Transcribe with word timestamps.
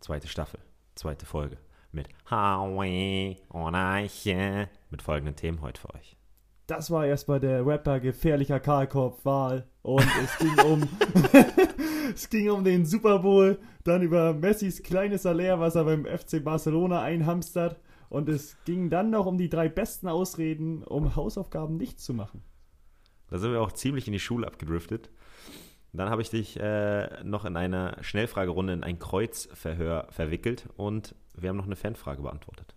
zweite 0.00 0.28
Staffel, 0.28 0.60
zweite 0.94 1.26
Folge 1.26 1.58
mit 1.92 2.08
Howie 2.30 3.36
und 3.48 3.74
Eiche 3.74 4.68
mit 4.90 5.02
folgenden 5.02 5.36
Themen 5.36 5.60
heute 5.60 5.80
für 5.80 5.94
euch. 5.94 6.16
Das 6.66 6.90
war 6.90 7.04
erstmal 7.04 7.40
der 7.40 7.66
Rapper 7.66 7.98
gefährlicher 7.98 8.60
Karlkopf-Wahl 8.60 9.66
und 9.82 10.06
es 10.22 10.38
ging 10.38 10.58
um 10.64 10.82
es 12.14 12.28
ging 12.28 12.50
um 12.50 12.64
den 12.64 12.86
Super 12.86 13.20
Bowl, 13.20 13.58
dann 13.84 14.02
über 14.02 14.32
Messis 14.34 14.82
kleines 14.82 15.22
Salär, 15.22 15.58
was 15.58 15.74
er 15.74 15.84
beim 15.84 16.04
FC 16.04 16.42
Barcelona 16.42 17.02
einhamstert 17.02 17.80
und 18.08 18.28
es 18.28 18.56
ging 18.64 18.90
dann 18.90 19.10
noch 19.10 19.26
um 19.26 19.38
die 19.38 19.48
drei 19.48 19.68
besten 19.68 20.08
Ausreden, 20.08 20.82
um 20.84 21.16
Hausaufgaben 21.16 21.76
nicht 21.76 22.00
zu 22.00 22.14
machen. 22.14 22.42
Da 23.28 23.38
sind 23.38 23.52
wir 23.52 23.60
auch 23.60 23.72
ziemlich 23.72 24.06
in 24.06 24.12
die 24.12 24.20
Schule 24.20 24.46
abgedriftet. 24.46 25.10
Dann 25.92 26.10
habe 26.10 26.22
ich 26.22 26.30
dich 26.30 26.58
äh, 26.58 27.22
noch 27.24 27.44
in 27.44 27.56
einer 27.56 27.96
Schnellfragerunde 28.02 28.72
in 28.72 28.84
ein 28.84 28.98
Kreuzverhör 28.98 30.06
verwickelt 30.10 30.68
und 30.76 31.14
wir 31.34 31.48
haben 31.48 31.56
noch 31.56 31.66
eine 31.66 31.76
Fanfrage 31.76 32.22
beantwortet. 32.22 32.74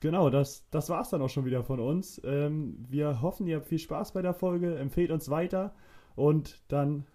Genau, 0.00 0.30
das, 0.30 0.68
das 0.70 0.88
war 0.88 1.02
es 1.02 1.10
dann 1.10 1.20
auch 1.22 1.28
schon 1.28 1.44
wieder 1.44 1.62
von 1.62 1.78
uns. 1.78 2.20
Ähm, 2.24 2.84
wir 2.88 3.20
hoffen, 3.20 3.46
ihr 3.46 3.56
habt 3.56 3.66
viel 3.66 3.78
Spaß 3.78 4.12
bei 4.12 4.22
der 4.22 4.34
Folge, 4.34 4.76
empfehlt 4.76 5.10
uns 5.10 5.28
weiter 5.28 5.74
und 6.16 6.62
dann 6.68 7.06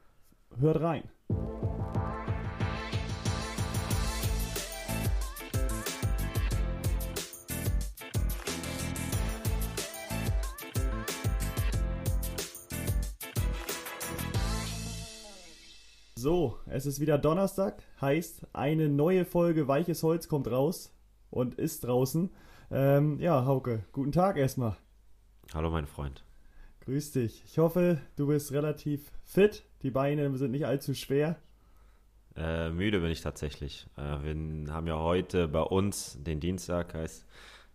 hört 0.59 0.79
rein. 0.81 1.03
Es 16.75 16.85
ist 16.85 16.99
wieder 16.99 17.17
Donnerstag, 17.17 17.81
heißt 18.01 18.47
eine 18.51 18.89
neue 18.89 19.23
Folge 19.23 19.69
Weiches 19.69 20.03
Holz 20.03 20.27
kommt 20.27 20.51
raus 20.51 20.93
und 21.29 21.55
ist 21.55 21.85
draußen. 21.85 22.29
Ähm, 22.69 23.17
ja, 23.21 23.45
Hauke, 23.45 23.85
guten 23.93 24.11
Tag 24.11 24.35
erstmal. 24.35 24.75
Hallo, 25.53 25.69
mein 25.69 25.87
Freund. 25.87 26.25
Grüß 26.81 27.13
dich. 27.13 27.43
Ich 27.45 27.59
hoffe, 27.59 28.01
du 28.17 28.27
bist 28.27 28.51
relativ 28.51 29.09
fit. 29.23 29.63
Die 29.83 29.89
Beine 29.89 30.35
sind 30.37 30.51
nicht 30.51 30.65
allzu 30.65 30.93
schwer. 30.93 31.37
Äh, 32.35 32.71
müde 32.71 32.99
bin 32.99 33.09
ich 33.09 33.21
tatsächlich. 33.21 33.87
Äh, 33.95 34.23
wir 34.23 34.73
haben 34.73 34.87
ja 34.87 34.99
heute 34.99 35.47
bei 35.47 35.61
uns 35.61 36.21
den 36.21 36.41
Dienstag, 36.41 36.93
heißt 36.93 37.25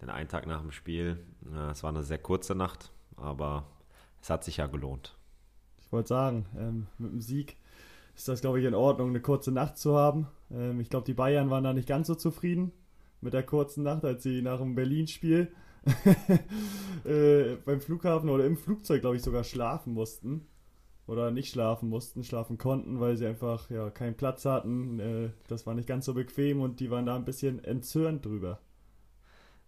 den 0.02 0.10
einen 0.10 0.28
Tag 0.28 0.46
nach 0.46 0.60
dem 0.60 0.72
Spiel. 0.72 1.24
Äh, 1.50 1.70
es 1.70 1.82
war 1.82 1.88
eine 1.88 2.02
sehr 2.02 2.18
kurze 2.18 2.54
Nacht, 2.54 2.92
aber 3.16 3.66
es 4.20 4.28
hat 4.28 4.44
sich 4.44 4.58
ja 4.58 4.66
gelohnt. 4.66 5.16
Ich 5.80 5.90
wollte 5.90 6.08
sagen, 6.08 6.44
ähm, 6.58 6.86
mit 6.98 7.12
dem 7.12 7.20
Sieg 7.22 7.56
ist 8.14 8.28
das, 8.28 8.40
glaube 8.40 8.60
ich, 8.60 8.66
in 8.66 8.74
Ordnung, 8.74 9.10
eine 9.10 9.20
kurze 9.20 9.52
Nacht 9.52 9.78
zu 9.78 9.96
haben. 9.96 10.26
Ähm, 10.50 10.80
ich 10.80 10.90
glaube, 10.90 11.06
die 11.06 11.14
Bayern 11.14 11.50
waren 11.50 11.64
da 11.64 11.72
nicht 11.72 11.88
ganz 11.88 12.06
so 12.06 12.14
zufrieden 12.14 12.72
mit 13.20 13.34
der 13.34 13.42
kurzen 13.42 13.84
Nacht, 13.84 14.04
als 14.04 14.22
sie 14.22 14.42
nach 14.42 14.58
dem 14.58 14.74
Berlin-Spiel 14.74 15.52
äh, 17.04 17.56
beim 17.64 17.80
Flughafen 17.80 18.28
oder 18.28 18.44
im 18.44 18.56
Flugzeug, 18.56 19.00
glaube 19.00 19.16
ich, 19.16 19.22
sogar 19.22 19.44
schlafen 19.44 19.94
mussten. 19.94 20.46
Oder 21.06 21.32
nicht 21.32 21.50
schlafen 21.50 21.88
mussten, 21.88 22.22
schlafen 22.22 22.56
konnten, 22.56 23.00
weil 23.00 23.16
sie 23.16 23.26
einfach 23.26 23.68
ja 23.68 23.90
keinen 23.90 24.16
Platz 24.16 24.44
hatten. 24.44 25.00
Äh, 25.00 25.30
das 25.48 25.66
war 25.66 25.74
nicht 25.74 25.88
ganz 25.88 26.04
so 26.04 26.14
bequem 26.14 26.60
und 26.60 26.78
die 26.78 26.90
waren 26.90 27.06
da 27.06 27.16
ein 27.16 27.24
bisschen 27.24 27.64
entzürnt 27.64 28.24
drüber. 28.24 28.60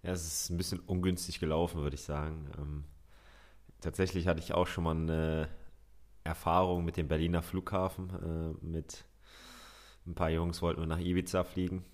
Ja, 0.05 0.13
es 0.13 0.25
ist 0.25 0.51
ein 0.51 0.57
bisschen 0.57 0.81
ungünstig 0.81 1.41
gelaufen, 1.41 1.81
würde 1.83 1.95
ich 1.95 2.03
sagen. 2.03 2.49
Ähm, 2.59 2.85
tatsächlich 3.81 4.29
hatte 4.29 4.41
ich 4.41 4.55
auch 4.55 4.67
schon 4.67 4.85
mal 4.85 4.95
eine 4.95 5.49
Erfahrung 6.25 6.85
mit 6.85 6.97
dem 6.97 7.09
Berliner 7.09 7.43
Flughafen. 7.43 8.11
Äh, 8.11 8.67
mit 8.67 9.05
ein 10.07 10.15
paar 10.15 10.31
Jungs 10.31 10.63
wollten 10.63 10.81
wir 10.81 10.87
nach 10.87 11.01
Ibiza 11.01 11.45
fliegen 11.45 11.85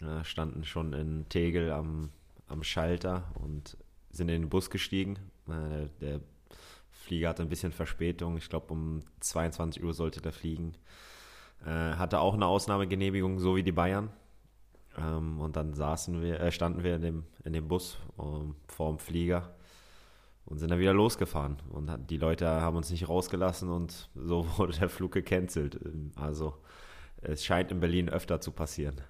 äh, 0.00 0.24
standen 0.24 0.64
schon 0.64 0.92
in 0.92 1.28
Tegel 1.28 1.72
am, 1.72 2.10
am 2.46 2.62
Schalter 2.62 3.24
und 3.34 3.76
sind 4.10 4.28
in 4.28 4.42
den 4.42 4.50
Bus 4.50 4.70
gestiegen. 4.70 5.18
Äh, 5.48 5.88
der 6.00 6.20
Flieger 6.90 7.30
hatte 7.30 7.42
ein 7.42 7.48
bisschen 7.48 7.72
Verspätung. 7.72 8.36
Ich 8.36 8.48
glaube, 8.48 8.72
um 8.72 9.00
22 9.20 9.82
Uhr 9.82 9.94
sollte 9.94 10.20
der 10.20 10.32
fliegen. 10.32 10.74
Äh, 11.64 11.70
hatte 11.70 12.20
auch 12.20 12.34
eine 12.34 12.46
Ausnahmegenehmigung, 12.46 13.40
so 13.40 13.56
wie 13.56 13.62
die 13.62 13.72
Bayern. 13.72 14.10
Ähm, 14.96 15.40
und 15.40 15.56
dann 15.56 15.74
saßen 15.74 16.22
wir, 16.22 16.40
äh, 16.40 16.52
standen 16.52 16.84
wir 16.84 16.96
in 16.96 17.02
dem, 17.02 17.24
in 17.44 17.52
dem 17.52 17.68
Bus 17.68 17.98
ähm, 18.18 18.54
vor 18.68 18.90
dem 18.90 18.98
Flieger 18.98 19.54
und 20.48 20.58
sind 20.58 20.70
dann 20.70 20.78
wieder 20.78 20.94
losgefahren. 20.94 21.58
Und 21.68 21.90
die 22.10 22.16
Leute 22.16 22.48
haben 22.48 22.76
uns 22.76 22.90
nicht 22.90 23.08
rausgelassen 23.08 23.68
und 23.68 24.08
so 24.14 24.46
wurde 24.56 24.72
der 24.72 24.88
Flug 24.88 25.12
gecancelt. 25.12 25.78
Also 26.16 26.54
es 27.20 27.44
scheint 27.44 27.70
in 27.70 27.80
Berlin 27.80 28.08
öfter 28.08 28.40
zu 28.40 28.52
passieren. 28.52 29.00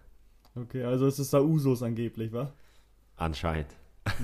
Okay, 0.54 0.82
also 0.82 1.06
es 1.06 1.18
ist 1.18 1.32
da 1.32 1.40
Usos 1.40 1.82
angeblich, 1.82 2.32
wa? 2.32 2.52
Anscheinend. 3.16 3.68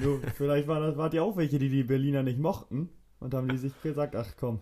Nur, 0.02 0.20
vielleicht 0.34 0.66
war 0.66 0.80
das, 0.80 0.97
wart 0.97 1.14
ihr 1.14 1.22
auch 1.22 1.36
welche, 1.36 1.58
die 1.58 1.69
die 1.69 1.84
Berliner 1.84 2.22
nicht 2.22 2.38
mochten 2.38 2.88
und 3.20 3.32
haben 3.34 3.48
die 3.48 3.58
sich 3.58 3.72
gesagt, 3.82 4.16
ach 4.16 4.32
komm, 4.38 4.60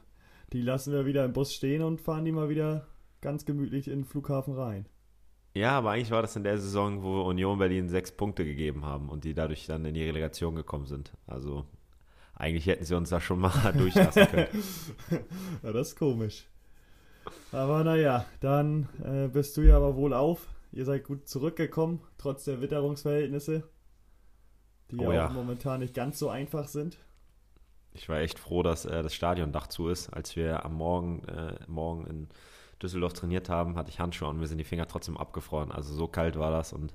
die 0.52 0.60
lassen 0.60 0.92
wir 0.92 1.06
wieder 1.06 1.24
im 1.24 1.32
Bus 1.32 1.54
stehen 1.54 1.82
und 1.82 2.00
fahren 2.00 2.24
die 2.24 2.32
mal 2.32 2.50
wieder 2.50 2.86
ganz 3.22 3.46
gemütlich 3.46 3.88
in 3.88 4.00
den 4.00 4.04
Flughafen 4.04 4.54
rein. 4.54 4.86
Ja, 5.54 5.78
aber 5.78 5.92
eigentlich 5.92 6.10
war 6.10 6.22
das 6.22 6.36
in 6.36 6.44
der 6.44 6.58
Saison, 6.58 7.02
wo 7.02 7.22
Union 7.22 7.58
Berlin 7.58 7.88
sechs 7.88 8.10
Punkte 8.12 8.44
gegeben 8.44 8.84
haben 8.84 9.08
und 9.08 9.24
die 9.24 9.34
dadurch 9.34 9.66
dann 9.66 9.84
in 9.84 9.94
die 9.94 10.04
Relegation 10.04 10.54
gekommen 10.54 10.86
sind. 10.86 11.12
Also 11.26 11.66
eigentlich 12.42 12.66
hätten 12.66 12.84
sie 12.84 12.97
uns 12.97 13.10
da 13.10 13.20
schon 13.20 13.38
mal 13.38 13.72
durchlassen 13.76 14.26
können. 14.26 14.64
ja, 15.62 15.72
das 15.72 15.88
ist 15.88 15.97
komisch. 15.97 16.47
Aber 17.53 17.84
naja, 17.84 18.26
dann 18.41 18.88
äh, 19.04 19.28
bist 19.28 19.56
du 19.56 19.62
ja 19.62 19.76
aber 19.76 19.97
wohl 19.97 20.12
auf 20.12 20.48
Ihr 20.72 20.86
seid 20.86 21.04
gut 21.04 21.28
zurückgekommen, 21.28 22.00
trotz 22.16 22.44
der 22.44 22.62
Witterungsverhältnisse, 22.62 23.69
die 24.91 24.97
oh, 24.97 25.12
ja, 25.12 25.28
auch 25.28 25.32
momentan 25.32 25.81
nicht 25.81 25.94
ganz 25.94 26.19
so 26.19 26.31
einfach 26.31 26.66
sind. 26.66 26.97
Ich 27.92 28.08
war 28.08 28.20
echt 28.20 28.38
froh, 28.38 28.62
dass 28.62 28.86
äh, 28.86 29.02
das 29.02 29.14
Stadiondach 29.14 29.66
zu 29.66 29.88
ist. 29.88 30.08
Als 30.08 30.34
wir 30.34 30.64
am 30.64 30.75
Morgen, 30.75 31.25
äh, 31.25 31.58
Morgen 31.66 32.06
in 32.06 32.28
Düsseldorf 32.82 33.12
trainiert 33.12 33.50
haben, 33.50 33.76
hatte 33.76 33.91
ich 33.91 34.00
Handschuhe 34.00 34.28
und 34.28 34.38
mir 34.38 34.47
sind 34.47 34.56
die 34.56 34.64
Finger 34.64 34.88
trotzdem 34.88 35.19
abgefroren. 35.19 35.70
Also 35.70 35.92
so 35.92 36.08
kalt 36.08 36.38
war 36.38 36.50
das 36.50 36.72
und 36.72 36.94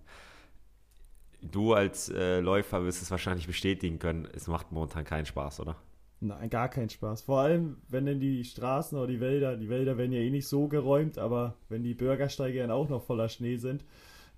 du 1.41 1.73
als 1.73 2.09
äh, 2.09 2.39
Läufer 2.39 2.83
wirst 2.83 3.01
es 3.01 3.11
wahrscheinlich 3.11 3.47
bestätigen 3.47 3.99
können, 3.99 4.27
es 4.33 4.47
macht 4.47 4.71
momentan 4.71 5.03
keinen 5.03 5.25
Spaß, 5.25 5.59
oder? 5.59 5.75
Nein, 6.19 6.49
gar 6.49 6.69
keinen 6.69 6.89
Spaß. 6.89 7.21
Vor 7.21 7.41
allem, 7.41 7.77
wenn 7.89 8.05
denn 8.05 8.19
die 8.19 8.43
Straßen 8.43 8.97
oder 8.97 9.07
die 9.07 9.19
Wälder, 9.19 9.55
die 9.55 9.69
Wälder 9.69 9.97
werden 9.97 10.11
ja 10.11 10.19
eh 10.19 10.31
nicht 10.31 10.47
so 10.47 10.67
geräumt, 10.67 11.19
aber 11.19 11.57
wenn 11.69 11.83
die 11.83 11.93
Bürgersteige 11.93 12.59
dann 12.59 12.71
auch 12.71 12.89
noch 12.89 13.03
voller 13.03 13.29
Schnee 13.29 13.57
sind, 13.57 13.85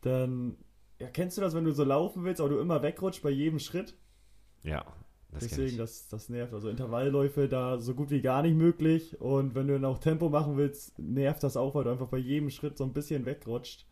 dann, 0.02 0.58
ja, 1.00 1.08
kennst 1.08 1.38
du 1.38 1.42
das, 1.42 1.54
wenn 1.54 1.64
du 1.64 1.72
so 1.72 1.86
laufen 1.86 2.26
willst, 2.26 2.42
aber 2.42 2.50
du 2.50 2.60
immer 2.60 2.82
wegrutscht 2.82 3.24
bei 3.24 3.30
jedem 3.30 3.60
Schritt? 3.60 3.96
Ja. 4.64 4.86
Das 5.32 5.48
Deswegen, 5.48 5.78
das, 5.78 6.08
das 6.08 6.28
nervt. 6.30 6.54
Also 6.54 6.70
Intervallläufe 6.70 7.48
da 7.48 7.78
so 7.78 7.94
gut 7.94 8.10
wie 8.10 8.22
gar 8.22 8.42
nicht 8.42 8.56
möglich. 8.56 9.22
Und 9.22 9.54
wenn 9.54 9.68
du 9.68 9.74
dann 9.74 9.86
auch 9.86 10.00
Tempo 10.00 10.28
machen 10.30 10.58
willst, 10.58 10.98
nervt 10.98 11.44
das 11.44 11.56
auch, 11.56 11.76
weil 11.76 11.84
du 11.84 11.92
einfach 11.92 12.08
bei 12.08 12.18
jedem 12.18 12.50
Schritt 12.50 12.78
so 12.78 12.84
ein 12.84 12.94
bisschen 12.94 13.26
wegrutscht. 13.26 13.86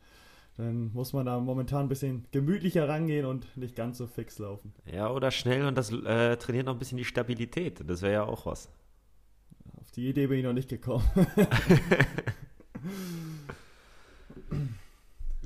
Dann 0.58 0.92
muss 0.92 1.14
man 1.14 1.26
da 1.28 1.40
momentan 1.40 1.86
ein 1.86 1.90
bisschen 1.90 2.26
gemütlicher 2.32 2.90
rangehen 2.90 3.26
und 3.26 3.56
nicht 3.56 3.76
ganz 3.76 4.00
so 4.00 4.08
fix 4.08 4.40
laufen. 4.40 4.74
Ja, 4.92 5.12
oder 5.12 5.30
schnell 5.30 5.66
und 5.66 5.78
das 5.78 5.92
äh, 5.92 6.36
trainiert 6.38 6.66
noch 6.66 6.74
ein 6.74 6.80
bisschen 6.80 6.98
die 6.98 7.06
Stabilität. 7.06 7.88
Das 7.88 8.02
wäre 8.02 8.14
ja 8.14 8.24
auch 8.24 8.48
was. 8.48 8.72
Auf 9.80 9.92
die 9.92 10.10
Idee 10.10 10.26
bin 10.28 10.40
ich 10.40 10.44
noch 10.44 10.54
nicht 10.54 10.70
gekommen. 10.70 11.06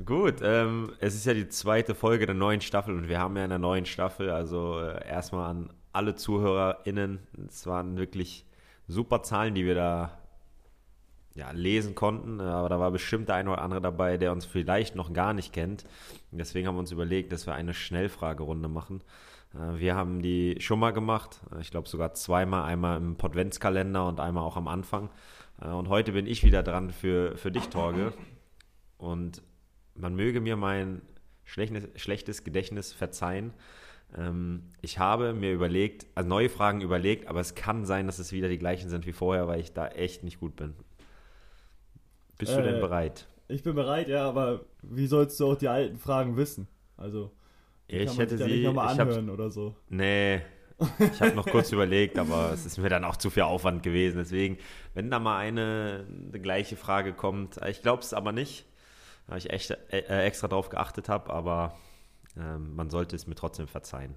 Gut, 0.05 0.35
ähm, 0.41 0.93
es 0.99 1.13
ist 1.15 1.25
ja 1.25 1.33
die 1.33 1.49
zweite 1.49 1.93
Folge 1.93 2.25
der 2.25 2.35
neuen 2.35 2.61
Staffel 2.61 2.95
und 2.95 3.09
wir 3.09 3.19
haben 3.19 3.35
ja 3.35 3.43
in 3.43 3.49
der 3.49 3.59
neuen 3.59 3.85
Staffel, 3.85 4.29
also 4.29 4.79
äh, 4.79 5.05
erstmal 5.07 5.49
an 5.49 5.69
alle 5.91 6.15
ZuhörerInnen, 6.15 7.19
es 7.47 7.67
waren 7.67 7.97
wirklich 7.97 8.45
super 8.87 9.23
Zahlen, 9.23 9.53
die 9.55 9.65
wir 9.65 9.75
da 9.75 10.20
ja, 11.33 11.51
lesen 11.51 11.95
konnten, 11.95 12.39
äh, 12.39 12.43
aber 12.43 12.69
da 12.69 12.79
war 12.79 12.91
bestimmt 12.91 13.29
der 13.29 13.35
eine 13.35 13.51
oder 13.51 13.61
andere 13.61 13.81
dabei, 13.81 14.17
der 14.17 14.31
uns 14.31 14.45
vielleicht 14.45 14.95
noch 14.95 15.13
gar 15.13 15.33
nicht 15.33 15.53
kennt. 15.53 15.85
Deswegen 16.31 16.67
haben 16.67 16.75
wir 16.75 16.79
uns 16.79 16.91
überlegt, 16.91 17.31
dass 17.31 17.45
wir 17.45 17.53
eine 17.53 17.73
Schnellfragerunde 17.73 18.67
machen. 18.67 19.01
Äh, 19.53 19.79
wir 19.79 19.95
haben 19.95 20.21
die 20.21 20.57
schon 20.59 20.79
mal 20.79 20.91
gemacht, 20.91 21.41
äh, 21.55 21.61
ich 21.61 21.71
glaube 21.71 21.87
sogar 21.87 22.13
zweimal, 22.13 22.63
einmal 22.63 22.97
im 22.97 23.15
Podventskalender 23.15 24.07
und 24.07 24.19
einmal 24.19 24.43
auch 24.43 24.57
am 24.57 24.67
Anfang. 24.67 25.09
Und 25.57 25.89
heute 25.89 26.13
bin 26.13 26.25
ich 26.25 26.43
wieder 26.43 26.63
dran 26.63 26.89
für, 26.89 27.37
für 27.37 27.51
dich, 27.51 27.69
Torge. 27.69 28.13
Und 28.97 29.43
man 29.93 30.15
möge 30.15 30.41
mir 30.41 30.55
mein 30.55 31.03
schlechtes 31.43 32.43
Gedächtnis 32.43 32.93
verzeihen. 32.93 33.53
Ähm, 34.17 34.63
ich 34.81 34.99
habe 34.99 35.33
mir 35.33 35.53
überlegt, 35.53 36.07
also 36.15 36.27
neue 36.27 36.49
Fragen 36.49 36.81
überlegt, 36.81 37.27
aber 37.27 37.39
es 37.39 37.55
kann 37.55 37.85
sein, 37.85 38.07
dass 38.07 38.19
es 38.19 38.31
wieder 38.31 38.49
die 38.49 38.57
gleichen 38.57 38.89
sind 38.89 39.05
wie 39.05 39.13
vorher, 39.13 39.47
weil 39.47 39.59
ich 39.59 39.73
da 39.73 39.87
echt 39.87 40.23
nicht 40.23 40.39
gut 40.39 40.55
bin. 40.55 40.73
Bist 42.41 42.57
du 42.57 42.61
denn 42.63 42.77
äh, 42.77 42.79
bereit? 42.79 43.27
Ich 43.47 43.63
bin 43.63 43.75
bereit, 43.75 44.07
ja, 44.07 44.27
aber 44.27 44.65
wie 44.81 45.07
sollst 45.07 45.39
du 45.39 45.51
auch 45.51 45.55
die 45.55 45.67
alten 45.67 45.97
Fragen 45.97 46.37
wissen? 46.37 46.67
Also, 46.97 47.31
ich 47.87 48.17
hätte 48.17 48.37
sie 48.37 48.45
nicht 48.45 48.63
nochmal 48.63 48.87
anhören 48.87 49.27
hab, 49.27 49.33
oder 49.33 49.49
so. 49.51 49.75
Nee, 49.89 50.41
ich 50.99 51.21
habe 51.21 51.35
noch 51.35 51.45
kurz 51.45 51.71
überlegt, 51.73 52.17
aber 52.17 52.51
es 52.51 52.65
ist 52.65 52.77
mir 52.79 52.89
dann 52.89 53.03
auch 53.03 53.17
zu 53.17 53.29
viel 53.29 53.43
Aufwand 53.43 53.83
gewesen. 53.83 54.17
Deswegen, 54.17 54.57
wenn 54.93 55.11
da 55.11 55.19
mal 55.19 55.37
eine, 55.37 56.07
eine 56.29 56.41
gleiche 56.41 56.77
Frage 56.77 57.13
kommt, 57.13 57.57
ich 57.67 57.81
glaube 57.81 58.01
es 58.01 58.13
aber 58.13 58.31
nicht. 58.31 58.65
Da 59.27 59.37
ich 59.37 59.51
echt 59.51 59.71
äh, 59.91 60.25
extra 60.25 60.47
drauf 60.47 60.69
geachtet 60.69 61.07
habe, 61.07 61.31
aber 61.31 61.75
äh, 62.35 62.57
man 62.57 62.89
sollte 62.89 63.15
es 63.15 63.27
mir 63.27 63.35
trotzdem 63.35 63.67
verzeihen. 63.67 64.15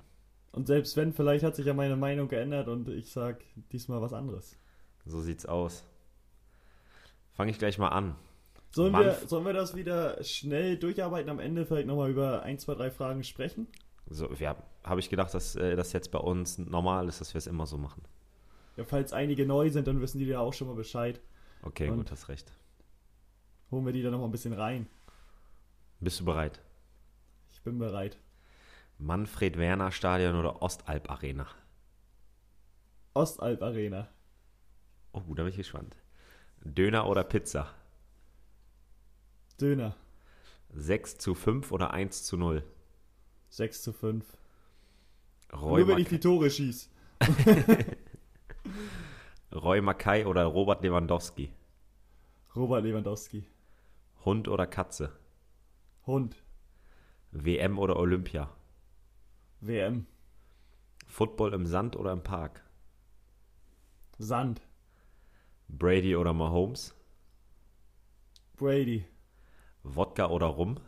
Und 0.52 0.66
selbst 0.66 0.96
wenn, 0.96 1.12
vielleicht 1.12 1.44
hat 1.44 1.56
sich 1.56 1.66
ja 1.66 1.74
meine 1.74 1.96
Meinung 1.96 2.28
geändert 2.28 2.68
und 2.68 2.88
ich 2.88 3.10
sag 3.10 3.44
diesmal 3.72 4.00
was 4.00 4.12
anderes. 4.12 4.56
So 5.04 5.20
sieht's 5.20 5.46
aus. 5.46 5.84
Fange 7.34 7.50
ich 7.50 7.58
gleich 7.58 7.78
mal 7.78 7.88
an. 7.88 8.14
Sollen 8.70 8.92
wir, 8.92 9.14
sollen 9.26 9.44
wir 9.44 9.52
das 9.52 9.76
wieder 9.76 10.22
schnell 10.24 10.76
durcharbeiten, 10.76 11.30
am 11.30 11.38
Ende 11.38 11.64
vielleicht 11.64 11.86
nochmal 11.86 12.10
über 12.10 12.42
ein, 12.42 12.58
zwei, 12.58 12.74
drei 12.74 12.90
Fragen 12.90 13.22
sprechen? 13.22 13.68
So, 14.06 14.32
ja, 14.34 14.56
habe 14.82 15.00
ich 15.00 15.10
gedacht, 15.10 15.32
dass 15.32 15.54
äh, 15.54 15.76
das 15.76 15.92
jetzt 15.92 16.10
bei 16.10 16.18
uns 16.18 16.58
normal 16.58 17.08
ist, 17.08 17.20
dass 17.20 17.34
wir 17.34 17.38
es 17.38 17.46
immer 17.46 17.66
so 17.66 17.78
machen. 17.78 18.02
Ja, 18.76 18.84
falls 18.84 19.12
einige 19.12 19.46
neu 19.46 19.70
sind, 19.70 19.86
dann 19.86 20.00
wissen 20.00 20.18
die 20.18 20.26
ja 20.26 20.40
auch 20.40 20.52
schon 20.52 20.66
mal 20.66 20.74
Bescheid. 20.74 21.20
Okay, 21.62 21.88
Und 21.88 21.98
gut, 21.98 22.10
hast 22.10 22.28
recht. 22.28 22.52
Holen 23.70 23.86
wir 23.86 23.92
die 23.92 24.02
dann 24.02 24.12
nochmal 24.12 24.28
ein 24.28 24.32
bisschen 24.32 24.52
rein. 24.52 24.88
Bist 26.00 26.20
du 26.20 26.24
bereit? 26.24 26.60
Ich 27.52 27.62
bin 27.62 27.78
bereit. 27.78 28.18
Manfred 28.98 29.56
Werner 29.56 29.90
Stadion 29.92 30.36
oder 30.36 30.62
Ostalb 30.62 31.10
Arena? 31.10 31.46
Ostalb 33.14 33.62
Arena. 33.62 34.08
Oh, 35.12 35.22
da 35.34 35.44
bin 35.44 35.48
ich 35.48 35.56
gespannt. 35.56 35.96
Döner 36.64 37.06
oder 37.06 37.24
Pizza? 37.24 37.74
Döner. 39.60 39.96
6 40.72 41.18
zu 41.18 41.34
5 41.34 41.70
oder 41.70 41.92
1 41.92 42.24
zu 42.24 42.36
0? 42.36 42.64
6 43.50 43.82
zu 43.82 43.92
5. 43.92 44.24
Roy 45.52 45.80
Nur 45.80 45.88
wenn 45.88 45.98
ich 45.98 46.08
die 46.08 46.18
Tore 46.18 46.50
schieße. 46.50 46.88
Roy 49.54 49.80
Mackay 49.82 50.24
oder 50.24 50.44
Robert 50.44 50.82
Lewandowski? 50.82 51.52
Robert 52.56 52.82
Lewandowski. 52.82 53.46
Hund 54.24 54.48
oder 54.48 54.66
Katze? 54.66 55.12
Hund. 56.06 56.42
WM 57.30 57.78
oder 57.78 57.96
Olympia? 57.96 58.50
WM. 59.60 60.06
Football 61.06 61.52
im 61.52 61.66
Sand 61.66 61.94
oder 61.94 62.12
im 62.12 62.22
Park? 62.22 62.64
Sand. 64.18 64.62
Brady 65.68 66.16
oder 66.16 66.32
Mahomes? 66.32 66.94
Brady. 68.56 69.04
Wodka 69.82 70.30
oder 70.30 70.46
Rum? 70.46 70.78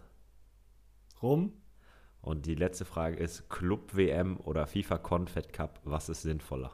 Rum. 1.23 1.53
Und 2.21 2.47
die 2.47 2.55
letzte 2.55 2.85
Frage 2.85 3.17
ist: 3.17 3.49
Club 3.49 3.95
WM 3.97 4.39
oder 4.39 4.67
FIFA 4.67 4.99
Confed 4.99 5.53
Cup, 5.53 5.81
was 5.85 6.09
ist 6.09 6.23
sinnvoller? 6.23 6.73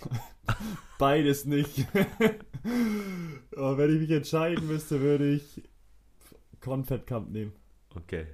Beides 0.98 1.44
nicht. 1.44 1.86
Aber 3.56 3.78
wenn 3.78 3.94
ich 3.94 4.00
mich 4.00 4.10
entscheiden 4.10 4.66
müsste, 4.66 5.00
würde 5.00 5.28
ich 5.30 5.62
Confed 6.60 7.06
Cup 7.06 7.28
nehmen. 7.28 7.52
Okay. 7.94 8.26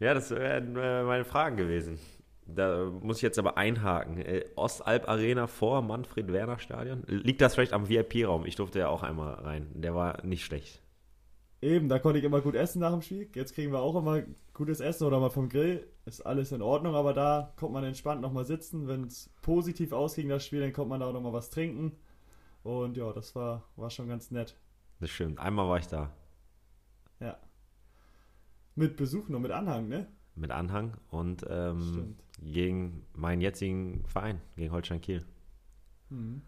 Ja, 0.00 0.14
das 0.14 0.30
wären 0.30 0.76
äh, 0.76 1.02
meine 1.04 1.24
Fragen 1.24 1.56
gewesen. 1.56 1.98
Da 2.46 2.90
muss 3.00 3.16
ich 3.16 3.22
jetzt 3.22 3.38
aber 3.38 3.56
einhaken. 3.56 4.18
Äh, 4.18 4.44
Ostalb 4.54 5.08
Arena 5.08 5.46
vor 5.46 5.82
Manfred 5.82 6.32
Werner 6.32 6.58
Stadion. 6.58 7.02
Liegt 7.06 7.40
das 7.40 7.54
vielleicht 7.54 7.72
am 7.72 7.88
VIP-Raum? 7.88 8.44
Ich 8.44 8.56
durfte 8.56 8.80
ja 8.80 8.88
auch 8.88 9.02
einmal 9.02 9.34
rein. 9.34 9.68
Der 9.74 9.94
war 9.94 10.24
nicht 10.24 10.44
schlecht. 10.44 10.82
Eben, 11.62 11.88
da 11.88 11.98
konnte 11.98 12.18
ich 12.18 12.24
immer 12.26 12.42
gut 12.42 12.54
essen 12.54 12.80
nach 12.80 12.92
dem 12.92 13.00
Spiel. 13.00 13.30
Jetzt 13.34 13.54
kriegen 13.54 13.72
wir 13.72 13.80
auch 13.80 13.96
immer 13.96 14.22
gutes 14.52 14.80
Essen 14.80 15.06
oder 15.06 15.18
mal 15.18 15.30
vom 15.30 15.48
Grill. 15.48 15.86
Ist 16.04 16.20
alles 16.20 16.52
in 16.52 16.60
Ordnung, 16.60 16.94
aber 16.94 17.14
da 17.14 17.54
kommt 17.56 17.72
man 17.72 17.84
entspannt 17.84 18.20
nochmal 18.20 18.44
sitzen. 18.44 18.86
Wenn 18.86 19.04
es 19.04 19.30
positiv 19.40 19.92
ausging, 19.92 20.28
das 20.28 20.44
Spiel, 20.44 20.60
dann 20.60 20.74
kommt 20.74 20.90
man 20.90 21.00
da 21.00 21.06
auch 21.06 21.14
nochmal 21.14 21.32
was 21.32 21.48
trinken. 21.48 21.92
Und 22.62 22.98
ja, 22.98 23.10
das 23.14 23.34
war, 23.34 23.62
war 23.76 23.88
schon 23.88 24.08
ganz 24.08 24.30
nett. 24.30 24.58
Das 25.00 25.08
stimmt. 25.08 25.38
Einmal 25.38 25.66
war 25.66 25.78
ich 25.78 25.86
da. 25.86 26.12
Ja. 27.20 27.38
Mit 28.74 28.96
Besuch 28.96 29.28
nur, 29.28 29.40
mit 29.40 29.50
Anhang, 29.50 29.88
ne? 29.88 30.08
Mit 30.34 30.50
Anhang 30.50 30.98
und 31.08 31.46
ähm, 31.48 32.16
gegen 32.40 33.06
meinen 33.14 33.40
jetzigen 33.40 34.04
Verein, 34.06 34.40
gegen 34.56 34.72
Holstein 34.72 35.00
Kiel. 35.00 35.24
Mhm. 36.10 36.42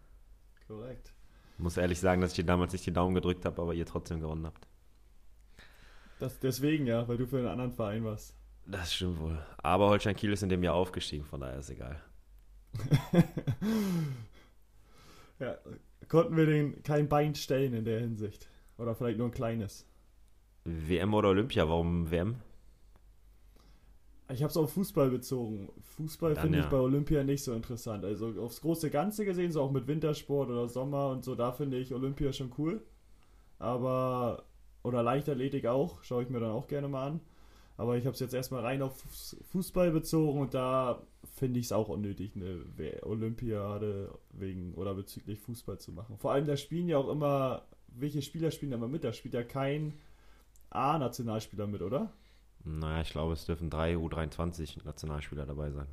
Korrekt. 0.67 1.13
Muss 1.57 1.77
ehrlich 1.77 1.99
sagen, 1.99 2.21
dass 2.21 2.31
ich 2.31 2.35
dir 2.35 2.45
damals 2.45 2.73
nicht 2.73 2.85
die 2.85 2.93
Daumen 2.93 3.15
gedrückt 3.15 3.45
habe, 3.45 3.61
aber 3.61 3.73
ihr 3.73 3.85
trotzdem 3.85 4.19
gewonnen 4.19 4.45
habt. 4.45 4.67
Das 6.19 6.39
deswegen 6.39 6.85
ja, 6.85 7.07
weil 7.07 7.17
du 7.17 7.25
für 7.25 7.37
einen 7.37 7.47
anderen 7.47 7.71
Verein 7.71 8.03
warst. 8.03 8.35
Das 8.65 8.93
stimmt 8.93 9.19
wohl. 9.19 9.39
Aber 9.57 9.89
Holstein 9.89 10.15
Kiel 10.15 10.33
ist 10.33 10.43
in 10.43 10.49
dem 10.49 10.63
Jahr 10.63 10.75
aufgestiegen, 10.75 11.25
von 11.25 11.39
daher 11.39 11.59
ist 11.59 11.69
egal. 11.69 12.01
ja, 15.39 15.57
konnten 16.09 16.35
wir 16.35 16.45
den 16.45 16.83
kein 16.83 17.07
Bein 17.07 17.33
stellen 17.33 17.73
in 17.73 17.85
der 17.85 17.99
Hinsicht. 18.01 18.49
Oder 18.77 18.93
vielleicht 18.93 19.17
nur 19.17 19.27
ein 19.27 19.33
kleines. 19.33 19.85
WM 20.65 21.13
oder 21.13 21.29
Olympia? 21.29 21.67
Warum 21.69 22.11
WM? 22.11 22.35
Ich 24.33 24.43
habe 24.43 24.51
es 24.51 24.57
auf 24.57 24.73
Fußball 24.73 25.09
bezogen. 25.09 25.69
Fußball 25.95 26.35
finde 26.35 26.57
ja. 26.57 26.63
ich 26.65 26.69
bei 26.69 26.77
Olympia 26.77 27.23
nicht 27.23 27.43
so 27.43 27.53
interessant. 27.53 28.03
Also 28.03 28.33
aufs 28.41 28.61
große 28.61 28.89
Ganze 28.89 29.23
gesehen, 29.23 29.51
so 29.51 29.61
auch 29.61 29.71
mit 29.71 29.87
Wintersport 29.87 30.49
oder 30.49 30.67
Sommer 30.67 31.09
und 31.09 31.23
so, 31.23 31.35
da 31.35 31.53
finde 31.53 31.77
ich 31.77 31.93
Olympia 31.93 32.33
schon 32.33 32.51
cool. 32.57 32.81
Aber, 33.57 34.43
oder 34.83 35.01
Leichtathletik 35.01 35.65
auch, 35.65 36.03
schaue 36.03 36.23
ich 36.23 36.29
mir 36.29 36.41
dann 36.41 36.51
auch 36.51 36.67
gerne 36.67 36.89
mal 36.89 37.07
an. 37.07 37.21
Aber 37.77 37.95
ich 37.95 38.05
habe 38.05 38.15
es 38.15 38.19
jetzt 38.19 38.33
erstmal 38.33 38.63
rein 38.63 38.81
auf 38.81 38.99
Fußball 39.51 39.91
bezogen 39.91 40.41
und 40.41 40.53
da 40.53 41.03
finde 41.35 41.59
ich 41.59 41.67
es 41.67 41.71
auch 41.71 41.89
unnötig, 41.89 42.33
eine 42.35 43.03
Olympiade 43.03 44.17
wegen 44.31 44.73
oder 44.73 44.95
bezüglich 44.95 45.39
Fußball 45.39 45.79
zu 45.79 45.91
machen. 45.91 46.17
Vor 46.17 46.31
allem, 46.31 46.47
da 46.47 46.57
spielen 46.57 46.89
ja 46.89 46.97
auch 46.97 47.09
immer, 47.09 47.67
welche 47.87 48.23
Spieler 48.23 48.49
spielen 48.49 48.71
da 48.71 48.77
immer 48.77 48.87
mit? 48.87 49.03
Da 49.03 49.13
spielt 49.13 49.35
ja 49.35 49.43
kein 49.43 49.93
A-Nationalspieler 50.71 51.67
mit, 51.67 51.83
oder? 51.83 52.11
Naja, 52.63 53.01
ich 53.01 53.11
glaube, 53.11 53.33
es 53.33 53.45
dürfen 53.45 53.69
drei 53.69 53.95
U23 53.95 54.83
Nationalspieler 54.83 55.45
dabei 55.45 55.71
sein. 55.71 55.87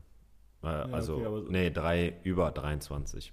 Äh, 0.62 0.66
ja, 0.66 0.82
also, 0.86 1.16
okay, 1.16 1.24
so 1.24 1.50
nee, 1.50 1.70
drei 1.70 2.20
über 2.24 2.50
23 2.50 3.32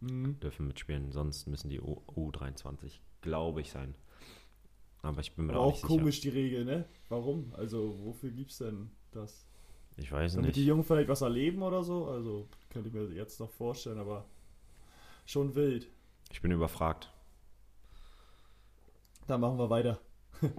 mhm. 0.00 0.38
dürfen 0.40 0.66
mitspielen. 0.66 1.12
Sonst 1.12 1.46
müssen 1.46 1.68
die 1.68 1.80
U 1.80 2.02
U23, 2.08 3.00
glaube 3.22 3.60
ich, 3.60 3.70
sein. 3.70 3.94
Aber 5.02 5.20
ich 5.20 5.34
bin 5.34 5.46
mir 5.46 5.54
Aber 5.54 5.62
auch, 5.62 5.82
auch 5.82 5.86
komisch 5.86 6.20
sicher. 6.20 6.34
die 6.34 6.40
Regel, 6.40 6.64
ne? 6.64 6.84
Warum? 7.08 7.54
Also, 7.56 7.98
wofür 8.04 8.30
gibt 8.30 8.50
es 8.50 8.58
denn 8.58 8.90
das? 9.12 9.46
Ich 9.96 10.12
weiß 10.12 10.34
Damit 10.34 10.48
nicht. 10.48 10.56
die 10.56 10.66
Jungen 10.66 10.84
vielleicht 10.84 11.08
was 11.08 11.22
erleben 11.22 11.62
oder 11.62 11.82
so? 11.82 12.06
Also, 12.08 12.48
könnte 12.68 12.88
ich 12.88 12.94
mir 12.94 13.04
jetzt 13.14 13.40
noch 13.40 13.50
vorstellen, 13.50 13.98
aber 13.98 14.26
schon 15.24 15.54
wild. 15.54 15.88
Ich 16.30 16.42
bin 16.42 16.50
überfragt. 16.50 17.10
Dann 19.26 19.40
machen 19.40 19.58
wir 19.58 19.70
weiter. 19.70 20.00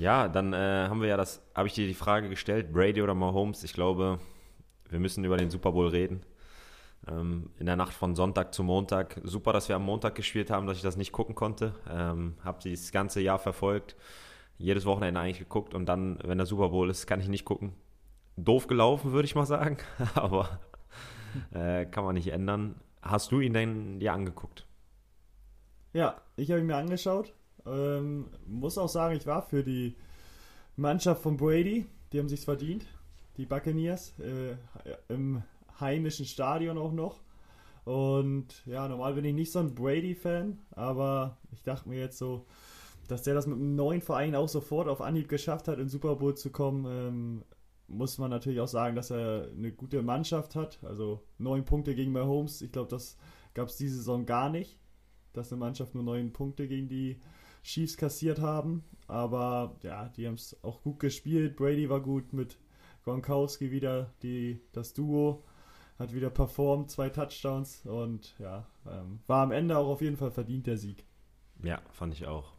Ja, 0.00 0.28
dann 0.28 0.54
äh, 0.54 0.86
haben 0.88 1.02
wir 1.02 1.08
ja 1.08 1.18
das, 1.18 1.42
habe 1.54 1.68
ich 1.68 1.74
dir 1.74 1.86
die 1.86 1.92
Frage 1.92 2.30
gestellt, 2.30 2.72
Brady 2.72 3.02
oder 3.02 3.14
Mahomes. 3.14 3.62
Ich 3.64 3.74
glaube, 3.74 4.18
wir 4.88 4.98
müssen 4.98 5.22
über 5.26 5.36
den 5.36 5.50
Super 5.50 5.72
Bowl 5.72 5.88
reden. 5.88 6.22
Ähm, 7.06 7.50
in 7.58 7.66
der 7.66 7.76
Nacht 7.76 7.92
von 7.92 8.16
Sonntag 8.16 8.54
zu 8.54 8.62
Montag. 8.62 9.20
Super, 9.24 9.52
dass 9.52 9.68
wir 9.68 9.76
am 9.76 9.84
Montag 9.84 10.14
gespielt 10.14 10.50
haben, 10.50 10.66
dass 10.66 10.78
ich 10.78 10.82
das 10.82 10.96
nicht 10.96 11.12
gucken 11.12 11.34
konnte. 11.34 11.74
Ähm, 11.86 12.36
habe 12.42 12.66
das 12.66 12.92
ganze 12.92 13.20
Jahr 13.20 13.38
verfolgt. 13.38 13.94
Jedes 14.56 14.86
Wochenende 14.86 15.20
eigentlich 15.20 15.38
geguckt 15.38 15.74
und 15.74 15.84
dann, 15.84 16.18
wenn 16.24 16.38
der 16.38 16.46
Super 16.46 16.70
Bowl 16.70 16.88
ist, 16.88 17.06
kann 17.06 17.20
ich 17.20 17.28
nicht 17.28 17.44
gucken. 17.44 17.74
Doof 18.38 18.68
gelaufen, 18.68 19.12
würde 19.12 19.26
ich 19.26 19.34
mal 19.34 19.44
sagen, 19.44 19.76
aber 20.14 20.60
äh, 21.52 21.84
kann 21.84 22.04
man 22.04 22.14
nicht 22.14 22.28
ändern. 22.28 22.76
Hast 23.02 23.32
du 23.32 23.40
ihn 23.40 23.52
denn 23.52 24.00
dir 24.00 24.14
angeguckt? 24.14 24.66
Ja, 25.92 26.22
ich 26.36 26.50
habe 26.50 26.62
ihn 26.62 26.66
mir 26.68 26.76
angeschaut. 26.76 27.34
Ähm, 27.66 28.26
muss 28.46 28.78
auch 28.78 28.88
sagen, 28.88 29.16
ich 29.16 29.26
war 29.26 29.42
für 29.42 29.62
die 29.62 29.96
Mannschaft 30.76 31.22
von 31.22 31.36
Brady. 31.36 31.86
Die 32.12 32.18
haben 32.18 32.28
sich's 32.28 32.44
verdient. 32.44 32.86
Die 33.36 33.46
Buccaneers 33.46 34.14
äh, 34.18 34.56
im 35.08 35.42
heimischen 35.80 36.26
Stadion 36.26 36.78
auch 36.78 36.92
noch. 36.92 37.20
Und 37.84 38.64
ja, 38.66 38.86
normal 38.88 39.14
bin 39.14 39.24
ich 39.24 39.34
nicht 39.34 39.52
so 39.52 39.58
ein 39.58 39.74
Brady-Fan, 39.74 40.58
aber 40.72 41.38
ich 41.52 41.62
dachte 41.62 41.88
mir 41.88 41.98
jetzt 41.98 42.18
so, 42.18 42.46
dass 43.08 43.22
der 43.22 43.34
das 43.34 43.46
mit 43.46 43.56
einem 43.56 43.74
neuen 43.74 44.02
Verein 44.02 44.34
auch 44.34 44.48
sofort 44.48 44.88
auf 44.88 45.00
Anhieb 45.00 45.28
geschafft 45.28 45.66
hat, 45.66 45.78
in 45.78 45.88
Super 45.88 46.16
Bowl 46.16 46.36
zu 46.36 46.50
kommen, 46.50 46.84
ähm, 46.86 47.44
muss 47.88 48.18
man 48.18 48.30
natürlich 48.30 48.60
auch 48.60 48.68
sagen, 48.68 48.94
dass 48.94 49.10
er 49.10 49.48
eine 49.50 49.72
gute 49.72 50.02
Mannschaft 50.02 50.54
hat. 50.54 50.78
Also 50.84 51.20
neun 51.38 51.64
Punkte 51.64 51.94
gegen 51.94 52.12
Mahomes. 52.12 52.62
Ich 52.62 52.70
glaube, 52.70 52.88
das 52.88 53.16
gab 53.52 53.68
es 53.68 53.76
diese 53.76 53.96
Saison 53.96 54.26
gar 54.26 54.48
nicht, 54.48 54.78
dass 55.32 55.52
eine 55.52 55.58
Mannschaft 55.58 55.94
nur 55.94 56.04
neun 56.04 56.32
Punkte 56.32 56.68
gegen 56.68 56.88
die 56.88 57.20
Chiefs 57.62 57.96
kassiert 57.96 58.40
haben. 58.40 58.84
Aber 59.06 59.76
ja, 59.82 60.08
die 60.08 60.26
haben 60.26 60.34
es 60.34 60.56
auch 60.62 60.82
gut 60.82 61.00
gespielt. 61.00 61.56
Brady 61.56 61.88
war 61.88 62.00
gut 62.00 62.32
mit 62.32 62.58
Gronkowski 63.04 63.70
wieder, 63.70 64.12
die, 64.22 64.60
das 64.72 64.92
Duo 64.92 65.44
hat 65.98 66.14
wieder 66.14 66.30
performt, 66.30 66.90
zwei 66.90 67.10
Touchdowns 67.10 67.84
und 67.84 68.34
ja, 68.38 68.66
ähm, 68.86 69.20
war 69.26 69.42
am 69.42 69.52
Ende 69.52 69.76
auch 69.76 69.88
auf 69.88 70.00
jeden 70.00 70.16
Fall 70.16 70.30
verdient 70.30 70.66
der 70.66 70.78
Sieg. 70.78 71.04
Ja, 71.62 71.80
fand 71.90 72.14
ich 72.14 72.26
auch. 72.26 72.52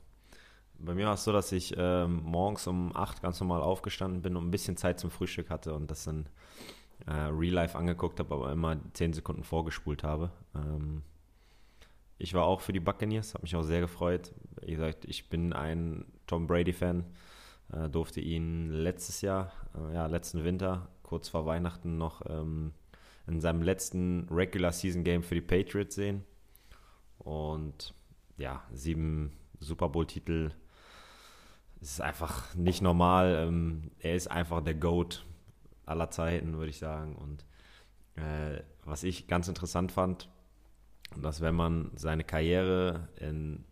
Bei 0.78 0.94
mir 0.94 1.08
war 1.08 1.16
es 1.16 1.24
so, 1.24 1.32
dass 1.32 1.52
ich 1.52 1.74
ähm, 1.78 2.22
morgens 2.24 2.68
um 2.68 2.96
8 2.96 3.22
ganz 3.22 3.40
normal 3.40 3.62
aufgestanden 3.62 4.22
bin 4.22 4.36
und 4.36 4.48
ein 4.48 4.52
bisschen 4.52 4.78
Zeit 4.78 5.00
zum 5.00 5.10
Frühstück 5.10 5.50
hatte 5.50 5.74
und 5.74 5.90
das 5.90 6.04
dann 6.04 6.28
äh, 7.08 7.14
Real 7.14 7.54
Life 7.54 7.78
angeguckt 7.78 8.20
habe, 8.20 8.34
aber 8.34 8.52
immer 8.52 8.78
10 8.94 9.14
Sekunden 9.14 9.44
vorgespult 9.44 10.04
habe. 10.04 10.32
Ähm, 10.56 11.04
ich 12.22 12.36
war 12.36 12.46
auch 12.46 12.62
für 12.62 12.72
die 12.72 12.80
Buccaneers, 12.80 13.34
habe 13.34 13.44
mich 13.44 13.56
auch 13.56 13.64
sehr 13.64 13.82
gefreut. 13.82 14.32
Wie 14.62 14.72
gesagt, 14.72 15.06
ich 15.06 15.30
bin 15.30 15.54
ein 15.54 16.06
Tom 16.28 16.46
Brady-Fan, 16.46 17.04
äh, 17.74 17.90
durfte 17.90 18.22
ihn 18.22 18.70
letztes 18.70 19.22
Jahr, 19.22 19.52
äh, 19.76 19.96
ja, 19.96 20.06
letzten 20.06 20.44
Winter, 20.44 20.88
kurz 21.02 21.30
vor 21.30 21.48
Weihnachten 21.48 21.98
noch 21.98 22.22
ähm, 22.30 22.74
in 23.26 23.42
seinem 23.42 23.64
letzten 23.64 24.28
Regular 24.30 24.72
Season 24.72 25.04
Game 25.04 25.24
für 25.24 25.34
die 25.34 25.42
Patriots 25.42 25.96
sehen. 25.96 26.24
Und 27.18 27.96
ja, 28.38 28.64
sieben 28.72 29.32
Super 29.60 29.90
Bowl-Titel 29.90 30.52
ist 31.82 32.02
einfach 32.02 32.54
nicht 32.54 32.84
normal. 32.84 33.48
Ähm, 33.48 33.92
er 33.98 34.16
ist 34.16 34.30
einfach 34.30 34.64
der 34.64 34.76
GOAT 34.76 35.26
aller 35.88 36.12
Zeiten, 36.12 36.58
würde 36.58 36.70
ich 36.70 36.78
sagen. 36.78 37.16
Und 37.16 37.46
äh, 38.16 38.62
was 38.86 39.04
ich 39.04 39.28
ganz 39.28 39.48
interessant 39.48 39.92
fand, 39.92 40.30
dass 41.18 41.42
wenn 41.42 41.56
man 41.56 41.92
seine 41.96 42.24
Karriere 42.24 43.10
in 43.20 43.64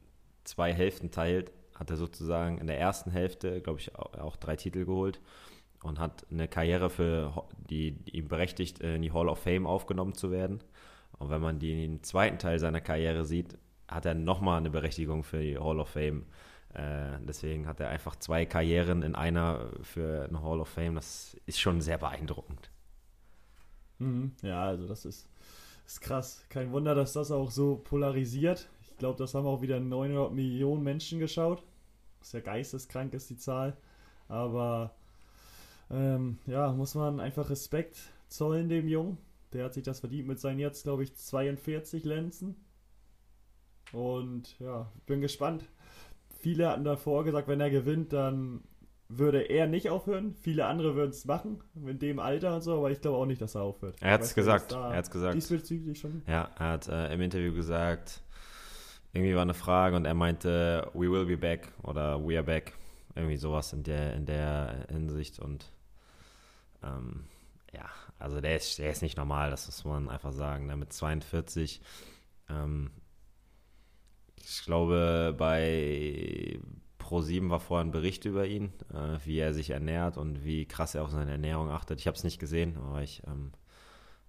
zwei 0.43 0.73
Hälften 0.73 1.11
teilt, 1.11 1.51
hat 1.75 1.89
er 1.89 1.97
sozusagen 1.97 2.57
in 2.57 2.67
der 2.67 2.79
ersten 2.79 3.11
Hälfte, 3.11 3.61
glaube 3.61 3.79
ich, 3.79 3.95
auch 3.95 4.35
drei 4.35 4.55
Titel 4.55 4.85
geholt 4.85 5.21
und 5.83 5.99
hat 5.99 6.25
eine 6.29 6.47
Karriere, 6.47 6.89
für 6.89 7.45
die, 7.69 7.97
ihm 8.11 8.27
berechtigt, 8.27 8.79
in 8.79 9.01
die 9.01 9.13
Hall 9.13 9.29
of 9.29 9.39
Fame 9.39 9.65
aufgenommen 9.65 10.13
zu 10.13 10.31
werden. 10.31 10.59
Und 11.17 11.29
wenn 11.29 11.41
man 11.41 11.59
den 11.59 12.03
zweiten 12.03 12.37
Teil 12.37 12.59
seiner 12.59 12.81
Karriere 12.81 13.25
sieht, 13.25 13.57
hat 13.87 14.05
er 14.05 14.13
nochmal 14.13 14.57
eine 14.57 14.69
Berechtigung 14.69 15.23
für 15.23 15.41
die 15.41 15.57
Hall 15.57 15.79
of 15.79 15.89
Fame. 15.89 16.25
Äh, 16.73 17.17
deswegen 17.21 17.65
hat 17.67 17.79
er 17.79 17.89
einfach 17.89 18.15
zwei 18.17 18.45
Karrieren 18.45 19.01
in 19.01 19.15
einer 19.15 19.69
für 19.81 20.25
eine 20.27 20.41
Hall 20.43 20.59
of 20.59 20.67
Fame. 20.67 20.95
Das 20.95 21.37
ist 21.45 21.59
schon 21.59 21.81
sehr 21.81 21.97
beeindruckend. 21.97 22.69
Mhm. 23.99 24.33
Ja, 24.41 24.63
also 24.63 24.87
das 24.87 25.05
ist, 25.05 25.28
ist 25.89 26.01
krass. 26.01 26.45
Kein 26.49 26.71
Wunder, 26.71 26.93
dass 26.93 27.13
das 27.13 27.31
auch 27.31 27.49
so 27.49 27.77
polarisiert. 27.77 28.69
Ich 28.91 28.97
glaube, 28.97 29.17
das 29.17 29.33
haben 29.33 29.47
auch 29.47 29.63
wieder 29.63 29.79
900 29.79 30.31
Millionen 30.31 30.83
Menschen 30.83 31.19
geschaut. 31.19 31.63
Ist 32.21 32.33
ja 32.33 32.41
geisteskrank, 32.41 33.13
ist 33.15 33.31
die 33.31 33.37
Zahl. 33.37 33.75
Aber 34.27 34.93
ähm, 35.89 36.37
ja, 36.45 36.71
muss 36.73 36.93
man 36.93 37.19
einfach 37.19 37.49
Respekt 37.49 37.97
zollen 38.27 38.69
dem 38.69 38.87
Jungen. 38.87 39.17
Der 39.51 39.65
hat 39.65 39.73
sich 39.73 39.81
das 39.81 40.01
verdient 40.01 40.27
mit 40.27 40.39
seinen 40.39 40.59
jetzt, 40.59 40.83
glaube 40.83 41.03
ich, 41.03 41.15
42 41.15 42.03
Lenzen. 42.05 42.55
Und 43.91 44.59
ja, 44.59 44.91
bin 45.07 45.21
gespannt. 45.21 45.63
Viele 46.39 46.69
hatten 46.69 46.83
davor 46.83 47.23
gesagt, 47.23 47.47
wenn 47.47 47.61
er 47.61 47.71
gewinnt, 47.71 48.13
dann 48.13 48.61
würde 49.09 49.41
er 49.41 49.67
nicht 49.67 49.89
aufhören. 49.89 50.35
Viele 50.35 50.67
andere 50.67 50.95
würden 50.95 51.09
es 51.09 51.25
machen, 51.25 51.61
in 51.75 51.97
dem 51.99 52.19
Alter 52.19 52.55
und 52.55 52.61
so, 52.61 52.77
aber 52.77 52.91
ich 52.91 53.01
glaube 53.01 53.17
auch 53.17 53.25
nicht, 53.25 53.41
dass 53.41 53.55
er 53.55 53.63
aufhört. 53.63 53.95
Er 53.99 54.13
hat 54.13 54.21
es 54.21 54.35
gesagt. 54.35 54.71
Er 54.71 54.95
hat 54.95 55.11
gesagt. 55.11 55.35
Diesbezüglich 55.35 55.99
schon. 55.99 56.21
Ja, 56.27 56.49
er 56.57 56.69
hat 56.69 56.87
äh, 56.87 57.11
im 57.11 57.19
Interview 57.21 57.53
gesagt, 57.53 58.21
irgendwie 59.11 59.33
war 59.33 59.41
eine 59.41 59.55
Frage 59.55 59.95
und 59.95 60.05
er 60.05 60.13
meinte, 60.13 60.89
we 60.93 61.11
will 61.11 61.25
be 61.25 61.37
back 61.37 61.67
oder 61.83 62.23
we 62.23 62.35
are 62.35 62.43
back. 62.43 62.73
Irgendwie 63.15 63.37
sowas 63.37 63.73
in 63.73 63.83
der, 63.83 64.13
in 64.13 64.27
der 64.27 64.85
Hinsicht 64.89 65.39
und 65.39 65.65
ähm, 66.83 67.25
ja, 67.73 67.85
also 68.19 68.39
der 68.39 68.57
ist, 68.57 68.77
der 68.77 68.91
ist 68.91 69.01
nicht 69.01 69.17
normal, 69.17 69.49
das 69.49 69.65
muss 69.65 69.83
man 69.85 70.07
einfach 70.07 70.31
sagen. 70.31 70.67
Ne? 70.67 70.77
Mit 70.77 70.93
42, 70.93 71.81
ähm, 72.47 72.91
ich 74.35 74.63
glaube, 74.63 75.33
bei 75.37 76.58
Pro7 77.09 77.49
war 77.49 77.59
vorher 77.59 77.85
ein 77.85 77.91
Bericht 77.91 78.25
über 78.25 78.45
ihn, 78.45 78.71
äh, 78.93 79.17
wie 79.25 79.39
er 79.39 79.53
sich 79.53 79.71
ernährt 79.71 80.17
und 80.17 80.43
wie 80.45 80.65
krass 80.65 80.93
er 80.93 81.03
auf 81.03 81.11
seine 81.11 81.31
Ernährung 81.31 81.69
achtet. 81.69 81.99
Ich 81.99 82.07
habe 82.07 82.15
es 82.15 82.23
nicht 82.23 82.39
gesehen, 82.39 82.77
aber 82.77 83.01
ich 83.01 83.23
ähm, 83.25 83.51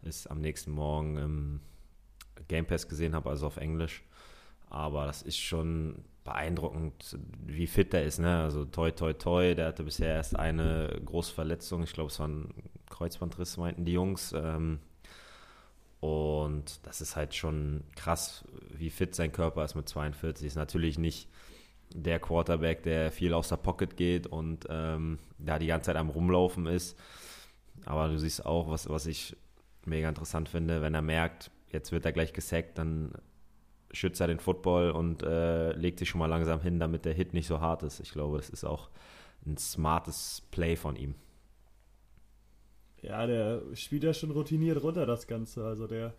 es 0.02 0.26
am 0.26 0.40
nächsten 0.40 0.70
Morgen 0.70 1.16
im 1.18 1.60
Game 2.48 2.66
Pass 2.66 2.88
gesehen 2.88 3.14
habe, 3.14 3.28
also 3.28 3.46
auf 3.46 3.58
Englisch. 3.58 4.02
Aber 4.70 5.06
das 5.06 5.22
ist 5.22 5.38
schon 5.38 6.04
beeindruckend, 6.24 7.18
wie 7.44 7.66
fit 7.66 7.92
der 7.92 8.04
ist. 8.04 8.18
Ne? 8.18 8.42
Also 8.42 8.64
toi, 8.64 8.90
toi, 8.92 9.12
toi. 9.12 9.54
Der 9.54 9.66
hatte 9.66 9.84
bisher 9.84 10.14
erst 10.14 10.36
eine 10.36 11.00
große 11.04 11.34
Verletzung. 11.34 11.82
Ich 11.82 11.92
glaube, 11.92 12.10
es 12.10 12.18
war 12.18 12.28
ein 12.28 12.54
Kreuzbandriss, 12.88 13.56
meinten 13.56 13.84
die 13.84 13.92
Jungs. 13.92 14.32
Ähm, 14.32 14.78
und 16.00 16.86
das 16.86 17.00
ist 17.00 17.16
halt 17.16 17.34
schon 17.34 17.84
krass, 17.94 18.44
wie 18.70 18.90
fit 18.90 19.14
sein 19.14 19.32
Körper 19.32 19.64
ist 19.64 19.74
mit 19.74 19.88
42. 19.88 20.46
Ist 20.46 20.56
natürlich 20.56 20.98
nicht 20.98 21.28
der 21.94 22.20
Quarterback, 22.20 22.82
der 22.82 23.10
viel 23.10 23.34
aus 23.34 23.48
der 23.48 23.56
Pocket 23.56 23.96
geht 23.96 24.26
und 24.26 24.66
ähm, 24.68 25.18
da 25.38 25.58
die 25.58 25.66
ganze 25.66 25.86
Zeit 25.86 25.96
am 25.96 26.10
Rumlaufen 26.10 26.66
ist. 26.66 26.98
Aber 27.84 28.08
du 28.08 28.18
siehst 28.18 28.46
auch, 28.46 28.68
was, 28.68 28.88
was 28.88 29.06
ich 29.06 29.36
mega 29.86 30.08
interessant 30.08 30.48
finde, 30.48 30.82
wenn 30.82 30.94
er 30.94 31.02
merkt, 31.02 31.50
jetzt 31.72 31.92
wird 31.92 32.04
er 32.04 32.12
gleich 32.12 32.32
gesackt, 32.32 32.78
dann 32.78 33.12
schützt 33.92 34.20
er 34.20 34.28
den 34.28 34.38
Football 34.38 34.92
und 34.92 35.22
äh, 35.22 35.72
legt 35.72 35.98
sich 35.98 36.08
schon 36.08 36.20
mal 36.20 36.26
langsam 36.26 36.60
hin, 36.60 36.78
damit 36.78 37.04
der 37.04 37.14
Hit 37.14 37.34
nicht 37.34 37.46
so 37.46 37.60
hart 37.60 37.82
ist. 37.82 38.00
Ich 38.00 38.12
glaube, 38.12 38.36
das 38.36 38.50
ist 38.50 38.64
auch 38.64 38.90
ein 39.44 39.56
smartes 39.56 40.42
Play 40.50 40.76
von 40.76 40.96
ihm. 40.96 41.14
Ja, 43.02 43.26
der 43.26 43.62
spielt 43.74 44.04
ja 44.04 44.12
schon 44.12 44.30
routiniert 44.30 44.82
runter, 44.82 45.06
das 45.06 45.26
Ganze. 45.26 45.64
Also 45.64 45.86
der 45.86 46.14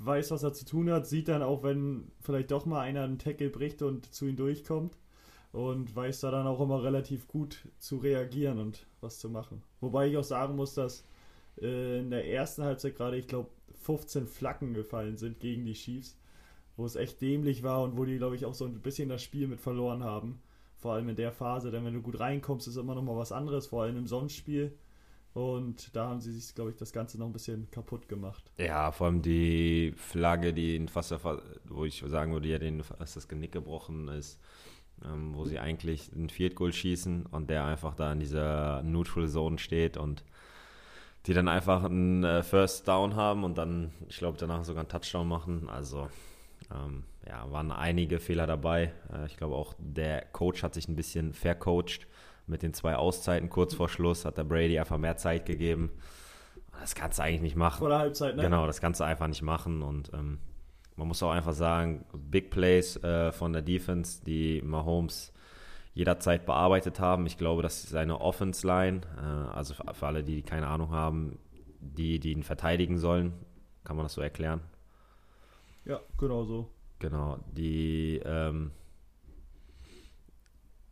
weiß, 0.00 0.32
was 0.32 0.42
er 0.42 0.52
zu 0.52 0.66
tun 0.66 0.90
hat, 0.90 1.06
sieht 1.06 1.28
dann 1.28 1.42
auch, 1.42 1.62
wenn 1.62 2.10
vielleicht 2.20 2.50
doch 2.50 2.66
mal 2.66 2.80
einer 2.80 3.04
einen 3.04 3.18
Tackle 3.18 3.48
bricht 3.48 3.80
und 3.80 4.12
zu 4.12 4.26
ihm 4.26 4.36
durchkommt 4.36 4.98
und 5.54 5.96
weiß 5.96 6.20
da 6.20 6.30
dann 6.30 6.46
auch 6.46 6.60
immer 6.60 6.82
relativ 6.82 7.26
gut 7.26 7.68
zu 7.78 7.96
reagieren 7.96 8.58
und 8.58 8.86
was 9.00 9.18
zu 9.18 9.30
machen. 9.30 9.62
Wobei 9.80 10.08
ich 10.08 10.16
auch 10.16 10.24
sagen 10.24 10.56
muss, 10.56 10.74
dass 10.74 11.04
äh, 11.60 12.00
in 12.00 12.10
der 12.10 12.28
ersten 12.28 12.64
Halbzeit 12.64 12.96
gerade, 12.96 13.16
ich 13.16 13.26
glaube, 13.26 13.48
15 13.82 14.26
Flaggen 14.26 14.74
gefallen 14.74 15.16
sind 15.16 15.40
gegen 15.40 15.64
die 15.64 15.74
Chiefs 15.74 16.18
wo 16.76 16.84
es 16.84 16.96
echt 16.96 17.20
dämlich 17.20 17.62
war 17.62 17.82
und 17.82 17.96
wo 17.96 18.04
die, 18.04 18.18
glaube 18.18 18.36
ich, 18.36 18.44
auch 18.44 18.54
so 18.54 18.64
ein 18.64 18.80
bisschen 18.80 19.08
das 19.08 19.22
Spiel 19.22 19.46
mit 19.46 19.60
verloren 19.60 20.02
haben. 20.02 20.40
Vor 20.76 20.94
allem 20.94 21.08
in 21.08 21.16
der 21.16 21.32
Phase, 21.32 21.70
denn 21.70 21.84
wenn 21.84 21.94
du 21.94 22.02
gut 22.02 22.20
reinkommst, 22.20 22.68
ist 22.68 22.76
immer 22.76 22.94
noch 22.94 23.02
mal 23.02 23.16
was 23.16 23.32
anderes, 23.32 23.68
vor 23.68 23.84
allem 23.84 23.96
im 23.96 24.06
Sonnenspiel. 24.06 24.76
Und 25.32 25.96
da 25.96 26.08
haben 26.08 26.20
sie 26.20 26.32
sich, 26.32 26.54
glaube 26.54 26.70
ich, 26.70 26.76
das 26.76 26.92
Ganze 26.92 27.18
noch 27.18 27.26
ein 27.26 27.32
bisschen 27.32 27.68
kaputt 27.70 28.08
gemacht. 28.08 28.52
Ja, 28.58 28.92
vor 28.92 29.06
allem 29.06 29.22
die 29.22 29.92
Flagge, 29.96 30.52
die 30.52 30.76
in 30.76 30.88
fast, 30.88 31.14
wo 31.64 31.84
ich 31.84 32.04
sagen 32.06 32.32
würde, 32.32 32.48
ja, 32.48 32.58
den 32.58 32.82
fast 32.82 33.16
das 33.16 33.28
Genick 33.28 33.52
gebrochen 33.52 34.08
ist, 34.08 34.38
ähm, 35.04 35.34
wo 35.34 35.44
sie 35.44 35.58
eigentlich 35.58 36.10
ein 36.12 36.28
Field 36.30 36.54
Goal 36.54 36.72
schießen 36.72 37.26
und 37.26 37.50
der 37.50 37.64
einfach 37.64 37.94
da 37.94 38.12
in 38.12 38.20
dieser 38.20 38.82
Neutral 38.82 39.28
Zone 39.28 39.58
steht 39.58 39.96
und 39.96 40.24
die 41.26 41.34
dann 41.34 41.48
einfach 41.48 41.84
einen 41.84 42.24
äh, 42.24 42.42
First 42.42 42.86
Down 42.86 43.16
haben 43.16 43.44
und 43.44 43.56
dann, 43.56 43.92
ich 44.08 44.18
glaube, 44.18 44.36
danach 44.38 44.64
sogar 44.64 44.82
einen 44.82 44.90
Touchdown 44.90 45.26
machen. 45.26 45.68
Also 45.68 46.08
ähm, 46.70 47.04
ja, 47.26 47.50
waren 47.50 47.72
einige 47.72 48.18
Fehler 48.18 48.46
dabei. 48.46 48.92
Äh, 49.12 49.26
ich 49.26 49.36
glaube 49.36 49.54
auch 49.54 49.74
der 49.78 50.26
Coach 50.26 50.62
hat 50.62 50.74
sich 50.74 50.88
ein 50.88 50.96
bisschen 50.96 51.32
vercoacht 51.32 52.06
mit 52.46 52.62
den 52.62 52.74
zwei 52.74 52.96
Auszeiten 52.96 53.48
kurz 53.48 53.74
vor 53.74 53.88
Schluss, 53.88 54.24
hat 54.24 54.36
der 54.36 54.44
Brady 54.44 54.78
einfach 54.78 54.98
mehr 54.98 55.16
Zeit 55.16 55.46
gegeben. 55.46 55.90
Das 56.80 56.94
kannst 56.94 57.18
du 57.18 57.22
eigentlich 57.22 57.40
nicht 57.40 57.56
machen. 57.56 57.78
Vor 57.78 57.88
der 57.88 57.98
Halbzeit, 57.98 58.36
ne? 58.36 58.42
Genau, 58.42 58.66
das 58.66 58.80
kannst 58.80 59.00
du 59.00 59.04
einfach 59.04 59.28
nicht 59.28 59.42
machen 59.42 59.80
und 59.80 60.12
ähm, 60.12 60.38
man 60.96 61.08
muss 61.08 61.22
auch 61.22 61.30
einfach 61.30 61.52
sagen, 61.52 62.04
Big 62.12 62.50
Plays 62.50 62.96
äh, 63.02 63.32
von 63.32 63.52
der 63.52 63.62
Defense, 63.62 64.24
die 64.24 64.62
Mahomes 64.62 65.32
jederzeit 65.92 66.46
bearbeitet 66.46 67.00
haben. 67.00 67.26
Ich 67.26 67.38
glaube, 67.38 67.62
dass 67.62 67.82
seine 67.82 68.20
Offense-Line, 68.20 69.00
äh, 69.16 69.54
also 69.54 69.74
für, 69.74 69.94
für 69.94 70.06
alle, 70.06 70.24
die 70.24 70.42
keine 70.42 70.66
Ahnung 70.66 70.90
haben, 70.90 71.38
die, 71.80 72.18
die 72.18 72.32
ihn 72.32 72.42
verteidigen 72.42 72.98
sollen, 72.98 73.32
kann 73.84 73.96
man 73.96 74.04
das 74.04 74.14
so 74.14 74.20
erklären? 74.20 74.60
Ja, 75.84 76.00
genau 76.18 76.44
so. 76.44 76.70
Genau, 76.98 77.38
die 77.52 78.20
ähm, 78.24 78.70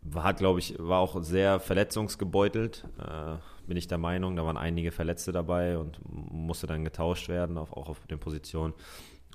war, 0.02 0.34
glaube 0.34 0.58
ich, 0.58 0.76
war 0.78 0.98
auch 0.98 1.22
sehr 1.22 1.60
verletzungsgebeutelt, 1.60 2.84
äh, 2.98 3.36
bin 3.66 3.76
ich 3.76 3.86
der 3.86 3.98
Meinung. 3.98 4.36
Da 4.36 4.44
waren 4.44 4.56
einige 4.56 4.90
Verletzte 4.90 5.32
dabei 5.32 5.78
und 5.78 6.00
musste 6.04 6.66
dann 6.66 6.84
getauscht 6.84 7.28
werden, 7.28 7.56
auf, 7.56 7.72
auch 7.72 7.88
auf 7.88 8.06
den 8.06 8.18
Positionen. 8.18 8.74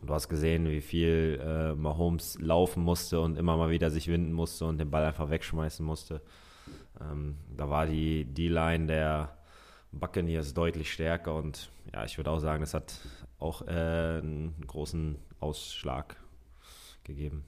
Du 0.04 0.13
hast 0.13 0.30
gesehen, 0.30 0.70
wie 0.70 0.82
viel 0.82 1.39
äh, 1.44 1.74
Mahomes 1.74 2.39
laufen 2.39 2.84
musste 2.84 3.20
und 3.20 3.38
immer 3.38 3.58
mal 3.58 3.72
wieder 3.72 3.89
sich 3.89 4.08
winden 4.08 4.32
musste 4.32 4.66
und 4.66 4.77
den 4.77 4.92
Ball 4.92 5.04
einfach 5.04 5.30
wegschmeißen 5.30 5.86
musste. 5.86 6.22
Ähm, 7.01 7.36
da 7.56 7.70
war 7.70 7.88
die 7.88 8.25
D-Line 8.25 8.88
der 8.88 9.38
Buccaneers 9.92 10.54
deutlich 10.54 10.92
stärker 10.92 11.36
und 11.36 11.70
ja, 11.94 12.06
ich 12.06 12.18
würde 12.18 12.30
auch 12.30 12.39
sagen, 12.39 12.62
das 12.62 12.74
hat 12.74 13.00
auch 13.39 13.63
äh, 13.68 13.72
einen 13.72 14.56
großen 14.68 15.16
Ausschlag 15.39 16.18
gegeben. 17.04 17.44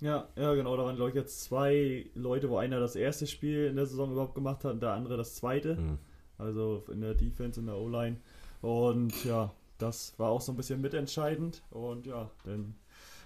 Ja, 0.00 0.28
ja, 0.36 0.54
genau. 0.54 0.76
Da 0.76 0.84
waren, 0.84 0.96
glaube 0.96 1.10
ich, 1.10 1.16
jetzt 1.16 1.42
zwei 1.44 2.06
Leute, 2.14 2.50
wo 2.50 2.58
einer 2.58 2.80
das 2.80 2.96
erste 2.96 3.26
Spiel 3.26 3.66
in 3.66 3.76
der 3.76 3.86
Saison 3.86 4.12
überhaupt 4.12 4.34
gemacht 4.34 4.64
hat 4.64 4.74
und 4.74 4.82
der 4.82 4.92
andere 4.92 5.16
das 5.16 5.34
zweite. 5.36 5.76
Mhm. 5.76 5.98
Also 6.38 6.84
in 6.92 7.00
der 7.00 7.14
Defense, 7.14 7.58
in 7.58 7.66
der 7.66 7.76
O-Line. 7.76 8.16
Und 8.60 9.24
ja, 9.24 9.52
das 9.78 10.18
war 10.18 10.30
auch 10.30 10.40
so 10.40 10.52
ein 10.52 10.56
bisschen 10.56 10.80
mitentscheidend. 10.80 11.62
Und 11.70 12.06
ja, 12.06 12.30
dann 12.44 12.74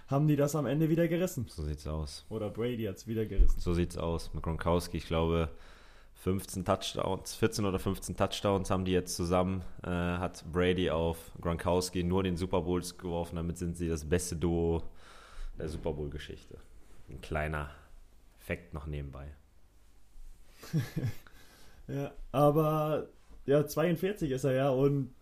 haben 0.07 0.27
die 0.27 0.35
das 0.35 0.55
am 0.55 0.65
Ende 0.65 0.89
wieder 0.89 1.07
gerissen. 1.07 1.45
So 1.47 1.63
sieht's 1.63 1.87
aus. 1.87 2.25
Oder 2.29 2.49
Brady 2.49 2.83
hat 2.83 2.97
es 2.97 3.07
wieder 3.07 3.25
gerissen. 3.25 3.59
So 3.59 3.73
sieht's 3.73 3.97
aus. 3.97 4.33
Mit 4.33 4.43
Gronkowski, 4.43 4.97
ich 4.97 5.07
glaube, 5.07 5.49
15 6.15 6.65
Touchdowns, 6.65 7.35
14 7.35 7.65
oder 7.65 7.79
15 7.79 8.15
Touchdowns 8.15 8.69
haben 8.69 8.85
die 8.85 8.91
jetzt 8.91 9.15
zusammen. 9.15 9.63
Äh, 9.83 9.89
hat 9.89 10.43
Brady 10.51 10.91
auf 10.91 11.17
Gronkowski 11.39 12.03
nur 12.03 12.23
den 12.23 12.37
Super 12.37 12.61
Bowls 12.61 12.97
geworfen. 12.97 13.37
Damit 13.37 13.57
sind 13.57 13.77
sie 13.77 13.87
das 13.87 14.07
beste 14.07 14.35
Duo 14.35 14.83
der 15.57 15.69
Super 15.69 15.93
Bowl-Geschichte. 15.93 16.57
Ein 17.09 17.21
kleiner 17.21 17.71
Fakt 18.39 18.73
noch 18.73 18.85
nebenbei. 18.85 19.27
ja, 21.87 22.11
aber 22.31 23.07
ja, 23.45 23.65
42 23.65 24.31
ist 24.31 24.43
er 24.43 24.53
ja 24.53 24.69
und 24.69 25.13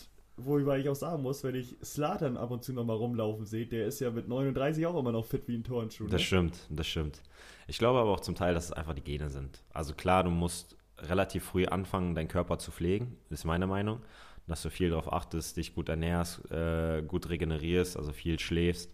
worüber 0.46 0.78
ich 0.78 0.90
auch 0.90 0.96
sagen 0.96 1.22
muss, 1.22 1.44
wenn 1.44 1.56
ich 1.56 1.76
Slatan 1.84 2.38
ab 2.38 2.52
und 2.52 2.64
zu 2.64 2.74
nochmal 2.74 2.98
rumlaufen 2.98 3.46
sehe, 3.46 3.66
der 3.66 3.88
ist 3.88 4.00
ja 4.00 4.12
mit 4.12 4.28
39 4.28 4.86
auch 4.86 4.98
immer 5.00 5.12
noch 5.12 5.26
fit 5.26 5.48
wie 5.48 5.56
ein 5.56 5.64
Turnschuh. 5.64 6.06
Ne? 6.06 6.10
Das 6.10 6.22
stimmt, 6.22 6.60
das 6.70 6.88
stimmt. 6.88 7.22
Ich 7.68 7.78
glaube 7.78 8.00
aber 8.00 8.12
auch 8.12 8.20
zum 8.20 8.36
Teil, 8.36 8.54
dass 8.54 8.66
es 8.66 8.72
einfach 8.72 8.94
die 8.94 9.04
Gene 9.04 9.30
sind. 9.30 9.64
Also 9.74 9.94
klar, 9.94 10.24
du 10.24 10.30
musst 10.30 10.76
relativ 10.98 11.46
früh 11.46 11.66
anfangen, 11.66 12.16
deinen 12.16 12.28
Körper 12.28 12.60
zu 12.60 12.72
pflegen, 12.72 13.18
ist 13.30 13.46
meine 13.46 13.68
Meinung. 13.68 14.02
Dass 14.48 14.64
du 14.64 14.72
viel 14.72 14.90
darauf 14.90 15.14
achtest, 15.14 15.58
dich 15.58 15.76
gut 15.76 15.90
ernährst, 15.90 16.50
äh, 16.52 17.04
gut 17.04 17.30
regenerierst, 17.30 17.96
also 17.98 18.12
viel 18.12 18.40
schläfst. 18.40 18.92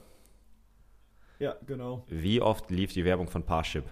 Ja, 1.40 1.58
genau. 1.66 2.06
Wie 2.08 2.42
oft 2.42 2.72
lief 2.72 2.94
die 2.94 3.04
Werbung 3.04 3.28
von 3.28 3.44
Parship? 3.44 3.84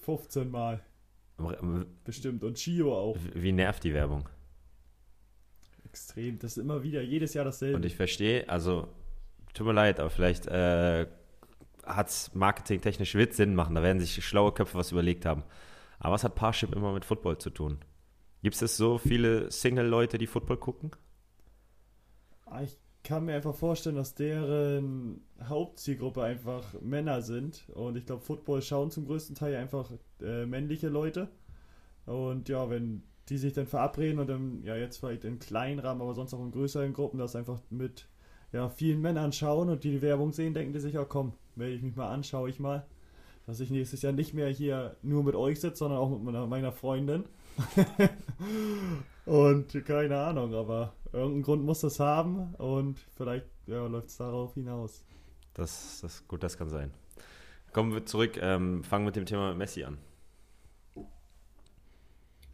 15 0.00 0.50
Mal. 0.50 0.82
Bestimmt. 2.04 2.42
Und 2.42 2.56
Chio 2.56 2.96
auch. 2.96 3.16
Wie 3.34 3.52
nervt 3.52 3.84
die 3.84 3.94
Werbung? 3.94 4.28
Extrem. 5.92 6.38
Das 6.38 6.52
ist 6.52 6.56
immer 6.56 6.82
wieder, 6.82 7.02
jedes 7.02 7.34
Jahr 7.34 7.44
dasselbe. 7.44 7.76
Und 7.76 7.84
ich 7.84 7.96
verstehe, 7.96 8.48
also, 8.48 8.88
tut 9.52 9.66
mir 9.66 9.74
leid, 9.74 10.00
aber 10.00 10.08
vielleicht 10.08 10.46
äh, 10.46 11.06
hat 11.84 12.08
es 12.08 12.34
marketingtechnisch 12.34 13.14
wird 13.14 13.34
Sinn 13.34 13.54
machen. 13.54 13.74
Da 13.74 13.82
werden 13.82 14.00
sich 14.00 14.24
schlaue 14.24 14.52
Köpfe 14.52 14.78
was 14.78 14.90
überlegt 14.90 15.26
haben. 15.26 15.44
Aber 15.98 16.14
was 16.14 16.24
hat 16.24 16.34
Parship 16.34 16.74
immer 16.74 16.94
mit 16.94 17.04
Football 17.04 17.36
zu 17.36 17.50
tun? 17.50 17.78
Gibt 18.42 18.60
es 18.60 18.76
so 18.78 18.96
viele 18.96 19.50
Single-Leute, 19.50 20.16
die 20.16 20.26
Football 20.26 20.56
gucken? 20.56 20.92
Ah, 22.46 22.62
ich 22.62 22.78
kann 23.04 23.26
mir 23.26 23.34
einfach 23.34 23.54
vorstellen, 23.54 23.96
dass 23.96 24.14
deren 24.14 25.20
Hauptzielgruppe 25.42 26.22
einfach 26.22 26.80
Männer 26.80 27.20
sind. 27.20 27.68
Und 27.74 27.96
ich 27.96 28.06
glaube, 28.06 28.22
Football 28.22 28.62
schauen 28.62 28.90
zum 28.90 29.04
größten 29.04 29.36
Teil 29.36 29.56
einfach 29.56 29.90
äh, 30.22 30.46
männliche 30.46 30.88
Leute. 30.88 31.28
Und 32.06 32.48
ja, 32.48 32.70
wenn 32.70 33.02
die 33.28 33.38
sich 33.38 33.52
dann 33.52 33.66
verabreden 33.66 34.18
und 34.18 34.28
dann, 34.28 34.62
ja, 34.64 34.76
jetzt 34.76 34.98
vielleicht 34.98 35.24
in 35.24 35.38
kleinen 35.38 35.78
Rahmen, 35.78 36.00
aber 36.00 36.14
sonst 36.14 36.34
auch 36.34 36.40
in 36.40 36.50
größeren 36.50 36.92
Gruppen, 36.92 37.18
das 37.18 37.36
einfach 37.36 37.60
mit 37.70 38.08
ja, 38.52 38.68
vielen 38.68 39.00
Männern 39.00 39.32
schauen 39.32 39.70
und 39.70 39.84
die 39.84 39.90
die 39.92 40.02
Werbung 40.02 40.32
sehen, 40.32 40.54
denken 40.54 40.72
die 40.72 40.80
sich, 40.80 40.94
ja 40.94 41.04
komm, 41.04 41.32
melde 41.54 41.76
ich 41.76 41.82
mich 41.82 41.96
mal 41.96 42.10
an, 42.10 42.24
schaue 42.24 42.50
ich 42.50 42.60
mal. 42.60 42.86
Dass 43.46 43.58
ich 43.60 43.70
nächstes 43.70 44.02
Jahr 44.02 44.12
nicht 44.12 44.34
mehr 44.34 44.48
hier 44.48 44.96
nur 45.02 45.24
mit 45.24 45.34
euch 45.34 45.60
sitze, 45.60 45.78
sondern 45.78 45.98
auch 45.98 46.10
mit 46.10 46.22
meiner, 46.22 46.46
meiner 46.46 46.72
Freundin. 46.72 47.24
und 49.26 49.84
keine 49.84 50.16
Ahnung, 50.18 50.54
aber 50.54 50.92
irgendeinen 51.12 51.42
Grund 51.42 51.64
muss 51.64 51.80
das 51.80 51.98
haben 51.98 52.54
und 52.54 52.98
vielleicht 53.16 53.46
ja, 53.66 53.86
läuft 53.86 54.08
es 54.08 54.16
darauf 54.16 54.54
hinaus. 54.54 55.04
Das, 55.54 56.00
das 56.02 56.26
gut, 56.28 56.42
das 56.42 56.56
kann 56.56 56.68
sein. 56.68 56.92
Kommen 57.72 57.92
wir 57.92 58.06
zurück, 58.06 58.38
ähm, 58.40 58.84
fangen 58.84 59.04
mit 59.04 59.16
dem 59.16 59.26
Thema 59.26 59.54
Messi 59.54 59.84
an. 59.84 59.98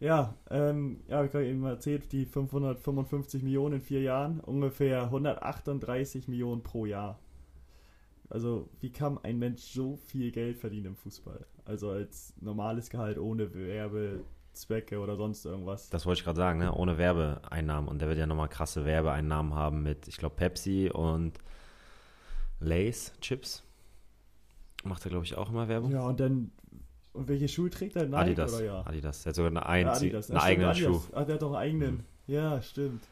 Ja, 0.00 0.34
ähm, 0.50 1.00
ja, 1.08 1.24
ich 1.24 1.34
habe 1.34 1.46
eben 1.46 1.64
erzählt, 1.64 2.12
die 2.12 2.24
555 2.24 3.42
Millionen 3.42 3.76
in 3.76 3.80
vier 3.80 4.00
Jahren, 4.00 4.38
ungefähr 4.40 5.04
138 5.04 6.28
Millionen 6.28 6.62
pro 6.62 6.86
Jahr. 6.86 7.18
Also, 8.30 8.68
wie 8.80 8.90
kann 8.90 9.18
ein 9.24 9.38
Mensch 9.38 9.62
so 9.62 9.96
viel 9.96 10.30
Geld 10.30 10.58
verdienen 10.58 10.86
im 10.86 10.96
Fußball? 10.96 11.46
Also 11.64 11.90
als 11.90 12.34
normales 12.40 12.90
Gehalt 12.90 13.18
ohne 13.18 13.52
Werbezwecke 13.54 15.00
oder 15.00 15.16
sonst 15.16 15.44
irgendwas. 15.46 15.88
Das 15.90 16.06
wollte 16.06 16.20
ich 16.20 16.24
gerade 16.24 16.36
sagen, 16.36 16.58
ne? 16.58 16.72
ohne 16.72 16.98
Werbeeinnahmen. 16.98 17.88
Und 17.88 18.00
der 18.00 18.08
wird 18.08 18.18
ja 18.18 18.26
nochmal 18.26 18.48
krasse 18.48 18.84
Werbeeinnahmen 18.84 19.54
haben 19.54 19.82
mit, 19.82 20.08
ich 20.08 20.18
glaube, 20.18 20.36
Pepsi 20.36 20.90
und 20.92 21.38
Lays 22.60 23.12
Chips. 23.20 23.64
Macht 24.84 25.04
er, 25.06 25.10
glaube 25.10 25.24
ich, 25.24 25.36
auch 25.36 25.50
immer 25.50 25.68
Werbung. 25.68 25.90
Ja, 25.90 26.06
und 26.06 26.20
dann 26.20 26.52
und 27.12 27.28
welche 27.28 27.48
Schuhe 27.48 27.70
trägt 27.70 27.96
er? 27.96 28.06
Nike 28.06 28.16
Adidas. 28.16 28.54
oder 28.54 28.64
ja? 28.64 28.86
Adidas. 28.86 29.22
Der 29.22 29.30
hat 29.30 29.36
sogar 29.36 29.50
eine, 29.50 29.66
einzig, 29.66 30.12
ja, 30.12 30.20
einen 30.20 30.38
eigenen 30.38 30.74
Schuh. 30.74 31.00
Ah, 31.12 31.24
der 31.24 31.34
hat 31.34 31.42
doch 31.42 31.48
einen 31.48 31.56
eigenen. 31.56 31.94
Mhm. 31.94 32.04
Ja, 32.26 32.62
stimmt. 32.62 33.02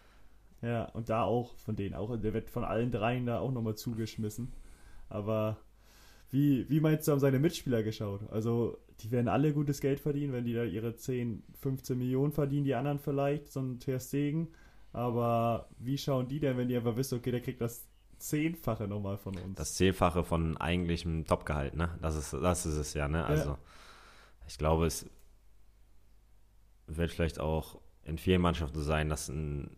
Ja, 0.62 0.84
und 0.90 1.08
da 1.08 1.22
auch 1.22 1.54
von 1.56 1.76
denen 1.76 1.94
auch. 1.94 2.16
Der 2.16 2.34
wird 2.34 2.50
von 2.50 2.64
allen 2.64 2.90
dreien 2.90 3.26
da 3.26 3.38
auch 3.38 3.52
nochmal 3.52 3.74
zugeschmissen. 3.74 4.52
Aber 5.08 5.58
wie, 6.30 6.68
wie 6.68 6.80
meinst 6.80 7.06
du, 7.06 7.12
haben 7.12 7.20
seine 7.20 7.38
Mitspieler 7.38 7.82
geschaut? 7.82 8.22
Also, 8.30 8.78
die 9.00 9.10
werden 9.10 9.28
alle 9.28 9.52
gutes 9.52 9.80
Geld 9.80 10.00
verdienen, 10.00 10.32
wenn 10.32 10.44
die 10.44 10.54
da 10.54 10.64
ihre 10.64 10.96
10, 10.96 11.42
15 11.60 11.96
Millionen 11.96 12.32
verdienen, 12.32 12.64
die 12.64 12.74
anderen 12.74 12.98
vielleicht, 12.98 13.52
so 13.52 13.60
ein 13.60 13.78
Ter 13.78 14.00
Stegen. 14.00 14.48
Aber 14.92 15.68
wie 15.78 15.98
schauen 15.98 16.26
die 16.28 16.40
denn, 16.40 16.56
wenn 16.56 16.68
die 16.68 16.76
einfach 16.76 16.96
wissen, 16.96 17.18
okay, 17.18 17.30
der 17.30 17.40
kriegt 17.40 17.60
das 17.60 17.86
Zehnfache 18.18 18.88
nochmal 18.88 19.18
von 19.18 19.36
uns? 19.36 19.56
Das 19.56 19.74
Zehnfache 19.74 20.24
von 20.24 20.56
eigentlichem 20.56 21.26
Topgehalt, 21.26 21.76
ne? 21.76 21.90
Das 22.00 22.16
ist, 22.16 22.32
das 22.32 22.66
ist 22.66 22.76
es 22.76 22.94
ja, 22.94 23.08
ne? 23.08 23.24
Also. 23.24 23.50
Ja 23.50 23.58
ich 24.46 24.58
glaube, 24.58 24.86
es 24.86 25.08
wird 26.86 27.10
vielleicht 27.10 27.40
auch 27.40 27.80
in 28.04 28.18
vielen 28.18 28.40
Mannschaften 28.40 28.78
so 28.78 28.84
sein, 28.84 29.08
dass 29.08 29.28
ein 29.28 29.76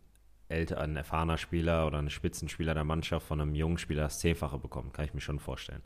älter, 0.48 0.80
ein 0.80 0.96
erfahrener 0.96 1.38
Spieler 1.38 1.86
oder 1.86 1.98
ein 1.98 2.10
Spitzenspieler 2.10 2.74
der 2.74 2.84
Mannschaft 2.84 3.26
von 3.26 3.40
einem 3.40 3.54
jungen 3.54 3.78
Spieler 3.78 4.02
das 4.02 4.18
Zehnfache 4.18 4.58
bekommt. 4.58 4.92
Kann 4.92 5.04
ich 5.04 5.14
mir 5.14 5.20
schon 5.20 5.38
vorstellen. 5.38 5.82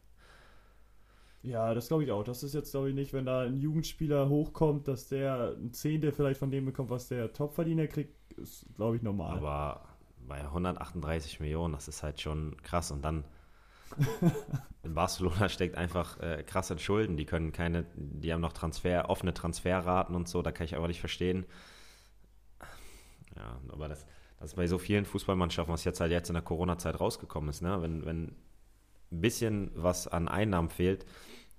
Ja, 1.42 1.74
das 1.74 1.88
glaube 1.88 2.04
ich 2.04 2.12
auch. 2.12 2.22
Das 2.22 2.44
ist 2.44 2.54
jetzt, 2.54 2.70
glaube 2.70 2.90
ich, 2.90 2.94
nicht, 2.94 3.12
wenn 3.12 3.26
da 3.26 3.42
ein 3.42 3.56
Jugendspieler 3.56 4.28
hochkommt, 4.28 4.86
dass 4.86 5.08
der 5.08 5.56
ein 5.58 5.72
Zehntel 5.72 6.12
vielleicht 6.12 6.38
von 6.38 6.52
dem 6.52 6.64
bekommt, 6.64 6.90
was 6.90 7.08
der 7.08 7.32
Topverdiener 7.32 7.88
kriegt, 7.88 8.14
ist, 8.34 8.66
glaube 8.76 8.96
ich, 8.96 9.02
normal. 9.02 9.38
Aber 9.38 9.88
bei 10.28 10.40
138 10.40 11.40
Millionen, 11.40 11.74
das 11.74 11.88
ist 11.88 12.04
halt 12.04 12.20
schon 12.20 12.56
krass. 12.62 12.92
Und 12.92 13.04
dann 13.04 13.24
in 14.82 14.94
Barcelona 14.94 15.48
steckt 15.48 15.76
einfach 15.76 16.18
äh, 16.20 16.42
krass 16.42 16.70
in 16.70 16.78
Schulden. 16.78 17.16
Die 17.16 17.26
können 17.26 17.52
keine, 17.52 17.86
die 17.94 18.32
haben 18.32 18.40
noch 18.40 18.52
Transfer, 18.52 19.08
offene 19.10 19.34
Transferraten 19.34 20.14
und 20.14 20.28
so, 20.28 20.42
da 20.42 20.52
kann 20.52 20.64
ich 20.64 20.74
einfach 20.74 20.88
nicht 20.88 21.00
verstehen. 21.00 21.46
Ja, 23.36 23.60
aber 23.68 23.88
das, 23.88 24.04
das 24.38 24.50
ist 24.50 24.56
bei 24.56 24.66
so 24.66 24.78
vielen 24.78 25.04
Fußballmannschaften, 25.04 25.72
was 25.72 25.84
jetzt 25.84 26.00
halt 26.00 26.12
jetzt 26.12 26.28
in 26.28 26.34
der 26.34 26.42
Corona-Zeit 26.42 27.00
rausgekommen 27.00 27.50
ist, 27.50 27.62
ne? 27.62 27.80
Wenn, 27.80 28.04
wenn 28.04 28.24
ein 29.10 29.20
bisschen 29.20 29.70
was 29.74 30.08
an 30.08 30.28
Einnahmen 30.28 30.68
fehlt, 30.68 31.06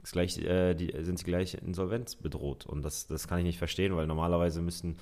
ist 0.01 0.11
gleich, 0.11 0.37
äh, 0.39 0.73
die, 0.73 0.93
sind 1.03 1.17
sie 1.17 1.25
gleich 1.25 1.53
Insolvenz 1.55 2.15
bedroht. 2.15 2.65
Und 2.65 2.83
das, 2.83 3.07
das 3.07 3.27
kann 3.27 3.39
ich 3.39 3.45
nicht 3.45 3.57
verstehen, 3.57 3.95
weil 3.95 4.07
normalerweise 4.07 4.61
müssen 4.61 4.97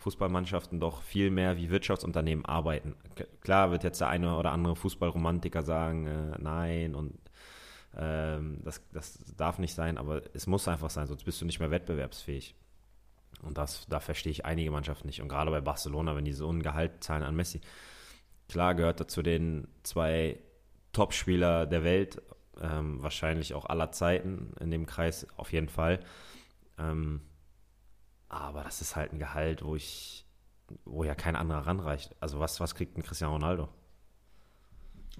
Fußballmannschaften 0.00 0.80
doch 0.80 1.02
viel 1.02 1.30
mehr 1.30 1.56
wie 1.56 1.70
Wirtschaftsunternehmen 1.70 2.44
arbeiten. 2.44 2.94
Klar 3.42 3.70
wird 3.70 3.84
jetzt 3.84 4.00
der 4.00 4.08
eine 4.08 4.36
oder 4.36 4.52
andere 4.52 4.74
Fußballromantiker 4.74 5.62
sagen, 5.62 6.06
äh, 6.06 6.38
nein 6.38 6.94
und 6.94 7.18
ähm, 7.96 8.60
das, 8.64 8.82
das 8.92 9.18
darf 9.36 9.58
nicht 9.58 9.74
sein, 9.74 9.98
aber 9.98 10.22
es 10.32 10.46
muss 10.46 10.68
einfach 10.68 10.90
sein, 10.90 11.06
sonst 11.06 11.24
bist 11.24 11.40
du 11.40 11.44
nicht 11.44 11.60
mehr 11.60 11.70
wettbewerbsfähig. 11.70 12.54
Und 13.42 13.58
das, 13.58 13.86
da 13.88 14.00
verstehe 14.00 14.32
ich 14.32 14.44
einige 14.44 14.70
Mannschaften 14.70 15.06
nicht. 15.06 15.20
Und 15.20 15.28
gerade 15.28 15.50
bei 15.50 15.60
Barcelona, 15.60 16.16
wenn 16.16 16.24
die 16.24 16.32
so 16.32 16.50
ein 16.50 16.62
Gehalt 16.62 17.04
zahlen 17.04 17.22
an 17.22 17.36
Messi, 17.36 17.60
klar 18.48 18.74
gehört 18.74 19.00
er 19.00 19.08
zu 19.08 19.22
den 19.22 19.68
zwei 19.82 20.38
Topspieler 20.92 21.66
der 21.66 21.84
Welt, 21.84 22.22
ähm, 22.60 23.02
wahrscheinlich 23.02 23.54
auch 23.54 23.66
aller 23.66 23.92
Zeiten 23.92 24.52
in 24.60 24.70
dem 24.70 24.86
Kreis 24.86 25.26
auf 25.36 25.52
jeden 25.52 25.68
Fall. 25.68 26.00
Ähm, 26.78 27.22
aber 28.30 28.62
das 28.62 28.80
ist 28.80 28.96
halt 28.96 29.12
ein 29.12 29.18
Gehalt, 29.18 29.62
wo 29.64 29.76
ich, 29.76 30.24
wo 30.84 31.04
ja 31.04 31.14
kein 31.14 31.36
anderer 31.36 31.66
ranreicht. 31.66 32.14
Also 32.20 32.38
was, 32.38 32.60
was 32.60 32.74
kriegt 32.74 32.96
ein 32.96 33.02
Cristiano 33.02 33.34
Ronaldo? 33.34 33.68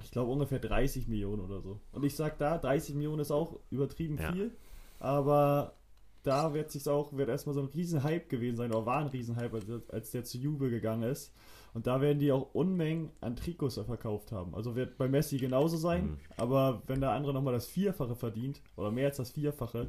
Ich 0.02 0.12
glaube 0.12 0.30
ungefähr 0.30 0.60
30 0.60 1.08
Millionen 1.08 1.42
oder 1.42 1.60
so. 1.60 1.80
Und 1.92 2.04
ich 2.04 2.14
sag 2.14 2.38
da, 2.38 2.56
30 2.56 2.94
Millionen 2.94 3.20
ist 3.20 3.32
auch 3.32 3.58
übertrieben 3.70 4.16
ja. 4.16 4.32
viel. 4.32 4.56
Aber 5.00 5.74
da 6.22 6.54
wird 6.54 6.70
sich 6.70 6.88
auch, 6.88 7.12
wird 7.12 7.28
erstmal 7.28 7.54
so 7.54 7.60
ein 7.60 7.66
Riesenhype 7.66 8.28
gewesen 8.28 8.56
sein, 8.56 8.72
oder 8.72 8.86
war 8.86 9.00
ein 9.00 9.08
Riesenhype, 9.08 9.56
als, 9.56 9.90
als 9.90 10.10
der 10.12 10.24
zu 10.24 10.38
Juve 10.38 10.70
gegangen 10.70 11.02
ist. 11.02 11.34
Und 11.74 11.86
da 11.86 12.00
werden 12.00 12.18
die 12.18 12.30
auch 12.30 12.54
Unmengen 12.54 13.10
an 13.20 13.36
Trikots 13.36 13.74
verkauft 13.74 14.32
haben. 14.32 14.54
Also 14.54 14.76
wird 14.76 14.98
bei 14.98 15.08
Messi 15.08 15.38
genauso 15.38 15.76
sein, 15.76 16.02
mhm. 16.04 16.16
aber 16.36 16.82
wenn 16.86 17.00
der 17.00 17.10
andere 17.10 17.32
nochmal 17.32 17.54
das 17.54 17.66
Vierfache 17.66 18.14
verdient, 18.14 18.60
oder 18.76 18.90
mehr 18.90 19.08
als 19.08 19.16
das 19.16 19.30
Vierfache, 19.30 19.88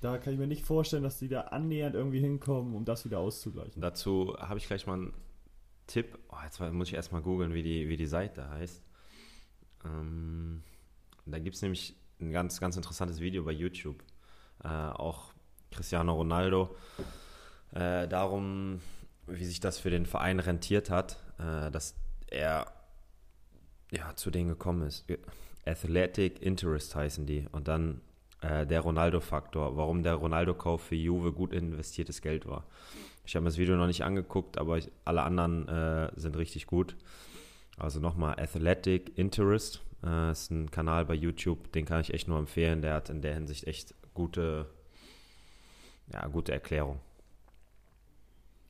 da 0.00 0.18
kann 0.18 0.32
ich 0.32 0.38
mir 0.38 0.46
nicht 0.46 0.64
vorstellen, 0.64 1.02
dass 1.02 1.18
die 1.18 1.28
da 1.28 1.42
annähernd 1.42 1.94
irgendwie 1.94 2.20
hinkommen, 2.20 2.74
um 2.74 2.84
das 2.84 3.04
wieder 3.04 3.18
auszugleichen. 3.18 3.80
Dazu 3.80 4.36
habe 4.38 4.58
ich 4.58 4.66
gleich 4.66 4.86
mal 4.86 4.94
einen 4.94 5.14
Tipp. 5.86 6.18
Oh, 6.28 6.36
jetzt 6.44 6.60
muss 6.60 6.88
ich 6.88 6.94
erstmal 6.94 7.22
googeln, 7.22 7.54
wie 7.54 7.62
die, 7.62 7.88
wie 7.88 7.96
die 7.96 8.06
Seite 8.06 8.48
heißt. 8.50 8.82
Ähm, 9.84 10.62
da 11.24 11.38
gibt 11.38 11.56
es 11.56 11.62
nämlich 11.62 11.96
ein 12.20 12.30
ganz, 12.30 12.60
ganz 12.60 12.76
interessantes 12.76 13.20
Video 13.20 13.44
bei 13.44 13.52
YouTube. 13.52 14.02
Äh, 14.62 14.68
auch 14.68 15.32
Cristiano 15.70 16.14
Ronaldo. 16.14 16.76
Äh, 17.72 18.08
darum, 18.08 18.80
wie 19.26 19.44
sich 19.44 19.60
das 19.60 19.78
für 19.78 19.90
den 19.90 20.06
Verein 20.06 20.40
rentiert 20.40 20.90
hat, 20.90 21.18
äh, 21.38 21.70
dass 21.70 21.94
er 22.28 22.72
ja, 23.90 24.14
zu 24.16 24.30
denen 24.30 24.48
gekommen 24.48 24.82
ist. 24.86 25.06
Athletic 25.64 26.42
Interest 26.42 26.94
heißen 26.94 27.26
die. 27.26 27.46
Und 27.52 27.68
dann 27.68 28.00
äh, 28.46 28.66
der 28.66 28.80
Ronaldo-Faktor, 28.80 29.76
warum 29.76 30.02
der 30.02 30.14
Ronaldo-Kauf 30.14 30.82
für 30.82 30.94
Juve 30.94 31.32
gut 31.32 31.52
investiertes 31.52 32.20
Geld 32.20 32.46
war. 32.46 32.64
Ich 33.24 33.34
habe 33.34 33.42
mir 33.42 33.48
das 33.48 33.58
Video 33.58 33.76
noch 33.76 33.86
nicht 33.86 34.04
angeguckt, 34.04 34.58
aber 34.58 34.78
ich, 34.78 34.90
alle 35.04 35.22
anderen 35.22 35.68
äh, 35.68 36.10
sind 36.16 36.36
richtig 36.36 36.66
gut. 36.66 36.96
Also 37.76 38.00
nochmal 38.00 38.38
Athletic 38.38 39.18
Interest 39.18 39.82
äh, 40.04 40.30
ist 40.30 40.50
ein 40.50 40.70
Kanal 40.70 41.04
bei 41.04 41.14
YouTube, 41.14 41.72
den 41.72 41.84
kann 41.84 42.00
ich 42.00 42.14
echt 42.14 42.28
nur 42.28 42.38
empfehlen. 42.38 42.82
Der 42.82 42.94
hat 42.94 43.10
in 43.10 43.20
der 43.20 43.34
Hinsicht 43.34 43.66
echt 43.66 43.94
gute, 44.14 44.66
ja, 46.12 46.26
gute 46.28 46.52
Erklärung. 46.52 47.00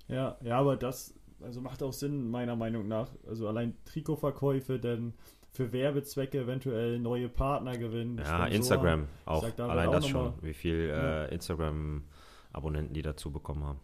Ja, 0.08 0.36
ja, 0.40 0.58
aber 0.58 0.76
das 0.76 1.14
also 1.42 1.60
macht 1.60 1.82
auch 1.82 1.92
Sinn, 1.92 2.30
meiner 2.30 2.56
Meinung 2.56 2.88
nach. 2.88 3.10
Also 3.26 3.48
allein 3.48 3.76
Trikotverkäufe, 3.84 4.78
denn 4.78 5.12
für 5.56 5.72
Werbezwecke 5.72 6.40
eventuell 6.42 6.98
neue 6.98 7.28
Partner 7.28 7.76
gewinnen. 7.76 8.18
Ja, 8.18 8.24
Sponsoren. 8.24 8.52
Instagram 8.52 9.08
auch. 9.24 9.42
Sag, 9.42 9.56
da 9.56 9.68
allein 9.68 9.88
auch 9.88 9.92
das 9.92 10.06
schon, 10.06 10.34
wie 10.42 10.54
viel 10.54 10.88
ja. 10.88 11.24
äh, 11.24 11.34
Instagram-Abonnenten 11.34 12.94
die 12.94 13.02
dazu 13.02 13.32
bekommen 13.32 13.64
haben. 13.64 13.80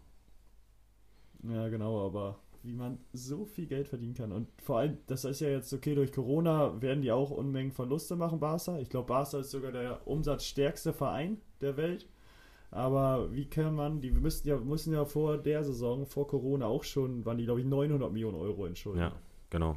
Ja, 1.49 1.67
genau, 1.67 2.05
aber 2.05 2.39
wie 2.61 2.73
man 2.73 2.97
so 3.11 3.43
viel 3.45 3.65
Geld 3.65 3.89
verdienen 3.89 4.13
kann. 4.13 4.31
Und 4.31 4.47
vor 4.61 4.79
allem, 4.79 4.97
das 5.07 5.25
ist 5.25 5.41
ja 5.41 5.49
jetzt 5.49 5.73
okay, 5.73 5.95
durch 5.95 6.13
Corona 6.13 6.81
werden 6.81 7.01
die 7.01 7.11
auch 7.11 7.29
Unmengen 7.29 7.73
Verluste 7.73 8.15
machen, 8.15 8.39
Barca. 8.39 8.79
Ich 8.79 8.89
glaube, 8.89 9.07
Barca 9.07 9.39
ist 9.39 9.51
sogar 9.51 9.73
der 9.73 10.07
umsatzstärkste 10.07 10.93
Verein 10.93 11.41
der 11.59 11.75
Welt. 11.75 12.07
Aber 12.71 13.31
wie 13.33 13.45
kann 13.45 13.75
man, 13.75 14.01
die 14.01 14.11
müssen 14.11 14.47
ja, 14.47 14.57
müssen 14.57 14.93
ja 14.93 15.05
vor 15.05 15.37
der 15.37 15.63
Saison, 15.63 16.05
vor 16.07 16.27
Corona 16.27 16.65
auch 16.65 16.83
schon, 16.83 17.25
waren 17.25 17.37
die, 17.37 17.45
glaube 17.45 17.59
ich, 17.59 17.67
900 17.67 18.11
Millionen 18.11 18.37
Euro 18.37 18.65
in 18.65 18.75
Schulden. 18.75 18.99
Ja, 19.01 19.11
genau. 19.49 19.75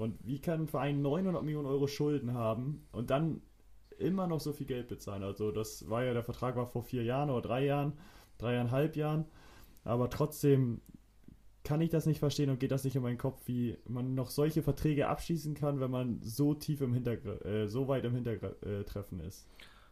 Und 0.00 0.16
wie 0.26 0.40
kann 0.40 0.62
ein 0.62 0.66
Verein 0.66 1.02
900 1.02 1.42
Millionen 1.44 1.66
Euro 1.66 1.86
Schulden 1.86 2.32
haben 2.32 2.86
und 2.90 3.10
dann 3.10 3.42
immer 3.98 4.26
noch 4.26 4.40
so 4.40 4.54
viel 4.54 4.64
Geld 4.66 4.88
bezahlen? 4.88 5.22
Also, 5.22 5.52
das 5.52 5.90
war 5.90 6.02
ja, 6.02 6.14
der 6.14 6.22
Vertrag 6.22 6.56
war 6.56 6.66
vor 6.66 6.82
vier 6.82 7.02
Jahren 7.02 7.28
oder 7.28 7.42
drei 7.42 7.66
Jahren, 7.66 7.92
dreieinhalb 8.38 8.96
Jahren. 8.96 9.26
Aber 9.84 10.08
trotzdem 10.08 10.80
kann 11.64 11.82
ich 11.82 11.90
das 11.90 12.06
nicht 12.06 12.18
verstehen 12.18 12.48
und 12.48 12.60
geht 12.60 12.70
das 12.70 12.84
nicht 12.84 12.96
in 12.96 13.02
meinen 13.02 13.18
Kopf, 13.18 13.42
wie 13.44 13.76
man 13.86 14.14
noch 14.14 14.30
solche 14.30 14.62
Verträge 14.62 15.06
abschließen 15.06 15.52
kann, 15.52 15.80
wenn 15.80 15.90
man 15.90 16.22
so 16.22 16.54
tief 16.54 16.80
im 16.80 16.94
Hintergrund, 16.94 17.44
äh, 17.44 17.68
so 17.68 17.86
weit 17.86 18.06
im 18.06 18.14
Hintertreffen 18.14 19.20
ist. 19.20 19.46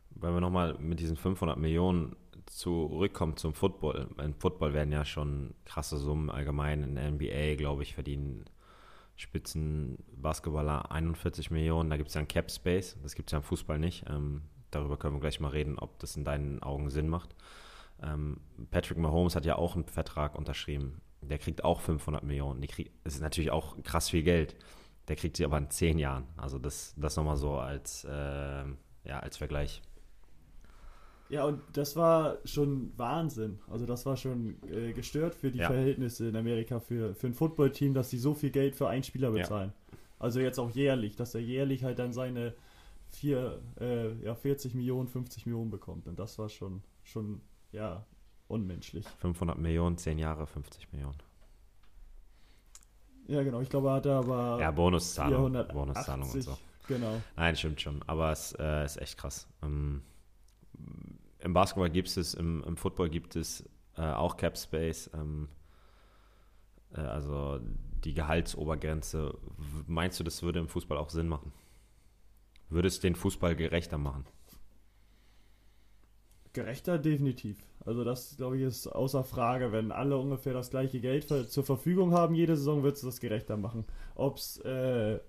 Wenn 0.09 0.33
wir 0.33 0.41
nochmal 0.41 0.79
mit 0.79 1.01
diesen 1.01 1.19
500 1.19 1.59
Millionen 1.59 2.17
zurückkommen 2.47 3.37
zum 3.37 3.53
Football. 3.53 4.09
Im 4.25 4.33
Football 4.33 4.73
werden 4.73 4.91
ja 4.91 5.05
schon 5.05 5.53
krasse 5.67 5.99
Summen 5.99 6.31
allgemein. 6.31 6.83
In 6.83 6.95
der 6.95 7.11
NBA, 7.11 7.57
glaube 7.57 7.83
ich, 7.83 7.93
verdienen 7.93 8.47
Spitzenbasketballer 9.19 10.91
41 10.91 11.51
Millionen. 11.51 11.91
Da 11.91 11.97
gibt 11.97 12.09
es 12.09 12.15
ja 12.15 12.21
einen 12.21 12.29
Cap 12.29 12.51
Space. 12.51 12.97
Das 13.03 13.15
gibt 13.15 13.29
es 13.29 13.33
ja 13.33 13.39
im 13.39 13.45
Fußball 13.45 13.79
nicht. 13.79 14.05
Ähm, 14.09 14.43
darüber 14.71 14.97
können 14.97 15.17
wir 15.17 15.21
gleich 15.21 15.41
mal 15.41 15.49
reden, 15.49 15.79
ob 15.79 15.99
das 15.99 16.17
in 16.17 16.25
deinen 16.25 16.63
Augen 16.63 16.89
Sinn 16.89 17.09
macht. 17.09 17.35
Ähm, 18.01 18.41
Patrick 18.71 18.97
Mahomes 18.97 19.35
hat 19.35 19.45
ja 19.45 19.57
auch 19.57 19.75
einen 19.75 19.87
Vertrag 19.87 20.37
unterschrieben. 20.37 21.01
Der 21.21 21.39
kriegt 21.39 21.65
auch 21.65 21.81
500 21.81 22.23
Millionen. 22.23 22.61
Die 22.61 22.69
krieg, 22.69 22.93
das 23.03 23.17
ist 23.17 23.21
natürlich 23.21 23.51
auch 23.51 23.83
krass 23.83 24.09
viel 24.09 24.23
Geld. 24.23 24.55
Der 25.09 25.17
kriegt 25.17 25.37
sie 25.37 25.45
aber 25.45 25.59
in 25.59 25.69
10 25.69 25.99
Jahren. 25.99 26.25
Also 26.37 26.59
das, 26.59 26.95
das 26.97 27.17
nochmal 27.17 27.37
so 27.37 27.59
als, 27.59 28.05
äh, 28.05 28.65
ja, 29.05 29.19
als 29.21 29.37
Vergleich. 29.37 29.83
Ja, 31.31 31.45
und 31.45 31.61
das 31.75 31.95
war 31.95 32.39
schon 32.45 32.93
Wahnsinn. 32.97 33.59
Also 33.69 33.85
das 33.85 34.07
war 34.07 34.17
schon 34.17 34.57
äh, 34.71 34.93
gestört 34.93 35.35
für 35.35 35.51
die 35.51 35.59
ja. 35.59 35.67
Verhältnisse 35.67 36.29
in 36.29 36.37
Amerika 36.37 36.81
für, 36.81 37.15
für 37.15 37.27
ein 37.27 37.35
Footballteam, 37.35 37.93
dass 37.93 38.11
sie 38.11 38.19
so 38.19 38.35
viel 38.35 38.51
Geld 38.51 38.77
für 38.77 38.89
einen 38.89 39.03
Spieler 39.03 39.31
bezahlen. 39.31 39.73
Ja. 39.93 39.99
Also 40.19 40.41
jetzt 40.41 40.59
auch 40.59 40.71
jährlich, 40.71 41.17
dass 41.17 41.35
er 41.35 41.43
jährlich 41.43 41.85
halt 41.85 41.99
dann 41.99 42.13
seine 42.13 42.55
vier, 43.11 43.61
äh, 43.81 44.15
ja, 44.25 44.35
40 44.35 44.75
Millionen, 44.75 45.09
50 45.09 45.47
Millionen 45.47 45.71
bekommt. 45.71 46.07
Und 46.07 46.19
das 46.19 46.39
war 46.39 46.49
schon, 46.49 46.83
schon 47.05 47.41
ja, 47.73 48.05
unmenschlich. 48.49 49.07
500 49.19 49.59
Millionen, 49.59 49.99
10 49.99 50.19
Jahre, 50.19 50.47
50 50.47 50.93
Millionen. 50.93 51.19
Ja, 53.27 53.43
genau. 53.43 53.61
Ich 53.61 53.69
glaube, 53.69 53.89
er 53.89 53.95
hat 53.95 54.07
aber. 54.07 54.59
Ja, 54.61 54.71
Bonuszahlung. 54.71 55.53
Bonuszahlung 55.69 56.31
und 56.31 56.43
so. 56.43 56.57
Genau. 56.87 57.21
Nein, 57.37 57.55
stimmt 57.55 57.81
schon. 57.83 58.03
Aber 58.07 58.33
es 58.33 58.53
äh, 58.59 58.87
ist 58.87 58.97
echt 58.97 59.19
krass. 59.19 59.47
Ähm, 59.63 60.03
im 61.41 61.53
Basketball 61.53 61.91
gibt 61.91 62.09
es, 62.17 62.35
im, 62.35 62.65
im 62.65 62.77
Football 62.77 63.11
gibt 63.11 63.37
es 63.37 63.69
äh, 63.97 64.03
auch 64.03 64.37
Cap 64.37 64.57
Space. 64.57 65.11
Ähm, 65.15 65.49
äh, 66.95 67.01
also 67.01 67.61
die 68.05 68.15
Gehaltsobergrenze. 68.15 69.37
Meinst 69.87 70.21
du, 70.21 70.25
das 70.25 70.43
würde 70.43 70.59
im 70.59 70.69
Fußball 70.69 70.99
auch 70.99 71.11
Sinn 71.11 71.29
machen? 71.29 71.53
Würde 72.71 72.89
es 72.89 73.01
den 73.01 73.15
Fußball 73.15 73.57
gerechter 73.57 73.99
machen? 73.99 74.25
Gerechter 76.53 76.99
definitiv. 76.99 77.59
Also 77.85 78.05
das, 78.05 78.37
glaube 78.37 78.57
ich, 78.57 78.63
ist 78.63 78.87
außer 78.87 79.25
Frage. 79.25 79.73
Wenn 79.73 79.93
alle 79.93 80.17
ungefähr 80.17 80.53
das 80.53 80.71
gleiche 80.71 81.01
Geld 81.01 81.29
zur 81.29 81.65
Verfügung 81.65 82.13
haben, 82.13 82.35
jede 82.35 82.57
Saison 82.57 82.83
wird 82.83 82.97
es 82.97 83.03
das 83.03 83.21
gerechter 83.21 83.57
machen. 83.57 83.85
Ob 84.15 84.37
es 84.39 84.59
äh, 84.59 85.21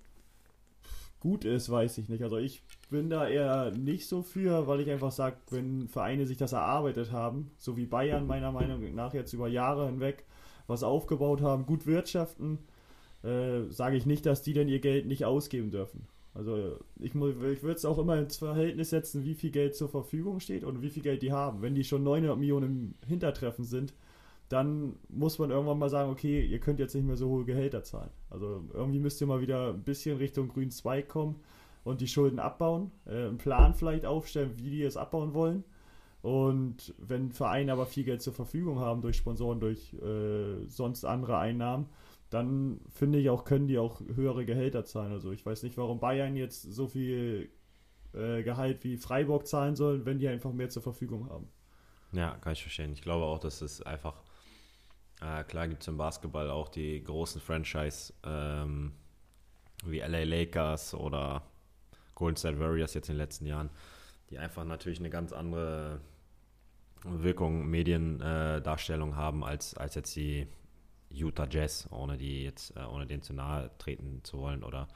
gut 1.19 1.45
ist, 1.45 1.69
weiß 1.69 1.97
ich 1.97 2.09
nicht. 2.09 2.23
Also 2.23 2.37
ich 2.37 2.61
bin 2.89 3.09
da 3.09 3.27
eher 3.27 3.71
nicht 3.71 4.07
so 4.07 4.21
für, 4.21 4.67
weil 4.67 4.79
ich 4.81 4.89
einfach 4.89 5.11
sage, 5.11 5.37
wenn 5.49 5.87
Vereine 5.87 6.25
sich 6.25 6.37
das 6.37 6.53
erarbeitet 6.53 7.11
haben, 7.11 7.51
so 7.57 7.77
wie 7.77 7.85
Bayern 7.85 8.27
meiner 8.27 8.51
Meinung 8.51 8.95
nach 8.95 9.13
jetzt 9.13 9.33
über 9.33 9.47
Jahre 9.47 9.85
hinweg 9.87 10.25
was 10.67 10.83
aufgebaut 10.83 11.41
haben, 11.41 11.65
gut 11.65 11.87
wirtschaften, 11.87 12.59
äh, 13.23 13.63
sage 13.69 13.97
ich 13.97 14.05
nicht, 14.05 14.25
dass 14.25 14.43
die 14.43 14.53
dann 14.53 14.67
ihr 14.67 14.79
Geld 14.79 15.07
nicht 15.07 15.25
ausgeben 15.25 15.71
dürfen. 15.71 16.07
Also 16.33 16.77
ich, 16.99 17.15
ich 17.15 17.15
würde 17.15 17.73
es 17.73 17.85
auch 17.85 17.97
immer 17.97 18.17
ins 18.17 18.37
Verhältnis 18.37 18.91
setzen, 18.91 19.25
wie 19.25 19.33
viel 19.33 19.51
Geld 19.51 19.75
zur 19.75 19.89
Verfügung 19.89 20.39
steht 20.39 20.63
und 20.63 20.81
wie 20.81 20.89
viel 20.89 21.03
Geld 21.03 21.21
die 21.21 21.31
haben. 21.31 21.61
Wenn 21.61 21.75
die 21.75 21.83
schon 21.83 22.03
900 22.03 22.37
Millionen 22.37 22.93
im 23.01 23.07
Hintertreffen 23.07 23.65
sind, 23.65 23.93
dann 24.49 24.95
muss 25.09 25.37
man 25.37 25.51
irgendwann 25.51 25.77
mal 25.77 25.89
sagen, 25.89 26.11
okay, 26.11 26.43
ihr 26.43 26.59
könnt 26.59 26.79
jetzt 26.79 26.95
nicht 26.95 27.05
mehr 27.05 27.15
so 27.15 27.29
hohe 27.29 27.45
Gehälter 27.45 27.83
zahlen. 27.83 28.09
Also 28.29 28.63
irgendwie 28.73 28.99
müsst 28.99 29.21
ihr 29.21 29.27
mal 29.27 29.41
wieder 29.41 29.69
ein 29.69 29.83
bisschen 29.83 30.17
Richtung 30.17 30.49
Grün 30.49 30.71
2 30.71 31.03
kommen 31.03 31.35
und 31.83 32.01
die 32.01 32.07
Schulden 32.07 32.39
abbauen, 32.39 32.91
äh, 33.05 33.27
einen 33.27 33.37
Plan 33.37 33.75
vielleicht 33.75 34.05
aufstellen, 34.05 34.53
wie 34.57 34.71
die 34.71 34.83
es 34.83 34.97
abbauen 34.97 35.33
wollen. 35.35 35.63
Und 36.21 36.93
wenn 36.97 37.31
Vereine 37.31 37.71
aber 37.71 37.85
viel 37.85 38.03
Geld 38.03 38.21
zur 38.21 38.33
Verfügung 38.33 38.79
haben 38.79 39.01
durch 39.01 39.17
Sponsoren, 39.17 39.59
durch 39.59 39.93
äh, 39.93 40.65
sonst 40.67 41.05
andere 41.05 41.37
Einnahmen, 41.37 41.85
dann 42.29 42.81
finde 42.89 43.19
ich 43.19 43.29
auch, 43.29 43.45
können 43.45 43.67
die 43.67 43.77
auch 43.77 44.01
höhere 44.01 44.45
Gehälter 44.45 44.83
zahlen. 44.83 45.13
Also 45.13 45.31
ich 45.31 45.45
weiß 45.45 45.63
nicht, 45.63 45.77
warum 45.77 45.99
Bayern 45.99 46.35
jetzt 46.35 46.63
so 46.63 46.87
viel 46.87 47.49
äh, 48.13 48.43
Gehalt 48.43 48.83
wie 48.83 48.97
Freiburg 48.97 49.47
zahlen 49.47 49.75
soll, 49.75 50.05
wenn 50.05 50.19
die 50.19 50.27
einfach 50.27 50.51
mehr 50.51 50.69
zur 50.69 50.81
Verfügung 50.81 51.29
haben. 51.29 51.47
Ja, 52.11 52.35
kann 52.41 52.53
ich 52.53 52.61
verstehen. 52.61 52.91
Ich 52.91 53.01
glaube 53.01 53.25
auch, 53.25 53.39
dass 53.39 53.61
es 53.61 53.81
einfach 53.81 54.15
äh, 55.21 55.43
klar 55.43 55.67
gibt 55.67 55.81
es 55.81 55.87
im 55.87 55.97
Basketball 55.97 56.49
auch 56.49 56.69
die 56.69 57.03
großen 57.03 57.41
Franchise 57.41 58.13
ähm, 58.23 58.93
wie 59.85 59.99
LA 59.99 60.23
Lakers 60.23 60.93
oder 60.93 61.43
Golden 62.15 62.37
State 62.37 62.59
Warriors 62.59 62.93
jetzt 62.93 63.09
in 63.09 63.15
den 63.15 63.19
letzten 63.19 63.45
Jahren, 63.45 63.69
die 64.29 64.37
einfach 64.37 64.65
natürlich 64.65 64.99
eine 64.99 65.09
ganz 65.09 65.31
andere 65.33 66.01
Wirkung, 67.03 67.69
Mediendarstellung 67.69 69.11
äh, 69.11 69.15
haben 69.15 69.43
als, 69.43 69.73
als 69.75 69.95
jetzt 69.95 70.15
die 70.15 70.47
Utah 71.09 71.47
Jazz, 71.49 71.87
ohne 71.91 72.17
die 72.17 72.43
jetzt, 72.43 72.75
äh, 72.75 72.83
ohne 72.83 73.07
denen 73.07 73.23
zu 73.23 73.33
nahe 73.33 73.71
treten 73.77 74.21
zu 74.23 74.39
wollen. 74.39 74.63
Oder 74.63 74.87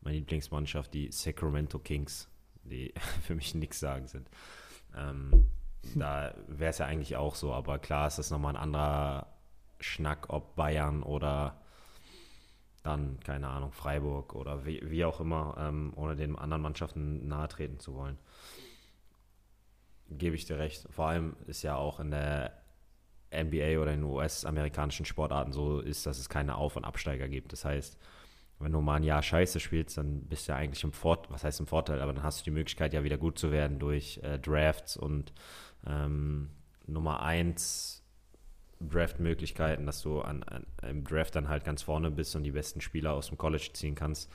meine 0.00 0.16
Lieblingsmannschaft, 0.18 0.92
die 0.94 1.12
Sacramento 1.12 1.78
Kings, 1.78 2.28
die 2.64 2.92
für 3.22 3.34
mich 3.34 3.54
nichts 3.54 3.80
sagen 3.80 4.06
sind. 4.08 4.28
Ähm, 4.96 5.50
da 5.94 6.34
wäre 6.48 6.70
es 6.70 6.78
ja 6.78 6.86
eigentlich 6.86 7.16
auch 7.16 7.34
so, 7.34 7.52
aber 7.52 7.78
klar 7.78 8.08
ist 8.08 8.18
das 8.18 8.30
nochmal 8.30 8.56
ein 8.56 8.62
anderer 8.62 9.26
Schnack, 9.80 10.26
ob 10.28 10.56
Bayern 10.56 11.02
oder 11.02 11.60
dann, 12.82 13.20
keine 13.20 13.48
Ahnung, 13.48 13.72
Freiburg 13.72 14.34
oder 14.34 14.64
wie, 14.64 14.80
wie 14.84 15.04
auch 15.04 15.20
immer, 15.20 15.56
ähm, 15.58 15.92
ohne 15.96 16.16
den 16.16 16.36
anderen 16.36 16.62
Mannschaften 16.62 17.28
nahe 17.28 17.48
treten 17.48 17.78
zu 17.78 17.94
wollen. 17.94 18.18
gebe 20.08 20.34
ich 20.34 20.44
dir 20.46 20.58
recht. 20.58 20.86
Vor 20.90 21.06
allem 21.06 21.36
ist 21.46 21.62
ja 21.62 21.76
auch 21.76 22.00
in 22.00 22.10
der 22.10 22.60
NBA 23.32 23.80
oder 23.80 23.92
in 23.92 24.02
US-amerikanischen 24.02 25.06
Sportarten 25.06 25.52
so 25.52 25.80
ist, 25.80 26.06
dass 26.06 26.18
es 26.18 26.28
keine 26.28 26.56
Auf- 26.56 26.76
und 26.76 26.84
Absteiger 26.84 27.28
gibt. 27.28 27.52
Das 27.52 27.64
heißt, 27.64 27.96
wenn 28.58 28.72
du 28.72 28.80
mal 28.80 28.96
ein 28.96 29.04
Jahr 29.04 29.22
scheiße 29.22 29.60
spielst, 29.60 29.96
dann 29.96 30.22
bist 30.24 30.48
du 30.48 30.52
ja 30.52 30.58
eigentlich 30.58 30.84
im 30.84 30.92
Vorteil, 30.92 31.32
was 31.32 31.44
heißt 31.44 31.60
im 31.60 31.66
Vorteil, 31.66 32.00
aber 32.02 32.12
dann 32.12 32.22
hast 32.22 32.40
du 32.40 32.44
die 32.44 32.50
Möglichkeit, 32.50 32.92
ja 32.92 33.04
wieder 33.04 33.18
gut 33.18 33.38
zu 33.38 33.50
werden 33.50 33.78
durch 33.78 34.20
äh, 34.22 34.38
Drafts 34.38 34.96
und 34.96 35.32
ähm, 35.86 36.50
Nummer 36.86 37.22
1 37.22 37.99
Draft-Möglichkeiten, 38.80 39.86
dass 39.86 40.02
du 40.02 40.20
an, 40.20 40.42
an, 40.44 40.66
im 40.88 41.04
Draft 41.04 41.36
dann 41.36 41.48
halt 41.48 41.64
ganz 41.64 41.82
vorne 41.82 42.10
bist 42.10 42.34
und 42.36 42.44
die 42.44 42.52
besten 42.52 42.80
Spieler 42.80 43.12
aus 43.12 43.28
dem 43.28 43.38
College 43.38 43.70
ziehen 43.72 43.94
kannst. 43.94 44.30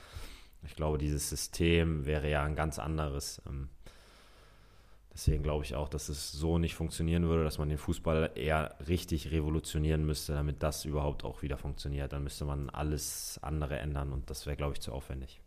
Ich 0.64 0.76
glaube, 0.76 0.98
dieses 0.98 1.28
System 1.28 2.06
wäre 2.06 2.30
ja 2.30 2.44
ein 2.44 2.56
ganz 2.56 2.78
anderes. 2.78 3.42
Ähm, 3.46 3.68
Deswegen 5.16 5.42
glaube 5.42 5.64
ich 5.64 5.74
auch, 5.74 5.88
dass 5.88 6.10
es 6.10 6.30
so 6.30 6.58
nicht 6.58 6.74
funktionieren 6.74 7.24
würde, 7.24 7.42
dass 7.42 7.56
man 7.56 7.70
den 7.70 7.78
Fußball 7.78 8.32
eher 8.34 8.76
richtig 8.86 9.30
revolutionieren 9.30 10.04
müsste, 10.04 10.34
damit 10.34 10.62
das 10.62 10.84
überhaupt 10.84 11.24
auch 11.24 11.40
wieder 11.40 11.56
funktioniert. 11.56 12.12
Dann 12.12 12.22
müsste 12.22 12.44
man 12.44 12.68
alles 12.68 13.40
andere 13.40 13.78
ändern 13.78 14.12
und 14.12 14.28
das 14.28 14.44
wäre, 14.44 14.58
glaube 14.58 14.74
ich, 14.74 14.82
zu 14.82 14.92
aufwendig. 14.92 15.40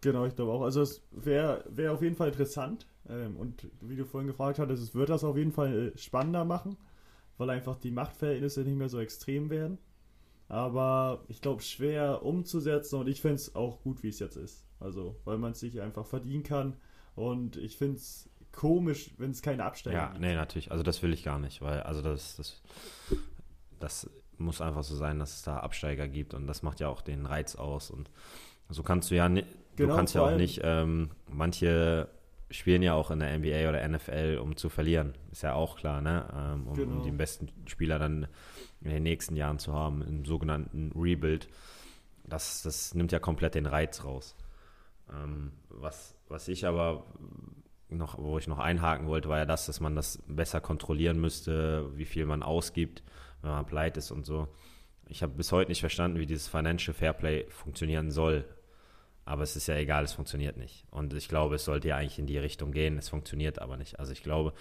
Genau, 0.00 0.26
ich 0.26 0.34
glaube 0.34 0.50
auch. 0.50 0.62
Also 0.62 0.82
es 0.82 1.02
wäre 1.12 1.64
wär 1.68 1.92
auf 1.92 2.02
jeden 2.02 2.16
Fall 2.16 2.30
interessant. 2.30 2.84
Ähm, 3.08 3.36
und 3.36 3.68
wie 3.80 3.94
du 3.94 4.04
vorhin 4.04 4.26
gefragt 4.26 4.58
hattest, 4.58 4.82
es 4.82 4.92
wird 4.92 5.08
das 5.08 5.22
auf 5.22 5.36
jeden 5.36 5.52
Fall 5.52 5.92
äh, 5.94 5.96
spannender 5.96 6.44
machen, 6.44 6.76
weil 7.40 7.50
einfach 7.50 7.76
die 7.76 7.90
Machtverhältnisse 7.90 8.60
nicht 8.60 8.76
mehr 8.76 8.90
so 8.90 9.00
extrem 9.00 9.48
werden. 9.48 9.78
Aber 10.48 11.24
ich 11.28 11.40
glaube, 11.40 11.62
schwer 11.62 12.22
umzusetzen 12.22 13.00
und 13.00 13.08
ich 13.08 13.22
finde 13.22 13.36
es 13.36 13.54
auch 13.54 13.80
gut, 13.82 14.02
wie 14.02 14.08
es 14.08 14.18
jetzt 14.18 14.36
ist. 14.36 14.66
Also, 14.78 15.16
weil 15.24 15.38
man 15.38 15.52
es 15.52 15.60
sich 15.60 15.80
einfach 15.80 16.04
verdienen 16.04 16.42
kann 16.42 16.76
und 17.14 17.56
ich 17.56 17.78
finde 17.78 17.96
es 17.96 18.28
komisch, 18.52 19.12
wenn 19.16 19.30
es 19.30 19.40
keine 19.40 19.64
Absteiger 19.64 19.96
ja, 19.96 20.06
gibt. 20.08 20.22
Ja, 20.22 20.28
nee, 20.28 20.34
natürlich. 20.34 20.70
Also 20.70 20.82
das 20.82 21.02
will 21.02 21.14
ich 21.14 21.24
gar 21.24 21.38
nicht, 21.38 21.62
weil 21.62 21.80
also 21.80 22.02
das, 22.02 22.36
das, 22.36 22.60
das 23.78 24.10
muss 24.36 24.60
einfach 24.60 24.82
so 24.82 24.94
sein, 24.94 25.18
dass 25.18 25.36
es 25.36 25.42
da 25.42 25.58
Absteiger 25.58 26.08
gibt 26.08 26.34
und 26.34 26.46
das 26.46 26.62
macht 26.62 26.80
ja 26.80 26.88
auch 26.88 27.00
den 27.00 27.24
Reiz 27.24 27.54
aus. 27.56 27.90
Und 27.90 28.10
so 28.68 28.82
kannst 28.82 29.10
du 29.10 29.14
ja 29.14 29.30
nicht, 29.30 29.46
genau, 29.76 29.90
du 29.90 29.96
kannst 29.96 30.14
ja 30.14 30.22
auch 30.22 30.36
nicht, 30.36 30.60
ähm, 30.62 31.10
manche 31.26 32.08
spielen 32.50 32.82
ja 32.82 32.94
auch 32.94 33.10
in 33.10 33.20
der 33.20 33.38
NBA 33.38 33.68
oder 33.68 33.86
NFL, 33.86 34.38
um 34.42 34.56
zu 34.56 34.68
verlieren. 34.68 35.14
Ist 35.30 35.42
ja 35.42 35.54
auch 35.54 35.76
klar, 35.76 36.00
ne? 36.00 36.26
Ähm, 36.34 36.66
um, 36.66 36.74
genau. 36.74 36.96
um, 36.96 37.02
den 37.02 37.16
besten 37.16 37.48
Spieler 37.66 37.98
dann 37.98 38.26
in 38.80 38.90
den 38.90 39.02
nächsten 39.02 39.36
Jahren 39.36 39.58
zu 39.58 39.72
haben, 39.72 40.02
im 40.02 40.24
sogenannten 40.24 40.92
Rebuild. 40.94 41.48
Das, 42.24 42.62
das 42.62 42.94
nimmt 42.94 43.12
ja 43.12 43.18
komplett 43.18 43.54
den 43.54 43.66
Reiz 43.66 44.04
raus. 44.04 44.36
Ähm, 45.12 45.52
was, 45.68 46.16
was 46.28 46.48
ich 46.48 46.66
aber 46.66 47.04
noch, 47.88 48.18
wo 48.18 48.38
ich 48.38 48.46
noch 48.46 48.58
einhaken 48.58 49.06
wollte, 49.06 49.28
war 49.28 49.38
ja 49.38 49.46
das, 49.46 49.66
dass 49.66 49.80
man 49.80 49.96
das 49.96 50.22
besser 50.26 50.60
kontrollieren 50.60 51.20
müsste, 51.20 51.90
wie 51.96 52.04
viel 52.04 52.26
man 52.26 52.42
ausgibt, 52.42 53.02
wenn 53.42 53.50
man 53.50 53.66
pleite 53.66 53.98
ist 53.98 54.10
und 54.10 54.26
so. 54.26 54.48
Ich 55.06 55.22
habe 55.22 55.34
bis 55.34 55.50
heute 55.50 55.70
nicht 55.70 55.80
verstanden, 55.80 56.20
wie 56.20 56.26
dieses 56.26 56.46
Financial 56.46 56.94
Fairplay 56.94 57.46
funktionieren 57.48 58.10
soll. 58.10 58.44
Aber 59.30 59.44
es 59.44 59.54
ist 59.54 59.68
ja 59.68 59.76
egal, 59.76 60.02
es 60.02 60.12
funktioniert 60.12 60.56
nicht. 60.56 60.84
Und 60.90 61.14
ich 61.14 61.28
glaube, 61.28 61.54
es 61.54 61.64
sollte 61.64 61.86
ja 61.86 61.96
eigentlich 61.96 62.18
in 62.18 62.26
die 62.26 62.36
Richtung 62.36 62.72
gehen. 62.72 62.98
Es 62.98 63.10
funktioniert 63.10 63.60
aber 63.60 63.76
nicht. 63.76 64.00
Also 64.00 64.10
ich 64.10 64.24
glaube, 64.24 64.52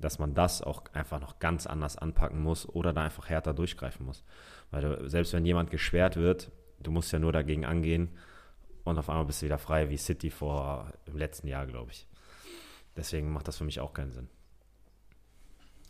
dass 0.00 0.18
man 0.18 0.34
das 0.34 0.60
auch 0.60 0.82
einfach 0.92 1.20
noch 1.20 1.38
ganz 1.38 1.68
anders 1.68 1.96
anpacken 1.96 2.42
muss 2.42 2.68
oder 2.68 2.92
da 2.92 3.04
einfach 3.04 3.28
härter 3.28 3.54
durchgreifen 3.54 4.04
muss. 4.04 4.24
Weil 4.72 4.82
du, 4.82 5.08
selbst 5.08 5.34
wenn 5.34 5.46
jemand 5.46 5.70
gesperrt 5.70 6.16
wird, 6.16 6.50
du 6.80 6.90
musst 6.90 7.12
ja 7.12 7.20
nur 7.20 7.30
dagegen 7.30 7.64
angehen 7.64 8.08
und 8.82 8.98
auf 8.98 9.08
einmal 9.08 9.24
bist 9.24 9.40
du 9.40 9.46
wieder 9.46 9.56
frei 9.56 9.88
wie 9.88 9.96
City 9.96 10.30
vor 10.30 10.92
im 11.06 11.16
letzten 11.16 11.46
Jahr, 11.46 11.68
glaube 11.68 11.92
ich. 11.92 12.08
Deswegen 12.96 13.32
macht 13.32 13.46
das 13.46 13.58
für 13.58 13.64
mich 13.64 13.78
auch 13.78 13.92
keinen 13.92 14.10
Sinn. 14.10 14.28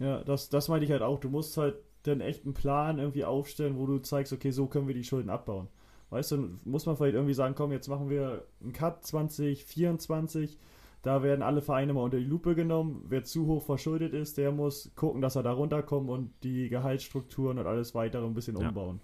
Ja, 0.01 0.23
das, 0.23 0.51
das 0.51 0.69
meine 0.69 0.85
ich 0.85 0.91
halt 0.91 1.01
auch. 1.01 1.19
Du 1.19 1.31
musst 1.31 1.57
halt 1.57 1.77
den 2.05 2.21
echten 2.21 2.53
Plan 2.53 2.99
irgendwie 2.99 3.25
aufstellen, 3.25 3.79
wo 3.79 3.87
du 3.87 4.01
zeigst, 4.01 4.35
okay, 4.35 4.51
so 4.51 4.67
können 4.67 4.87
wir 4.87 4.95
die 4.95 5.05
Schulden 5.05 5.31
abbauen. 5.31 5.69
Weißt 6.11 6.33
du, 6.33 6.51
muss 6.65 6.87
man 6.87 6.97
vielleicht 6.97 7.15
irgendwie 7.15 7.35
sagen, 7.35 7.55
komm, 7.55 7.73
jetzt 7.73 7.89
machen 7.89 8.09
wir 8.09 8.45
einen 8.63 8.73
Cut 8.73 9.05
2024. 9.05 10.59
Da 11.03 11.23
werden 11.23 11.43
alle 11.43 11.63
Vereine 11.63 11.93
mal 11.93 12.03
unter 12.03 12.19
die 12.19 12.25
Lupe 12.25 12.55
genommen. 12.55 13.05
Wer 13.09 13.25
zu 13.25 13.47
hoch 13.47 13.63
verschuldet 13.63 14.15
ist, 14.15 14.39
der 14.39 14.51
muss 14.51 14.91
gucken, 14.97 15.21
dass 15.21 15.37
er 15.37 15.43
da 15.43 15.53
runterkommt 15.53 16.09
und 16.11 16.33
die 16.43 16.69
Gehaltsstrukturen 16.69 17.59
und 17.59 17.67
alles 17.67 17.95
weitere 17.95 18.25
ein 18.25 18.35
bisschen 18.35 18.57
ja. 18.57 18.69
umbauen. 18.69 19.01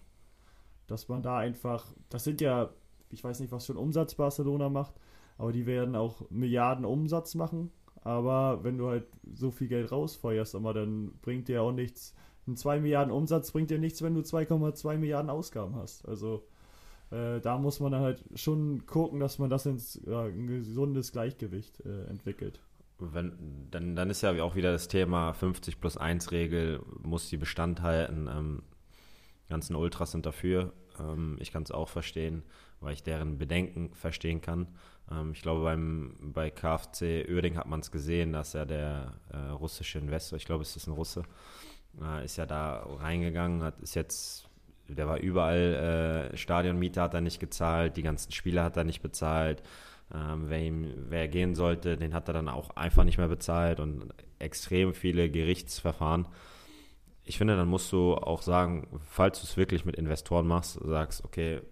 Dass 0.87 1.09
man 1.09 1.23
da 1.23 1.39
einfach, 1.39 1.93
das 2.09 2.25
sind 2.25 2.41
ja 2.41 2.71
ich 3.15 3.25
weiß 3.25 3.41
nicht, 3.41 3.53
was 3.53 3.67
für 3.67 3.73
einen 3.73 3.83
Umsatz 3.83 4.15
Barcelona 4.15 4.69
macht, 4.69 4.95
aber 5.39 5.53
die 5.53 5.67
werden 5.67 5.97
auch 5.97 6.29
Milliarden 6.31 6.85
Umsatz 6.85 7.35
machen. 7.35 7.71
Aber 8.03 8.63
wenn 8.63 8.77
du 8.77 8.89
halt 8.89 9.07
so 9.33 9.51
viel 9.51 9.69
Geld 9.69 9.91
rausfeuerst, 9.91 10.55
aber 10.55 10.75
dann 10.75 11.13
bringt 11.23 11.49
dir 11.49 11.63
auch 11.63 11.73
nichts. 11.73 12.15
Ein 12.47 12.57
2 12.57 12.81
Milliarden 12.81 13.13
Umsatz 13.13 13.53
bringt 13.53 13.71
dir 13.71 13.79
nichts, 13.79 14.03
wenn 14.03 14.15
du 14.15 14.21
2,2 14.21 14.99
Milliarden 14.99 15.31
Ausgaben 15.31 15.75
hast. 15.77 16.07
Also 16.07 16.45
äh, 17.15 17.41
da 17.41 17.59
muss 17.59 17.81
man 17.81 17.95
halt 17.95 18.25
schon 18.35 18.87
gucken, 18.87 19.21
dass 19.21 19.39
man 19.39 19.51
das 19.51 19.67
ins 19.67 20.01
ja, 20.07 20.25
ein 20.25 20.47
gesundes 20.47 21.13
Gleichgewicht 21.13 21.81
äh, 21.81 22.07
entwickelt. 22.07 22.61
Wenn, 22.99 23.69
dann, 23.71 23.97
dann 23.97 24.11
ist 24.11 24.23
ja 24.23 24.43
auch 24.43 24.55
wieder 24.55 24.73
das 24.73 24.89
Thema 24.89 25.33
50 25.33 25.81
plus 25.81 25.97
1 25.97 26.31
Regel, 26.31 26.81
muss 27.03 27.29
die 27.29 27.37
Bestand 27.37 27.83
halten. 27.83 28.29
Ähm, 28.33 28.63
ganzen 29.49 29.77
Ultras 29.77 30.13
sind 30.13 30.27
dafür. 30.27 30.73
Ähm, 30.99 31.37
ich 31.41 31.53
kann 31.53 31.65
es 31.65 31.71
auch 31.71 31.89
verstehen 31.89 32.45
weil 32.85 32.95
ich 32.95 33.03
deren 33.03 33.39
Bedenken 33.39 33.93
verstehen 33.95 34.41
kann. 34.41 34.69
Ähm, 35.11 35.33
ich 35.33 35.43
glaube, 35.43 35.63
beim, 35.63 36.17
bei 36.21 36.51
KFC 36.51 37.27
Oerding 37.29 37.57
hat 37.57 37.67
man 37.67 37.81
es 37.81 37.91
gesehen, 37.91 38.33
dass 38.33 38.53
ja 38.53 38.65
der 38.65 39.15
äh, 39.33 39.37
russische 39.51 39.99
Investor, 39.99 40.37
ich 40.37 40.45
glaube, 40.45 40.63
es 40.63 40.77
ist 40.77 40.87
ein 40.87 40.93
Russe, 40.93 41.23
äh, 42.01 42.25
ist 42.25 42.37
ja 42.37 42.47
da 42.47 42.85
reingegangen, 43.01 43.63
hat 43.63 43.81
ist 43.81 43.95
jetzt, 43.95 44.44
der 44.89 45.09
war 45.09 45.19
überall, 45.19 46.31
äh, 46.33 46.37
Stadionmiete 46.37 47.01
hat 47.01 47.15
er 47.15 47.21
nicht 47.21 47.41
gezahlt, 47.41 47.97
die 47.97 48.03
ganzen 48.03 48.33
Spieler 48.33 48.65
hat 48.65 48.77
er 48.77 48.85
nicht 48.85 49.03
bezahlt. 49.03 49.63
Ähm, 50.15 50.45
wer, 50.49 50.61
ihm, 50.61 50.93
wer 51.09 51.29
gehen 51.29 51.55
sollte, 51.55 51.97
den 51.97 52.15
hat 52.15 52.29
er 52.29 52.35
dann 52.35 52.49
auch 52.49 52.71
einfach 52.77 53.05
nicht 53.05 53.19
mehr 53.19 53.29
bezahlt 53.29 53.81
und 53.81 54.13
extrem 54.39 54.93
viele 54.93 55.31
Gerichtsverfahren 55.31 56.27
ich 57.25 57.39
finde, 57.39 57.57
dann 57.57 57.69
musst 57.69 57.91
du 57.91 58.15
auch 58.15 58.43
sagen, 58.43 59.01
falls 59.07 59.41
du 59.41 59.47
es 59.47 59.57
wirklich 59.57 59.85
mit 59.85 59.97
Investoren 59.97 60.47
machst, 60.47 60.79
sagst, 60.85 61.25
okay, 61.25 61.63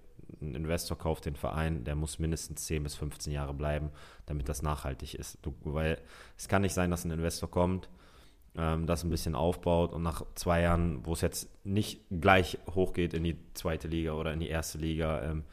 ein 0.41 0.55
Investor 0.55 0.99
kauft 0.99 1.27
den 1.27 1.37
Verein, 1.37 1.85
der 1.85 1.95
muss 1.95 2.19
mindestens 2.19 2.65
10 2.65 2.83
bis 2.83 2.95
15 2.95 3.33
Jahre 3.33 3.53
bleiben, 3.53 3.91
damit 4.27 4.49
das 4.49 4.63
nachhaltig 4.63 5.15
ist. 5.15 5.39
Du, 5.43 5.55
weil 5.63 5.99
es 6.39 6.49
kann 6.49 6.63
nicht 6.63 6.73
sein, 6.73 6.91
dass 6.91 7.05
ein 7.05 7.11
Investor 7.11 7.51
kommt, 7.51 7.91
ähm, 8.57 8.87
das 8.87 9.05
ein 9.05 9.11
bisschen 9.11 9.35
aufbaut 9.35 9.93
und 9.93 10.03
nach 10.03 10.23
zwei 10.35 10.63
Jahren, 10.63 11.05
wo 11.07 11.13
es 11.13 11.21
jetzt 11.21 11.49
nicht 11.65 12.03
gleich 12.11 12.59
hochgeht 12.75 13.15
in 13.15 13.25
die 13.25 13.37
zweite 13.55 13.89
Liga 13.89 14.13
oder 14.13 14.33
in 14.33 14.41
die 14.41 14.49
erste 14.49 14.79
Liga, 14.79 15.23
ähm, 15.23 15.45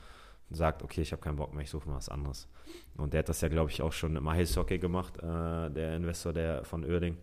sagt, 0.50 0.84
okay, 0.84 1.02
ich 1.02 1.12
habe 1.12 1.22
keinen 1.22 1.36
Bock 1.36 1.54
mehr, 1.54 1.64
ich 1.64 1.70
suche 1.70 1.88
mal 1.88 1.96
was 1.96 2.10
anderes. 2.10 2.48
Und 2.98 3.14
der 3.14 3.20
hat 3.20 3.30
das 3.30 3.42
ja, 3.42 3.48
glaube 3.50 3.72
ich, 3.72 3.82
auch 3.82 3.94
schon 3.94 4.16
im 4.16 4.28
Eishockey 4.28 4.80
gemacht, 4.80 5.18
äh, 5.18 5.70
der 5.70 5.96
Investor 5.96 6.34
der 6.34 6.64
von 6.64 6.84
Oerding. 6.84 7.18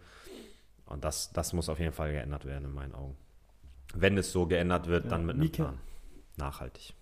Und 0.87 1.05
das, 1.05 1.33
das 1.33 1.53
muss 1.53 1.69
auf 1.69 1.81
jeden 1.81 1.93
Fall 1.93 2.13
geändert 2.13 2.45
werden, 2.45 2.67
in 2.67 2.75
meinen 2.75 2.95
Augen. 2.95 3.17
Wenn 3.95 4.17
es 4.17 4.33
so 4.33 4.47
geändert 4.47 4.87
wird, 4.87 5.05
ja, 5.05 5.11
dann 5.11 5.27
mit 5.27 5.37
einem 5.37 5.51
Plan. 5.51 5.79
Nachhaltig. 6.37 6.95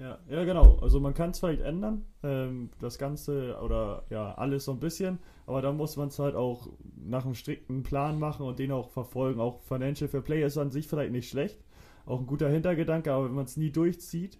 Ja, 0.00 0.18
ja, 0.30 0.44
genau. 0.44 0.78
Also 0.80 0.98
man 0.98 1.12
kann 1.12 1.30
es 1.30 1.40
vielleicht 1.40 1.60
ändern, 1.60 2.06
ähm, 2.22 2.70
das 2.80 2.96
Ganze 2.96 3.58
oder 3.62 4.04
ja, 4.08 4.32
alles 4.34 4.64
so 4.64 4.72
ein 4.72 4.80
bisschen, 4.80 5.18
aber 5.46 5.60
dann 5.60 5.76
muss 5.76 5.96
man 5.98 6.08
es 6.08 6.18
halt 6.18 6.34
auch 6.34 6.68
nach 6.96 7.26
einem 7.26 7.34
strikten 7.34 7.82
Plan 7.82 8.18
machen 8.18 8.46
und 8.46 8.58
den 8.58 8.72
auch 8.72 8.88
verfolgen. 8.88 9.40
Auch 9.40 9.60
Financial 9.60 10.08
Fair 10.08 10.22
Play 10.22 10.42
ist 10.42 10.56
an 10.56 10.70
sich 10.70 10.88
vielleicht 10.88 11.12
nicht 11.12 11.28
schlecht, 11.28 11.62
auch 12.06 12.18
ein 12.18 12.26
guter 12.26 12.48
Hintergedanke, 12.48 13.12
aber 13.12 13.26
wenn 13.26 13.34
man 13.34 13.44
es 13.44 13.58
nie 13.58 13.70
durchzieht 13.70 14.38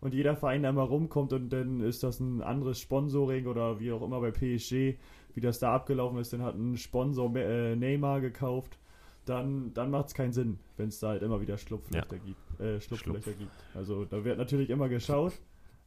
und 0.00 0.14
jeder 0.14 0.34
Verein 0.34 0.64
einmal 0.64 0.86
rumkommt 0.86 1.34
und 1.34 1.50
dann 1.50 1.80
ist 1.80 2.02
das 2.02 2.18
ein 2.18 2.40
anderes 2.40 2.78
Sponsoring 2.80 3.46
oder 3.46 3.80
wie 3.80 3.92
auch 3.92 4.02
immer 4.02 4.20
bei 4.20 4.30
PSG, 4.30 4.96
wie 5.34 5.40
das 5.42 5.58
da 5.58 5.74
abgelaufen 5.74 6.18
ist, 6.20 6.32
dann 6.32 6.42
hat 6.42 6.54
ein 6.54 6.78
Sponsor 6.78 7.36
äh, 7.36 7.76
Neymar 7.76 8.22
gekauft 8.22 8.78
dann, 9.24 9.72
dann 9.74 9.90
macht 9.90 10.08
es 10.08 10.14
keinen 10.14 10.32
Sinn, 10.32 10.58
wenn 10.76 10.88
es 10.88 10.98
da 10.98 11.10
halt 11.10 11.22
immer 11.22 11.40
wieder 11.40 11.56
Schlupflöcher, 11.56 12.06
ja. 12.10 12.18
gibt, 12.24 12.51
äh, 12.62 12.80
Schlupflöcher 12.80 13.22
Schlupf. 13.22 13.38
gibt. 13.38 13.52
Also 13.74 14.04
da 14.04 14.24
wird 14.24 14.38
natürlich 14.38 14.70
immer 14.70 14.88
geschaut, 14.88 15.34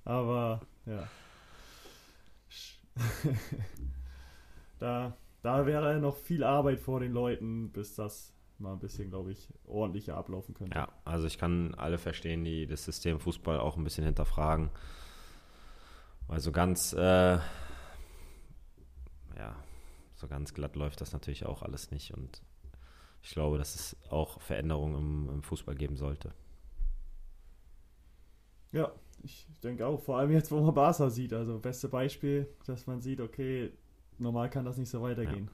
aber 0.03 0.61
ja. 0.85 1.07
da, 4.79 5.17
da 5.41 5.65
wäre 5.65 5.99
noch 5.99 6.15
viel 6.15 6.43
Arbeit 6.43 6.79
vor 6.79 6.99
den 6.99 7.11
Leuten, 7.11 7.71
bis 7.71 7.95
das 7.95 8.33
mal 8.57 8.73
ein 8.73 8.79
bisschen, 8.79 9.09
glaube 9.09 9.31
ich, 9.31 9.49
ordentlicher 9.65 10.15
ablaufen 10.15 10.53
könnte. 10.53 10.77
Ja, 10.77 10.89
also 11.03 11.27
ich 11.27 11.37
kann 11.37 11.75
alle 11.75 11.97
verstehen, 11.97 12.43
die 12.43 12.67
das 12.67 12.85
System 12.85 13.19
Fußball 13.19 13.59
auch 13.59 13.77
ein 13.77 13.83
bisschen 13.83 14.05
hinterfragen. 14.05 14.69
Weil 16.27 16.39
so 16.39 16.51
ganz, 16.51 16.93
äh, 16.93 17.37
ja, 19.37 19.55
so 20.15 20.27
ganz 20.27 20.53
glatt 20.53 20.75
läuft 20.75 21.01
das 21.01 21.11
natürlich 21.11 21.45
auch 21.45 21.61
alles 21.61 21.91
nicht 21.91 22.13
und 22.13 22.41
ich 23.21 23.31
glaube, 23.31 23.57
dass 23.57 23.75
es 23.75 23.97
auch 24.09 24.39
Veränderungen 24.39 24.95
im, 24.95 25.29
im 25.35 25.43
Fußball 25.43 25.75
geben 25.75 25.97
sollte. 25.97 26.33
Ja, 28.75 28.91
ich 29.23 29.47
denke 29.63 29.87
auch. 29.87 30.01
Vor 30.01 30.17
allem 30.17 30.31
jetzt, 30.31 30.51
wo 30.51 30.59
man 30.59 30.73
Barca 30.73 31.09
sieht. 31.09 31.33
Also, 31.33 31.59
beste 31.59 31.87
Beispiel, 31.87 32.47
dass 32.65 32.87
man 32.87 33.01
sieht, 33.01 33.21
okay, 33.21 33.71
normal 34.17 34.49
kann 34.49 34.65
das 34.65 34.77
nicht 34.77 34.89
so 34.89 35.01
weitergehen. 35.01 35.49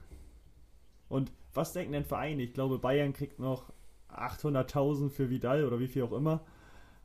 Und 1.08 1.32
was 1.54 1.72
denken 1.72 1.92
denn 1.92 2.04
Vereine? 2.04 2.42
Ich 2.42 2.52
glaube, 2.52 2.78
Bayern 2.78 3.12
kriegt 3.12 3.38
noch 3.38 3.72
800.000 4.10 5.10
für 5.10 5.30
Vidal 5.30 5.64
oder 5.64 5.78
wie 5.78 5.86
viel 5.86 6.02
auch 6.02 6.12
immer. 6.12 6.44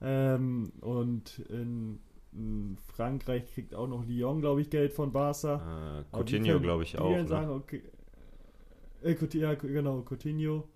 Ähm, 0.02 0.72
und 0.82 1.40
in, 1.50 2.00
in, 2.32 2.78
Frankreich 2.96 3.54
kriegt 3.54 3.76
auch 3.76 3.88
noch 3.88 4.06
Lyon, 4.06 4.42
glaube 4.42 4.62
ich, 4.62 4.70
Geld 4.70 4.94
von 4.94 5.12
Barca. 5.12 6.00
Äh, 6.00 6.16
Coutinho, 6.16 6.60
glaube 6.60 6.84
ich, 6.84 6.98
auch. 6.98 7.10
Ne? 7.10 7.28
Sagen, 7.28 7.52
okay, 7.52 7.84
äh, 9.04 9.16
ja, 9.34 9.54
genau, 9.56 10.02
Coutinho. 10.02 10.68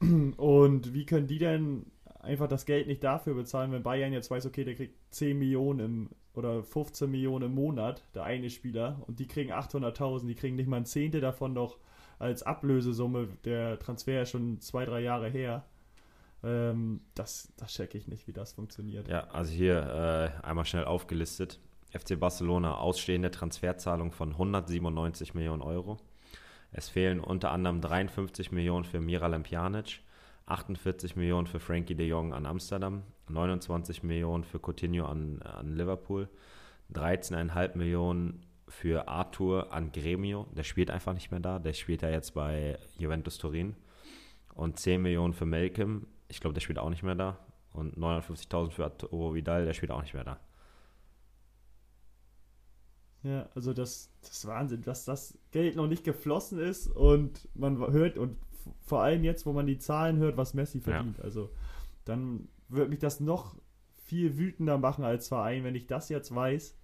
Und 0.36 0.94
wie 0.94 1.06
können 1.06 1.26
die 1.26 1.38
denn 1.38 1.86
einfach 2.26 2.48
das 2.48 2.66
Geld 2.66 2.86
nicht 2.86 3.02
dafür 3.02 3.34
bezahlen, 3.34 3.72
wenn 3.72 3.82
Bayern 3.82 4.12
jetzt 4.12 4.30
weiß, 4.30 4.46
okay, 4.46 4.64
der 4.64 4.74
kriegt 4.74 4.94
10 5.10 5.38
Millionen 5.38 5.80
im, 5.80 6.10
oder 6.34 6.62
15 6.62 7.10
Millionen 7.10 7.46
im 7.46 7.54
Monat, 7.54 8.04
der 8.14 8.24
eine 8.24 8.50
Spieler, 8.50 9.02
und 9.06 9.18
die 9.18 9.26
kriegen 9.26 9.52
800.000, 9.52 10.26
die 10.26 10.34
kriegen 10.34 10.56
nicht 10.56 10.68
mal 10.68 10.78
ein 10.78 10.86
Zehntel 10.86 11.20
davon 11.20 11.52
noch 11.52 11.78
als 12.18 12.42
Ablösesumme. 12.42 13.28
Der 13.44 13.78
Transfer 13.78 14.22
ist 14.22 14.30
schon 14.30 14.60
zwei, 14.60 14.84
drei 14.84 15.00
Jahre 15.00 15.28
her. 15.28 15.64
Ähm, 16.42 17.00
das, 17.14 17.52
das 17.56 17.72
checke 17.72 17.96
ich 17.98 18.08
nicht, 18.08 18.26
wie 18.28 18.32
das 18.32 18.52
funktioniert. 18.52 19.08
Ja, 19.08 19.28
also 19.28 19.52
hier 19.52 20.32
äh, 20.42 20.46
einmal 20.46 20.64
schnell 20.64 20.84
aufgelistet. 20.84 21.60
FC 21.90 22.18
Barcelona 22.18 22.76
ausstehende 22.76 23.30
Transferzahlung 23.30 24.12
von 24.12 24.32
197 24.32 25.34
Millionen 25.34 25.62
Euro. 25.62 25.98
Es 26.72 26.88
fehlen 26.88 27.20
unter 27.20 27.52
anderem 27.52 27.80
53 27.80 28.52
Millionen 28.52 28.84
für 28.84 29.00
Miralem 29.00 29.44
Pjanic, 29.44 30.00
48 30.46 31.16
Millionen 31.16 31.46
für 31.46 31.60
Frankie 31.60 31.94
de 31.94 32.06
Jong 32.06 32.32
an 32.32 32.46
Amsterdam, 32.46 33.02
29 33.28 34.02
Millionen 34.02 34.44
für 34.44 34.58
Coutinho 34.58 35.06
an, 35.06 35.42
an 35.42 35.76
Liverpool, 35.76 36.28
13,5 36.92 37.76
Millionen 37.76 38.46
für 38.68 39.08
Arthur 39.08 39.72
an 39.72 39.92
Gremio. 39.92 40.46
Der 40.56 40.62
spielt 40.62 40.90
einfach 40.90 41.12
nicht 41.12 41.30
mehr 41.30 41.40
da. 41.40 41.58
Der 41.58 41.72
spielt 41.72 42.02
ja 42.02 42.10
jetzt 42.10 42.34
bei 42.34 42.78
Juventus 42.98 43.38
Turin. 43.38 43.74
Und 44.54 44.78
10 44.78 45.02
Millionen 45.02 45.34
für 45.34 45.46
Malcolm. 45.46 46.06
Ich 46.28 46.40
glaube, 46.40 46.54
der 46.54 46.60
spielt 46.60 46.78
auch 46.78 46.90
nicht 46.90 47.02
mehr 47.02 47.14
da. 47.14 47.38
Und 47.72 47.96
950.000 47.96 48.70
für 48.70 48.84
Arturo 48.84 49.34
Vidal. 49.34 49.64
Der 49.64 49.74
spielt 49.74 49.92
auch 49.92 50.02
nicht 50.02 50.14
mehr 50.14 50.24
da. 50.24 50.40
Ja, 53.22 53.48
also 53.54 53.72
das, 53.72 54.10
das 54.20 54.30
ist 54.30 54.46
Wahnsinn, 54.46 54.82
dass 54.82 55.04
das 55.04 55.36
Geld 55.50 55.74
noch 55.74 55.88
nicht 55.88 56.04
geflossen 56.04 56.60
ist 56.60 56.86
und 56.86 57.48
man 57.54 57.78
hört 57.78 58.18
und 58.18 58.38
vor 58.80 59.02
allem 59.02 59.24
jetzt, 59.24 59.46
wo 59.46 59.52
man 59.52 59.66
die 59.66 59.78
Zahlen 59.78 60.18
hört, 60.18 60.36
was 60.36 60.54
Messi 60.54 60.80
verdient. 60.80 61.18
Ja. 61.18 61.24
Also 61.24 61.50
dann 62.04 62.48
würde 62.68 62.90
mich 62.90 62.98
das 62.98 63.20
noch 63.20 63.56
viel 64.04 64.38
wütender 64.38 64.78
machen 64.78 65.04
als 65.04 65.28
Verein, 65.28 65.64
wenn 65.64 65.74
ich 65.74 65.86
das 65.86 66.08
jetzt 66.08 66.34
weiß 66.34 66.76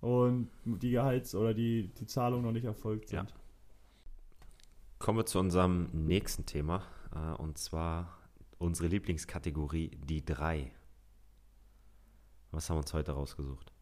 und 0.00 0.50
die 0.64 0.90
Gehalts- 0.90 1.34
oder 1.34 1.54
die, 1.54 1.90
die 1.94 2.06
Zahlungen 2.06 2.44
noch 2.44 2.52
nicht 2.52 2.64
erfolgt 2.64 3.08
sind. 3.08 3.30
Ja. 3.30 3.36
Kommen 4.98 5.18
wir 5.18 5.26
zu 5.26 5.38
unserem 5.38 5.88
nächsten 5.92 6.44
Thema 6.46 6.82
äh, 7.14 7.40
und 7.40 7.58
zwar 7.58 8.18
unsere 8.58 8.88
Lieblingskategorie, 8.88 9.90
die 9.90 10.24
drei. 10.24 10.72
Was 12.50 12.68
haben 12.68 12.76
wir 12.76 12.80
uns 12.80 12.94
heute 12.94 13.12
rausgesucht? 13.12 13.72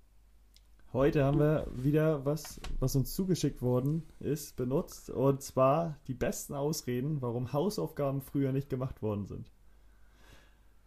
Heute 0.92 1.24
haben 1.24 1.38
wir 1.38 1.66
wieder 1.74 2.24
was, 2.24 2.60
was 2.78 2.96
uns 2.96 3.14
zugeschickt 3.14 3.60
worden 3.60 4.04
ist, 4.20 4.56
benutzt. 4.56 5.10
Und 5.10 5.42
zwar 5.42 5.98
die 6.06 6.14
besten 6.14 6.54
Ausreden, 6.54 7.20
warum 7.20 7.52
Hausaufgaben 7.52 8.22
früher 8.22 8.52
nicht 8.52 8.70
gemacht 8.70 9.02
worden 9.02 9.26
sind. 9.26 9.50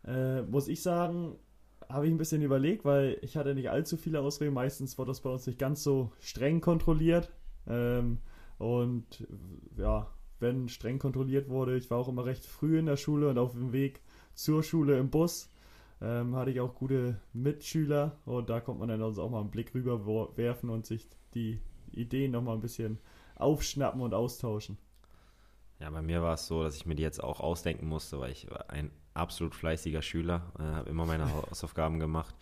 Äh, 0.05 0.43
muss 0.43 0.67
ich 0.67 0.81
sagen, 0.81 1.35
habe 1.89 2.07
ich 2.07 2.13
ein 2.13 2.17
bisschen 2.17 2.41
überlegt, 2.41 2.85
weil 2.85 3.17
ich 3.21 3.35
hatte 3.35 3.53
nicht 3.53 3.69
allzu 3.69 3.97
viele 3.97 4.21
Ausreden. 4.21 4.53
Meistens 4.53 4.97
wurde 4.97 5.09
das 5.09 5.21
bei 5.21 5.29
uns 5.29 5.45
nicht 5.47 5.59
ganz 5.59 5.83
so 5.83 6.11
streng 6.19 6.61
kontrolliert. 6.61 7.31
Ähm, 7.67 8.19
und 8.57 9.27
ja, 9.77 10.07
wenn 10.39 10.69
streng 10.69 10.99
kontrolliert 10.99 11.49
wurde, 11.49 11.77
ich 11.77 11.89
war 11.91 11.97
auch 11.97 12.07
immer 12.07 12.25
recht 12.25 12.45
früh 12.45 12.79
in 12.79 12.85
der 12.85 12.97
Schule 12.97 13.29
und 13.29 13.37
auf 13.37 13.51
dem 13.51 13.73
Weg 13.73 14.01
zur 14.33 14.63
Schule 14.63 14.97
im 14.97 15.09
Bus. 15.09 15.49
Ähm, 16.01 16.35
hatte 16.35 16.51
ich 16.51 16.61
auch 16.61 16.75
gute 16.75 17.19
Mitschüler 17.33 18.17
und 18.25 18.49
da 18.49 18.61
kommt 18.61 18.79
man 18.79 18.87
dann 18.87 19.01
also 19.01 19.21
auch 19.21 19.29
mal 19.29 19.41
einen 19.41 19.51
Blick 19.51 19.73
rüber 19.75 20.05
werfen 20.37 20.69
und 20.69 20.85
sich 20.85 21.07
die 21.33 21.59
Ideen 21.91 22.31
nochmal 22.31 22.55
ein 22.55 22.61
bisschen 22.61 22.99
aufschnappen 23.35 24.01
und 24.01 24.13
austauschen. 24.13 24.77
Ja, 25.79 25.89
bei 25.89 26.01
mir 26.01 26.21
war 26.21 26.33
es 26.33 26.47
so, 26.47 26.63
dass 26.63 26.75
ich 26.75 26.85
mir 26.85 26.95
die 26.95 27.03
jetzt 27.03 27.23
auch 27.23 27.39
ausdenken 27.39 27.87
musste, 27.87 28.19
weil 28.19 28.31
ich 28.31 28.47
ein 28.67 28.91
absolut 29.13 29.55
fleißiger 29.55 30.01
Schüler, 30.01 30.51
äh, 30.59 30.63
habe 30.63 30.89
immer 30.89 31.05
meine 31.05 31.31
Hausaufgaben 31.49 31.99
gemacht. 31.99 32.35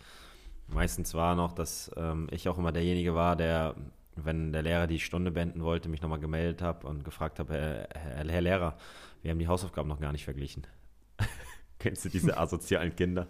Meistens 0.66 1.14
war 1.14 1.34
noch, 1.34 1.52
dass 1.52 1.90
ähm, 1.96 2.28
ich 2.30 2.48
auch 2.48 2.58
immer 2.58 2.72
derjenige 2.72 3.14
war, 3.14 3.36
der, 3.36 3.74
wenn 4.16 4.52
der 4.52 4.62
Lehrer 4.62 4.86
die 4.86 5.00
Stunde 5.00 5.30
beenden 5.30 5.62
wollte, 5.62 5.88
mich 5.88 6.02
nochmal 6.02 6.18
gemeldet 6.18 6.62
habe 6.62 6.86
und 6.86 7.04
gefragt 7.04 7.38
habe, 7.38 7.54
Herr, 7.54 7.88
Herr, 7.94 8.28
Herr, 8.28 8.40
Lehrer, 8.40 8.76
wir 9.22 9.30
haben 9.30 9.38
die 9.38 9.48
Hausaufgaben 9.48 9.88
noch 9.88 10.00
gar 10.00 10.12
nicht 10.12 10.24
verglichen. 10.24 10.66
Kennst 11.78 12.04
du 12.04 12.08
diese 12.08 12.36
asozialen 12.38 12.94
Kinder? 12.94 13.28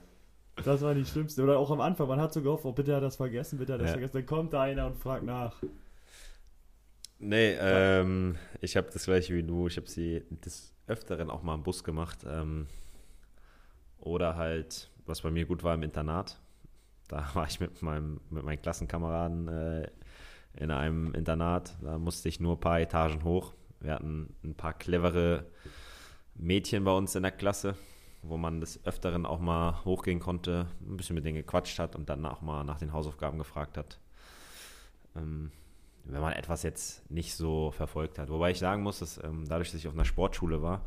Das 0.65 0.83
war 0.83 0.95
die 0.95 1.05
schlimmste. 1.05 1.43
Oder 1.43 1.59
auch 1.59 1.71
am 1.71 1.81
Anfang, 1.81 2.09
man 2.09 2.21
hat 2.21 2.33
so 2.33 2.43
gehofft, 2.43 2.65
oh, 2.65 2.73
bitte 2.73 2.95
hat 2.95 3.03
das 3.03 3.17
vergessen, 3.17 3.59
bitte 3.59 3.75
hat 3.75 3.81
das 3.81 3.89
ja. 3.89 3.93
vergessen. 3.93 4.15
Dann 4.15 4.27
kommt 4.27 4.53
da 4.53 4.63
einer 4.63 4.87
und 4.87 4.99
fragt 4.99 5.25
nach. 5.25 5.63
Nee, 7.19 7.57
ähm, 7.61 8.37
ich 8.61 8.77
habe 8.77 8.89
das 8.93 9.05
gleiche 9.05 9.35
wie 9.35 9.43
du. 9.43 9.67
Ich 9.67 9.77
habe 9.77 9.89
sie 9.89 10.23
des 10.45 10.73
Öfteren 10.87 11.31
auch 11.31 11.43
mal 11.43 11.55
im 11.55 11.63
Bus 11.63 11.83
gemacht. 11.83 12.19
Ähm, 12.29 12.67
oder 13.99 14.37
halt, 14.37 14.89
was 15.07 15.23
bei 15.23 15.31
mir 15.31 15.47
gut 15.47 15.63
war 15.65 15.75
im 15.75 15.83
Internat. 15.83 16.39
Da 17.09 17.29
war 17.35 17.47
ich 17.47 17.61
mit, 17.61 17.83
meinem, 17.83 18.21
mit 18.31 18.45
meinen 18.45 18.63
Klassenkameraden 18.63 19.49
äh, 19.49 19.91
in 20.57 20.71
einem 20.71 21.13
Internat. 21.15 21.77
Da 21.83 21.99
musste 21.99 22.29
ich 22.29 22.41
nur 22.41 22.57
ein 22.57 22.61
paar 22.61 22.81
Etagen 22.81 23.25
hoch. 23.25 23.55
Wir 23.81 23.95
hatten 23.95 24.35
ein 24.45 24.55
paar 24.55 24.73
clevere 24.73 25.47
Mädchen 26.35 26.85
bei 26.85 26.93
uns 26.93 27.15
in 27.15 27.23
der 27.23 27.33
Klasse, 27.33 27.75
wo 28.23 28.37
man 28.37 28.61
des 28.61 28.85
Öfteren 28.85 29.27
auch 29.27 29.39
mal 29.39 29.85
hochgehen 29.85 30.21
konnte, 30.21 30.67
ein 30.81 30.97
bisschen 30.97 31.15
mit 31.15 31.25
denen 31.25 31.37
gequatscht 31.37 31.79
hat 31.79 31.97
und 31.97 32.09
dann 32.09 32.25
auch 32.27 32.43
mal 32.43 32.65
nach 32.65 32.79
den 32.79 32.93
Hausaufgaben 32.93 33.39
gefragt 33.39 33.77
hat. 33.77 34.01
Ähm, 35.17 35.51
wenn 36.05 36.21
man 36.21 36.33
etwas 36.33 36.63
jetzt 36.63 37.09
nicht 37.11 37.35
so 37.35 37.71
verfolgt 37.71 38.19
hat. 38.19 38.31
Wobei 38.31 38.51
ich 38.51 38.59
sagen 38.59 38.83
muss, 38.83 39.01
dass 39.01 39.23
ähm, 39.23 39.47
dadurch, 39.47 39.71
dass 39.71 39.81
ich 39.81 39.89
auf 39.89 39.95
einer 39.95 40.05
Sportschule 40.05 40.63
war, 40.63 40.83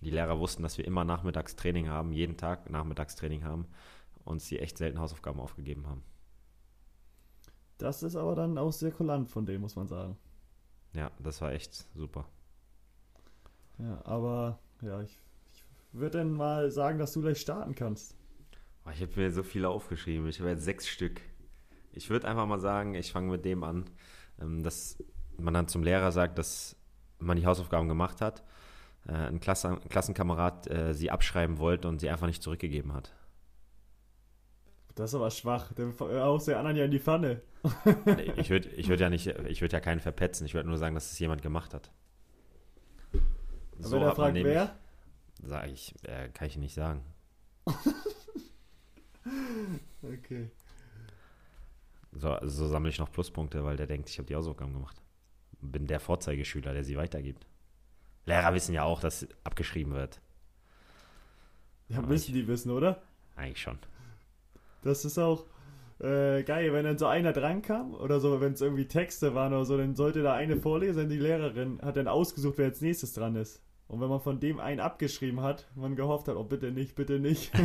die 0.00 0.10
Lehrer 0.10 0.38
wussten, 0.38 0.62
dass 0.62 0.78
wir 0.78 0.86
immer 0.86 1.04
Nachmittagstraining 1.04 1.88
haben, 1.88 2.12
jeden 2.12 2.36
Tag 2.36 2.70
Nachmittagstraining 2.70 3.44
haben, 3.44 3.66
uns 4.24 4.48
die 4.48 4.58
echt 4.58 4.78
selten 4.78 4.98
Hausaufgaben 4.98 5.40
aufgegeben 5.40 5.86
haben. 5.86 6.02
Das 7.78 8.02
ist 8.02 8.16
aber 8.16 8.34
dann 8.34 8.58
auch 8.58 8.72
sehr 8.72 8.92
kulant 8.92 9.28
von 9.28 9.44
dem, 9.44 9.60
muss 9.60 9.76
man 9.76 9.88
sagen. 9.88 10.16
Ja, 10.94 11.10
das 11.18 11.40
war 11.40 11.52
echt 11.52 11.86
super. 11.94 12.26
Ja, 13.78 14.00
aber 14.04 14.58
ja, 14.82 15.02
ich 15.02 15.20
würde 15.92 16.18
dann 16.18 16.32
mal 16.32 16.70
sagen, 16.70 16.98
dass 16.98 17.12
du 17.12 17.20
gleich 17.20 17.40
starten 17.40 17.74
kannst. 17.74 18.16
Oh, 18.86 18.90
ich 18.90 19.00
habe 19.00 19.12
mir 19.16 19.30
so 19.30 19.42
viele 19.42 19.68
aufgeschrieben. 19.68 20.26
Ich 20.28 20.40
habe 20.40 20.50
jetzt 20.50 20.64
sechs 20.64 20.88
Stück. 20.88 21.20
Ich 21.92 22.10
würde 22.10 22.28
einfach 22.28 22.46
mal 22.46 22.60
sagen, 22.60 22.94
ich 22.94 23.12
fange 23.12 23.30
mit 23.30 23.44
dem 23.44 23.62
an, 23.64 23.84
ähm, 24.40 24.62
dass 24.62 25.02
man 25.38 25.54
dann 25.54 25.68
zum 25.68 25.82
Lehrer 25.82 26.12
sagt, 26.12 26.38
dass 26.38 26.76
man 27.18 27.36
die 27.36 27.46
Hausaufgaben 27.46 27.88
gemacht 27.88 28.20
hat 28.20 28.42
äh, 29.06 29.12
ein, 29.12 29.40
Klasse, 29.40 29.68
ein, 29.68 29.88
Klassenkamerad 29.88 30.70
äh, 30.70 30.94
sie 30.94 31.10
abschreiben 31.10 31.58
wollte 31.58 31.88
und 31.88 32.00
sie 32.00 32.10
einfach 32.10 32.26
nicht 32.26 32.42
zurückgegeben 32.42 32.92
hat. 32.92 33.12
Das 34.94 35.10
ist 35.10 35.14
aber 35.14 35.30
schwach. 35.30 35.72
Der 35.72 35.92
haust 36.24 36.48
den 36.48 36.54
anderen 36.54 36.76
ja 36.76 36.84
in 36.84 36.90
die 36.90 37.00
Pfanne. 37.00 37.40
ich 38.36 38.50
würde 38.50 38.68
ich 38.70 38.88
würd 38.88 39.00
ja 39.00 39.08
nicht, 39.08 39.26
ich 39.26 39.62
würde 39.62 39.72
ja 39.72 39.80
keinen 39.80 40.00
verpetzen. 40.00 40.44
Ich 40.44 40.52
würde 40.54 40.68
nur 40.68 40.76
sagen, 40.76 40.94
dass 40.94 41.12
es 41.12 41.18
jemand 41.18 41.40
gemacht 41.40 41.72
hat. 41.72 41.90
So 43.78 43.96
wenn 43.96 44.02
er 44.02 44.14
fragt, 44.14 44.34
wer? 44.34 44.76
Sag 45.42 45.68
ich, 45.68 45.94
äh, 46.04 46.28
kann 46.28 46.48
ich 46.48 46.56
nicht 46.56 46.74
sagen. 46.74 47.02
okay. 50.02 50.50
So, 52.12 52.36
so 52.42 52.68
sammle 52.68 52.90
ich 52.90 52.98
noch 52.98 53.10
Pluspunkte, 53.10 53.64
weil 53.64 53.76
der 53.76 53.86
denkt, 53.86 54.08
ich 54.08 54.18
habe 54.18 54.26
die 54.26 54.36
Hausaufgaben 54.36 54.72
gemacht. 54.72 55.00
Bin 55.60 55.86
der 55.86 56.00
Vorzeigeschüler, 56.00 56.72
der 56.72 56.84
sie 56.84 56.96
weitergibt. 56.96 57.46
Lehrer 58.26 58.54
wissen 58.54 58.74
ja 58.74 58.84
auch, 58.84 59.00
dass 59.00 59.26
abgeschrieben 59.44 59.94
wird. 59.94 60.20
Ja, 61.88 61.98
Aber 61.98 62.08
müssen 62.08 62.34
ich, 62.34 62.42
die 62.42 62.48
wissen, 62.48 62.70
oder? 62.70 63.02
Eigentlich 63.36 63.60
schon. 63.60 63.78
Das 64.82 65.04
ist 65.04 65.18
auch 65.18 65.46
äh, 65.98 66.42
geil, 66.42 66.72
wenn 66.72 66.84
dann 66.84 66.98
so 66.98 67.06
einer 67.06 67.32
drankam 67.32 67.94
oder 67.94 68.20
so, 68.20 68.40
wenn 68.40 68.52
es 68.52 68.60
irgendwie 68.60 68.86
Texte 68.86 69.34
waren 69.34 69.52
oder 69.52 69.64
so, 69.64 69.76
dann 69.76 69.94
sollte 69.94 70.22
da 70.22 70.34
eine 70.34 70.56
vorlesen, 70.56 71.08
die 71.08 71.18
Lehrerin 71.18 71.80
hat 71.82 71.96
dann 71.96 72.08
ausgesucht, 72.08 72.58
wer 72.58 72.66
als 72.66 72.80
nächstes 72.80 73.14
dran 73.14 73.36
ist. 73.36 73.62
Und 73.88 74.00
wenn 74.00 74.08
man 74.08 74.20
von 74.20 74.40
dem 74.40 74.58
einen 74.58 74.80
abgeschrieben 74.80 75.42
hat, 75.42 75.66
man 75.74 75.96
gehofft 75.96 76.28
hat, 76.28 76.36
oh 76.36 76.44
bitte 76.44 76.72
nicht, 76.72 76.94
bitte 76.94 77.18
nicht. 77.18 77.52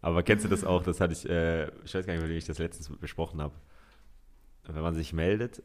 Aber 0.00 0.22
kennst 0.22 0.44
du 0.44 0.48
das 0.48 0.64
auch? 0.64 0.82
Das 0.82 1.00
hatte 1.00 1.12
ich, 1.12 1.28
äh, 1.28 1.68
ich 1.84 1.94
weiß 1.94 2.06
gar 2.06 2.14
nicht, 2.14 2.28
wie 2.28 2.36
ich 2.36 2.44
das 2.44 2.58
letztens 2.58 2.88
besprochen 2.98 3.40
habe. 3.40 3.54
Wenn 4.66 4.82
man 4.82 4.94
sich 4.94 5.12
meldet 5.12 5.62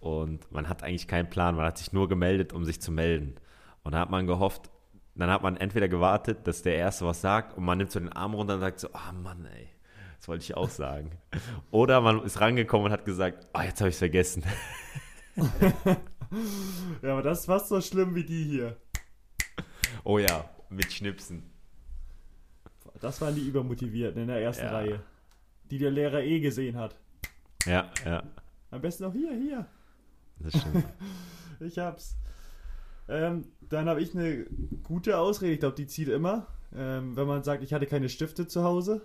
und 0.00 0.50
man 0.52 0.68
hat 0.68 0.82
eigentlich 0.82 1.08
keinen 1.08 1.30
Plan, 1.30 1.56
man 1.56 1.66
hat 1.66 1.78
sich 1.78 1.92
nur 1.92 2.08
gemeldet, 2.08 2.52
um 2.52 2.64
sich 2.64 2.80
zu 2.80 2.92
melden. 2.92 3.36
Und 3.82 3.92
da 3.92 4.00
hat 4.00 4.10
man 4.10 4.26
gehofft, 4.26 4.70
dann 5.14 5.30
hat 5.30 5.42
man 5.42 5.56
entweder 5.56 5.88
gewartet, 5.88 6.46
dass 6.46 6.62
der 6.62 6.76
Erste 6.76 7.04
was 7.04 7.20
sagt 7.20 7.56
und 7.56 7.64
man 7.64 7.78
nimmt 7.78 7.90
so 7.90 7.98
den 7.98 8.12
Arm 8.12 8.34
runter 8.34 8.54
und 8.54 8.60
sagt 8.60 8.78
so, 8.78 8.88
ah 8.92 9.10
oh 9.10 9.14
Mann, 9.14 9.46
ey, 9.46 9.68
das 10.16 10.28
wollte 10.28 10.44
ich 10.44 10.56
auch 10.56 10.68
sagen. 10.68 11.10
Oder 11.70 12.00
man 12.00 12.22
ist 12.22 12.40
rangekommen 12.40 12.86
und 12.86 12.92
hat 12.92 13.04
gesagt, 13.04 13.46
ah, 13.52 13.60
oh, 13.60 13.62
jetzt 13.64 13.80
habe 13.80 13.88
ich 13.88 13.94
es 13.94 13.98
vergessen. 13.98 14.44
Ja, 17.02 17.12
aber 17.12 17.22
das 17.22 17.40
ist 17.40 17.46
fast 17.46 17.68
so 17.68 17.80
schlimm 17.80 18.14
wie 18.14 18.24
die 18.24 18.44
hier. 18.44 18.76
Oh 20.04 20.18
ja, 20.18 20.48
mit 20.70 20.92
Schnipsen. 20.92 21.42
Das 23.00 23.20
waren 23.20 23.34
die 23.34 23.46
Übermotivierten 23.46 24.22
in 24.22 24.28
der 24.28 24.40
ersten 24.42 24.64
Ja. 24.64 24.72
Reihe. 24.72 25.02
Die 25.70 25.78
der 25.78 25.90
Lehrer 25.90 26.22
eh 26.22 26.40
gesehen 26.40 26.76
hat. 26.76 26.96
Ja, 27.66 27.90
ja, 28.04 28.22
Am 28.70 28.80
besten 28.80 29.04
auch 29.04 29.12
hier, 29.12 29.32
hier. 29.34 29.66
das 30.38 30.58
stimmt. 30.60 30.84
Ich 31.60 31.76
hab's. 31.78 32.16
Ähm, 33.08 33.46
dann 33.62 33.88
habe 33.88 34.00
ich 34.00 34.14
eine 34.14 34.44
gute 34.84 35.18
Ausrede, 35.18 35.54
ich 35.54 35.58
glaube, 35.60 35.74
die 35.74 35.88
zieht 35.88 36.06
immer. 36.08 36.46
Ähm, 36.72 37.16
wenn 37.16 37.26
man 37.26 37.42
sagt, 37.42 37.64
ich 37.64 37.72
hatte 37.72 37.86
keine 37.86 38.08
Stifte 38.08 38.46
zu 38.46 38.62
Hause. 38.62 39.02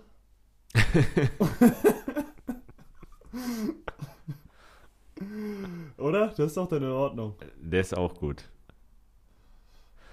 Oder? 5.98 6.23
Das 6.36 6.48
ist 6.48 6.56
doch 6.56 6.68
dann 6.68 6.82
in 6.82 6.90
Ordnung. 6.90 7.34
Der 7.60 7.80
ist 7.80 7.96
auch 7.96 8.14
gut. 8.14 8.48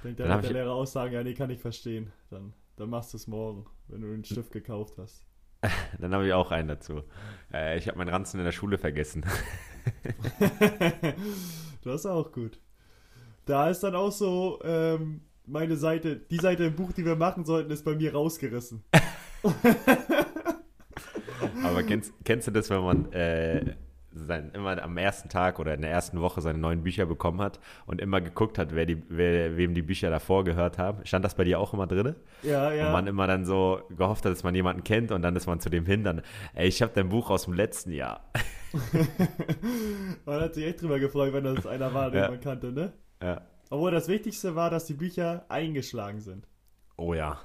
Denkt 0.03 0.19
Dann 0.19 0.30
dann 0.30 0.41
wird 0.41 0.53
der 0.53 0.63
Lehrer 0.63 0.74
auch 0.74 0.88
sagen, 0.88 1.13
ja, 1.13 1.24
nee, 1.24 1.34
kann 1.34 1.49
ich 1.49 1.59
verstehen. 1.59 2.11
Dann, 2.30 2.53
dann 2.76 2.89
machst 2.89 3.13
du 3.13 3.17
es 3.17 3.28
morgen, 3.28 3.65
wenn 3.88 4.01
du 4.01 4.07
den 4.07 4.24
Stift 4.24 4.51
gekauft 4.51 4.95
hast. 4.97 5.26
Dann 5.99 6.11
habe 6.11 6.26
ich 6.26 6.34
auch 6.34 6.49
einen 6.49 6.69
dazu. 6.69 7.03
Äh, 7.53 7.78
ich 7.78 7.88
habe 7.88 7.99
meinen 7.99 8.09
Ranzen 8.09 8.39
in 8.39 8.45
der 8.45 8.51
Schule 8.51 8.80
vergessen. 8.80 9.24
Das 11.84 12.01
ist 12.01 12.05
auch 12.05 12.32
gut. 12.32 12.59
Da 13.45 13.69
ist 13.69 13.80
dann 13.82 13.95
auch 13.95 14.11
so, 14.11 14.59
ähm, 14.63 15.22
meine 15.45 15.76
Seite, 15.76 16.15
die 16.15 16.38
Seite 16.38 16.65
im 16.65 16.76
Buch, 16.76 16.91
die 16.91 17.03
wir 17.05 17.15
machen 17.15 17.43
sollten, 17.43 17.72
ist 17.72 17.84
bei 17.84 17.95
mir 17.95 18.13
rausgerissen. 18.13 18.84
Aber 21.63 21.82
kennst, 21.84 22.13
kennst 22.24 22.47
du 22.47 22.51
das, 22.51 22.69
wenn 22.69 22.84
man 22.84 23.11
äh, 23.11 23.76
sein, 24.14 24.51
immer 24.53 24.82
am 24.84 24.97
ersten 24.97 25.30
Tag 25.30 25.59
oder 25.59 25.74
in 25.74 25.82
der 25.82 25.91
ersten 25.91 26.20
Woche 26.22 26.41
seine 26.41 26.59
neuen 26.59 26.84
Bücher 26.84 27.05
bekommen 27.05 27.41
hat 27.41 27.59
und 27.86 28.01
immer 28.01 28.20
geguckt 28.22 28.57
hat, 28.57 28.76
wer 28.76 28.86
die, 28.86 29.01
wer, 29.09 29.55
wem 29.57 29.74
die 29.74 29.82
Bücher 29.82 30.09
davor 30.09 30.43
gehört 30.43 30.78
haben? 30.78 31.05
Stand 31.05 31.24
das 31.24 31.36
bei 31.36 31.43
dir 31.43 31.59
auch 31.59 31.74
immer 31.74 31.88
drin? 31.88 32.16
Ja, 32.43 32.72
ja. 32.74 32.88
Und 32.88 32.91
man 32.93 33.07
immer 33.07 33.28
dann 33.28 33.45
so 33.45 33.82
gehofft 33.89 34.26
hat, 34.26 34.32
dass 34.34 34.43
man 34.43 34.53
jemanden 34.55 34.84
kennt 34.84 35.12
und 35.12 35.22
dann 35.22 35.36
ist 35.36 35.47
man 35.47 35.59
zu 35.59 35.70
dem 35.70 35.86
hin, 35.86 36.03
dann, 36.03 36.22
ey, 36.53 36.68
ich 36.68 36.82
habe 36.82 36.91
dein 36.93 37.09
Buch 37.09 37.30
aus 37.30 37.45
dem 37.45 37.53
letzten 37.53 37.91
Jahr. 37.91 38.30
Man 40.26 40.39
hat 40.41 40.53
sich 40.55 40.66
echt 40.66 40.82
drüber 40.82 40.99
gefreut, 40.99 41.34
wenn 41.34 41.43
das 41.43 41.66
einer 41.66 41.93
war, 41.93 42.12
den 42.12 42.22
Ja. 42.24 42.30
man 42.30 42.39
kannte, 42.39 42.72
ne? 42.72 42.93
Ja. 43.22 43.41
Obwohl 43.70 43.91
das 43.91 44.07
Wichtigste 44.07 44.55
war, 44.55 44.70
dass 44.70 44.86
die 44.86 44.93
Bücher 44.93 45.45
eingeschlagen 45.49 46.20
sind. 46.22 46.47
Oh 46.97 47.14
ja. 47.14 47.39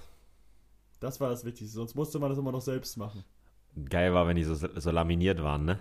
Das 1.00 1.20
war 1.20 1.28
das 1.30 1.44
Wichtigste, 1.44 1.74
sonst 1.76 1.94
musste 1.94 2.18
man 2.18 2.30
das 2.30 2.38
immer 2.38 2.52
noch 2.52 2.60
selbst 2.60 2.96
machen. 2.96 3.24
Geil 3.90 4.14
war, 4.14 4.26
wenn 4.26 4.36
die 4.36 4.44
so, 4.44 4.54
so 4.54 4.90
laminiert 4.90 5.42
waren, 5.42 5.64
ne? 5.64 5.78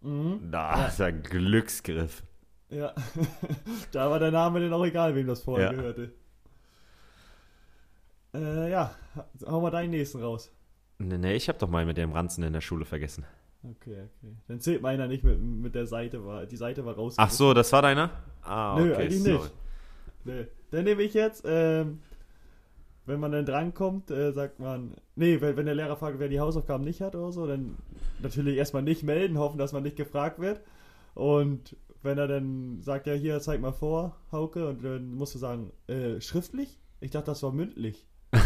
Mhm. 0.00 0.50
Da 0.50 0.86
ist 0.86 1.00
ein 1.00 1.22
Glücksgriff. 1.22 2.22
Ja. 2.70 2.94
da 3.92 4.10
war 4.10 4.18
der 4.18 4.30
Name 4.30 4.60
dann 4.60 4.72
auch 4.72 4.84
egal, 4.84 5.14
wem 5.14 5.26
das 5.26 5.42
vorher 5.42 5.72
Ja. 5.72 5.76
gehörte. 5.76 6.12
Äh, 8.34 8.70
ja, 8.70 8.94
hau 9.46 9.60
mal 9.60 9.70
deinen 9.70 9.90
nächsten 9.90 10.22
raus. 10.22 10.52
Nee, 10.98 11.18
nee, 11.18 11.34
ich 11.34 11.48
habe 11.48 11.58
doch 11.58 11.68
mal 11.68 11.86
mit 11.86 11.96
dem 11.96 12.12
Ranzen 12.12 12.44
in 12.44 12.52
der 12.52 12.60
Schule 12.60 12.84
vergessen. 12.84 13.24
Okay, 13.62 14.02
okay. 14.20 14.36
Dann 14.46 14.60
zählt 14.60 14.82
meiner 14.82 15.08
nicht 15.08 15.24
mit, 15.24 15.40
mit 15.40 15.74
der 15.74 15.86
Seite, 15.86 16.24
war, 16.24 16.46
die 16.46 16.56
Seite 16.56 16.84
war 16.84 16.94
raus. 16.94 17.14
Ach 17.16 17.30
so, 17.30 17.54
das 17.54 17.72
war 17.72 17.82
deiner? 17.82 18.10
Ah, 18.42 18.74
okay. 18.74 18.84
Nö, 18.84 18.96
eigentlich 18.96 19.22
sorry. 19.22 19.38
nicht. 19.38 19.52
Nee. 20.24 20.46
Dann 20.70 20.84
nehme 20.84 21.02
ich 21.02 21.14
jetzt, 21.14 21.42
ähm, 21.46 22.00
wenn 23.08 23.20
man 23.20 23.32
dann 23.32 23.46
drankommt, 23.46 24.10
äh, 24.10 24.32
sagt 24.32 24.60
man, 24.60 24.94
nee, 25.16 25.40
wenn, 25.40 25.56
wenn 25.56 25.66
der 25.66 25.74
Lehrer 25.74 25.96
fragt, 25.96 26.18
wer 26.18 26.28
die 26.28 26.40
Hausaufgaben 26.40 26.84
nicht 26.84 27.00
hat 27.00 27.14
oder 27.14 27.32
so, 27.32 27.46
dann 27.46 27.76
natürlich 28.20 28.56
erstmal 28.56 28.82
nicht 28.82 29.02
melden, 29.02 29.38
hoffen, 29.38 29.58
dass 29.58 29.72
man 29.72 29.82
nicht 29.82 29.96
gefragt 29.96 30.38
wird. 30.38 30.60
Und 31.14 31.76
wenn 32.02 32.18
er 32.18 32.28
dann 32.28 32.80
sagt, 32.82 33.06
ja, 33.06 33.14
hier, 33.14 33.40
zeig 33.40 33.60
mal 33.60 33.72
vor, 33.72 34.16
Hauke, 34.30 34.68
und 34.68 34.84
dann 34.84 35.14
musst 35.14 35.34
du 35.34 35.38
sagen, 35.38 35.72
äh, 35.88 36.20
schriftlich? 36.20 36.78
Ich 37.00 37.10
dachte, 37.10 37.26
das 37.26 37.42
war 37.42 37.52
mündlich. 37.52 38.06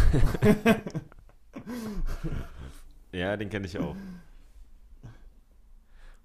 Ja, 3.13 3.37
den 3.37 3.49
kenne 3.49 3.67
ich 3.67 3.77
auch. 3.77 3.95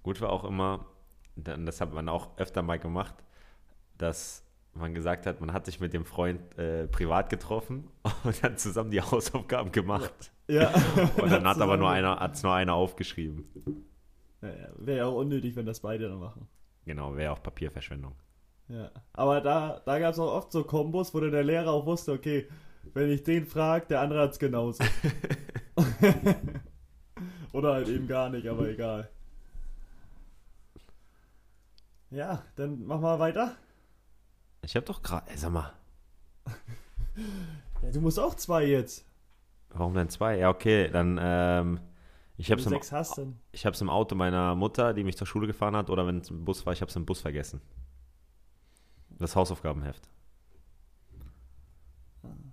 Gut 0.02 0.20
war 0.22 0.30
auch 0.30 0.44
immer, 0.44 0.86
das 1.36 1.82
hat 1.82 1.92
man 1.92 2.08
auch 2.08 2.36
öfter 2.38 2.62
mal 2.62 2.78
gemacht, 2.78 3.14
dass 3.98 4.42
man 4.74 4.94
gesagt 4.94 5.26
hat, 5.26 5.40
man 5.40 5.52
hat 5.52 5.66
sich 5.66 5.80
mit 5.80 5.92
dem 5.92 6.04
Freund 6.04 6.40
äh, 6.58 6.86
privat 6.86 7.30
getroffen 7.30 7.88
und 8.24 8.42
dann 8.42 8.56
zusammen 8.56 8.90
die 8.90 9.00
Hausaufgaben 9.00 9.72
gemacht. 9.72 10.32
Ja. 10.46 10.72
Und 11.20 11.30
dann 11.30 11.46
hat 11.46 11.60
aber 11.60 11.76
nur 11.76 11.90
einer, 11.90 12.20
hat's 12.20 12.42
nur 12.42 12.54
einer 12.54 12.72
aufgeschrieben. 12.72 13.44
Naja, 14.40 14.68
Wäre 14.78 14.98
ja 14.98 15.04
auch 15.04 15.16
unnötig, 15.16 15.56
wenn 15.56 15.66
das 15.66 15.80
beide 15.80 16.08
dann 16.08 16.20
machen. 16.20 16.48
Genau, 16.86 17.14
wäre 17.16 17.32
auch 17.32 17.42
Papierverschwendung. 17.42 18.14
Ja. 18.68 18.90
Aber 19.12 19.42
da, 19.42 19.82
da 19.84 19.98
gab 19.98 20.14
es 20.14 20.18
auch 20.18 20.32
oft 20.32 20.52
so 20.52 20.64
Kombos, 20.64 21.12
wo 21.12 21.20
dann 21.20 21.32
der 21.32 21.44
Lehrer 21.44 21.70
auch 21.70 21.84
wusste, 21.84 22.12
okay, 22.12 22.48
wenn 22.94 23.10
ich 23.10 23.24
den 23.24 23.46
frage, 23.46 23.86
der 23.86 24.00
andere 24.00 24.22
hat 24.22 24.32
es 24.32 24.38
genauso. 24.38 24.82
Oder 27.52 27.74
halt 27.74 27.88
eben 27.88 28.06
gar 28.06 28.30
nicht, 28.30 28.46
aber 28.46 28.68
egal. 28.68 29.10
Ja, 32.10 32.42
dann 32.56 32.86
machen 32.86 33.02
wir 33.02 33.18
weiter. 33.18 33.56
Ich 34.62 34.76
habe 34.76 34.86
doch 34.86 35.02
gerade, 35.02 35.26
sag 35.36 35.52
mal, 35.52 35.72
Ja, 37.82 37.90
du 37.90 38.00
musst 38.00 38.18
auch 38.18 38.34
zwei 38.34 38.64
jetzt. 38.64 39.04
warum 39.70 39.94
denn 39.94 40.08
zwei? 40.08 40.38
Ja, 40.38 40.50
okay, 40.50 40.88
dann, 40.90 41.18
ähm, 41.20 41.80
ich 42.36 42.50
habe 42.50 42.60
es 42.60 42.66
im, 42.66 42.80
hast, 42.92 43.20
ich 43.52 43.66
hab's 43.66 43.80
im 43.80 43.90
Auto 43.90 44.14
meiner 44.14 44.54
Mutter, 44.54 44.94
die 44.94 45.04
mich 45.04 45.16
zur 45.16 45.26
Schule 45.26 45.46
gefahren 45.46 45.76
hat, 45.76 45.90
oder 45.90 46.06
wenn 46.06 46.18
es 46.18 46.30
im 46.30 46.44
Bus 46.44 46.64
war, 46.66 46.72
ich 46.72 46.80
habe 46.80 46.90
es 46.90 46.96
im 46.96 47.06
Bus 47.06 47.20
vergessen. 47.20 47.60
Das 49.18 49.34
Hausaufgabenheft. 49.34 50.08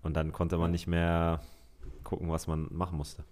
Und 0.01 0.13
dann 0.15 0.31
konnte 0.31 0.57
man 0.57 0.71
nicht 0.71 0.87
mehr 0.87 1.41
gucken, 2.03 2.29
was 2.29 2.47
man 2.47 2.67
machen 2.71 2.97
musste. 2.97 3.23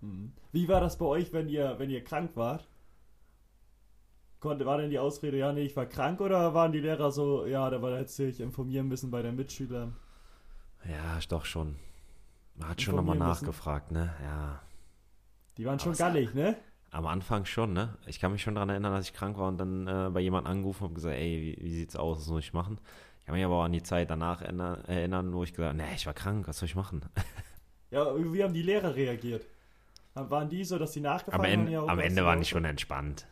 Mhm. 0.00 0.32
Wie 0.52 0.68
war 0.68 0.80
das 0.80 0.98
bei 0.98 1.06
euch, 1.06 1.32
wenn 1.32 1.48
ihr, 1.48 1.78
wenn 1.78 1.90
ihr 1.90 2.02
krank 2.04 2.32
wart? 2.34 2.66
Konnte, 4.44 4.66
war 4.66 4.76
denn 4.76 4.90
die 4.90 4.98
Ausrede, 4.98 5.38
ja, 5.38 5.54
nee, 5.54 5.62
ich 5.62 5.74
war 5.74 5.86
krank 5.86 6.20
oder 6.20 6.52
waren 6.52 6.70
die 6.70 6.80
Lehrer 6.80 7.10
so, 7.10 7.46
ja, 7.46 7.70
da 7.70 7.80
war 7.80 7.96
hätte 7.96 8.24
ich 8.24 8.40
informieren 8.40 8.86
müssen 8.88 9.10
bei 9.10 9.22
den 9.22 9.36
Mitschülern? 9.36 9.96
Ja, 10.86 11.16
ist 11.16 11.32
doch 11.32 11.46
schon. 11.46 11.76
Man 12.56 12.68
hat 12.68 12.82
schon 12.82 12.94
nochmal 12.94 13.14
Informieren 13.16 13.30
müssen. 13.32 13.44
nachgefragt, 13.46 13.90
ne? 13.90 14.14
Ja. 14.22 14.60
Die 15.56 15.64
waren 15.64 15.78
schon 15.80 15.92
Aber- 15.92 15.98
gallig, 15.98 16.34
ne? 16.34 16.56
Am 16.90 17.06
Anfang 17.06 17.46
schon, 17.46 17.72
ne? 17.72 17.96
Ich 18.06 18.20
kann 18.20 18.32
mich 18.32 18.42
schon 18.42 18.54
daran 18.54 18.68
erinnern, 18.68 18.92
dass 18.92 19.06
ich 19.06 19.14
krank 19.14 19.38
war 19.38 19.48
und 19.48 19.56
dann 19.56 19.86
äh, 19.88 20.10
bei 20.12 20.20
jemandem 20.20 20.52
angerufen 20.52 20.84
und 20.88 20.94
gesagt, 20.94 21.14
ey, 21.16 21.56
wie, 21.58 21.64
wie 21.64 21.74
sieht's 21.74 21.96
aus, 21.96 22.18
was 22.18 22.26
soll 22.26 22.40
ich 22.40 22.52
machen? 22.52 22.78
Ich 23.20 23.24
kann 23.24 23.34
mich 23.34 23.44
aber 23.46 23.54
auch 23.54 23.64
an 23.64 23.72
die 23.72 23.82
Zeit 23.82 24.10
danach 24.10 24.42
erinnern, 24.42 25.32
wo 25.32 25.42
ich 25.42 25.54
gesagt 25.54 25.70
habe, 25.70 25.78
nee, 25.88 25.94
ich 25.96 26.04
war 26.04 26.12
krank, 26.12 26.46
was 26.46 26.58
soll 26.58 26.66
ich 26.68 26.74
machen? 26.76 27.00
Ja, 27.90 28.12
wie 28.16 28.42
haben 28.44 28.52
die 28.52 28.62
Lehrer 28.62 28.94
reagiert? 28.94 29.46
Waren 30.14 30.48
die 30.50 30.64
so, 30.64 30.78
dass 30.78 30.92
die 30.92 31.00
nachgefragt 31.00 31.42
haben? 31.48 31.68
Ja, 31.68 31.84
am 31.84 31.98
Ende 32.00 32.24
waren 32.26 32.40
die 32.40 32.44
schon 32.44 32.64
entspannt. 32.66 33.26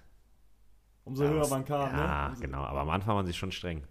Umso 1.04 1.24
höher 1.24 1.48
man 1.48 1.64
kam, 1.64 1.90
ja, 1.90 2.28
ne? 2.28 2.36
Genau. 2.40 2.62
Aber 2.62 2.80
am 2.80 2.90
Anfang 2.90 3.16
waren 3.16 3.26
sie 3.26 3.32
schon 3.32 3.52
streng. 3.52 3.84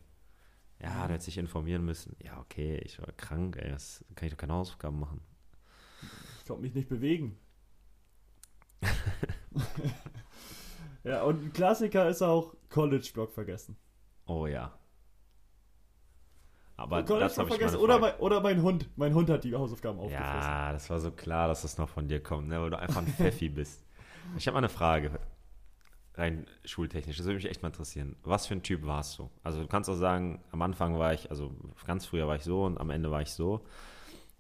Ja, 0.82 1.06
du 1.06 1.14
hättest 1.14 1.28
dich 1.28 1.38
informieren 1.38 1.86
müssen. 1.86 2.16
Ja, 2.24 2.40
okay, 2.40 2.78
ich 2.84 3.00
war 3.00 3.12
krank, 3.14 3.58
ey, 3.58 3.70
das 3.70 4.04
kann 4.16 4.28
ich 4.28 4.34
doch 4.34 4.40
keine 4.40 4.54
Hausaufgaben 4.54 5.00
machen. 5.00 5.22
Ich 6.40 6.46
konnte 6.48 6.64
mich 6.64 6.74
nicht 6.74 6.90
bewegen. 6.90 7.38
ja, 11.04 11.22
und 11.24 11.44
ein 11.44 11.54
Klassiker 11.54 12.10
ist 12.10 12.24
auch 12.24 12.56
College-Block 12.70 13.32
vergessen. 13.32 13.78
Oh 14.26 14.48
ja. 14.48 14.74
Aber 16.78 17.04
College 17.04 17.26
das 17.26 17.38
habe 17.38 17.50
ich 17.50 17.56
vergessen. 17.56 17.78
Oder 17.78 18.00
mein, 18.00 18.16
oder 18.16 18.42
mein 18.42 18.64
Hund. 18.64 18.90
Mein 18.96 19.14
Hund 19.14 19.30
hat 19.30 19.44
die 19.44 19.54
Hausaufgaben 19.54 20.00
aufgefressen. 20.00 20.42
Ja, 20.42 20.72
das 20.72 20.90
war 20.90 21.00
so 21.00 21.12
klar, 21.12 21.48
dass 21.48 21.62
das 21.62 21.78
noch 21.78 21.90
von 21.90 22.08
dir 22.08 22.24
kommt, 22.24 22.48
ne? 22.48 22.60
weil 22.60 22.72
du 22.72 22.80
einfach 22.80 23.02
ein 23.02 23.08
Pfeffi 23.08 23.50
bist. 23.50 23.86
Ich 24.38 24.48
habe 24.48 24.54
mal 24.54 24.60
eine 24.60 24.70
Frage, 24.70 25.20
rein 26.16 26.46
schultechnisch, 26.66 27.18
das 27.18 27.26
würde 27.26 27.38
mich 27.38 27.50
echt 27.50 27.62
mal 27.62 27.70
interessieren. 27.70 28.16
Was 28.24 28.48
für 28.48 28.56
ein 28.56 28.64
Typ 28.64 28.86
warst 28.86 29.18
du? 29.18 29.30
Also 29.44 29.62
du 29.62 29.68
kannst 29.68 29.90
auch 29.90 29.96
sagen, 29.96 30.44
am 30.52 30.62
Anfang 30.62 31.00
war 31.00 31.14
ich, 31.14 31.30
also 31.30 31.56
ganz 31.86 32.06
früher 32.06 32.28
war 32.28 32.36
ich 32.36 32.44
so 32.44 32.64
und 32.64 32.78
am 32.78 32.90
Ende 32.90 33.12
war 33.12 33.22
ich 33.22 33.32
so. 33.32 33.62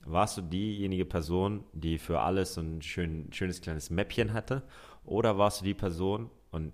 Warst 0.05 0.37
du 0.37 0.41
diejenige 0.41 1.05
Person, 1.05 1.63
die 1.73 1.97
für 1.97 2.21
alles 2.21 2.55
so 2.55 2.61
ein 2.61 2.81
schön, 2.81 3.31
schönes 3.31 3.61
kleines 3.61 3.89
Mäppchen 3.89 4.33
hatte? 4.33 4.63
Oder 5.05 5.37
warst 5.37 5.61
du 5.61 5.65
die 5.65 5.73
Person, 5.73 6.29
und 6.51 6.73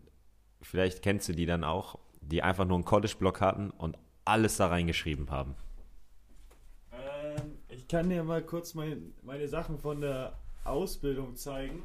vielleicht 0.61 1.01
kennst 1.01 1.29
du 1.29 1.33
die 1.33 1.45
dann 1.45 1.63
auch, 1.63 1.99
die 2.21 2.41
einfach 2.41 2.65
nur 2.65 2.75
einen 2.75 2.85
College-Block 2.85 3.41
hatten 3.41 3.69
und 3.69 3.97
alles 4.25 4.57
da 4.57 4.67
reingeschrieben 4.67 5.29
haben? 5.29 5.55
Ähm, 6.91 7.57
ich 7.69 7.87
kann 7.87 8.09
dir 8.09 8.23
mal 8.23 8.41
kurz 8.41 8.73
mein, 8.73 9.13
meine 9.23 9.47
Sachen 9.47 9.77
von 9.77 10.01
der 10.01 10.37
Ausbildung 10.63 11.35
zeigen. 11.35 11.83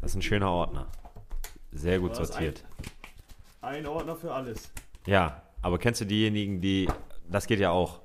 Das 0.00 0.12
ist 0.12 0.16
ein 0.16 0.22
schöner 0.22 0.50
Ordner. 0.50 0.86
Sehr 1.72 1.98
gut 2.00 2.16
sortiert. 2.16 2.64
Ein 3.60 3.86
Ordner 3.86 4.16
für 4.16 4.32
alles. 4.32 4.70
Ja, 5.06 5.42
aber 5.62 5.78
kennst 5.78 6.00
du 6.00 6.04
diejenigen, 6.06 6.60
die. 6.60 6.88
Das 7.30 7.46
geht 7.46 7.60
ja 7.60 7.70
auch. 7.70 8.00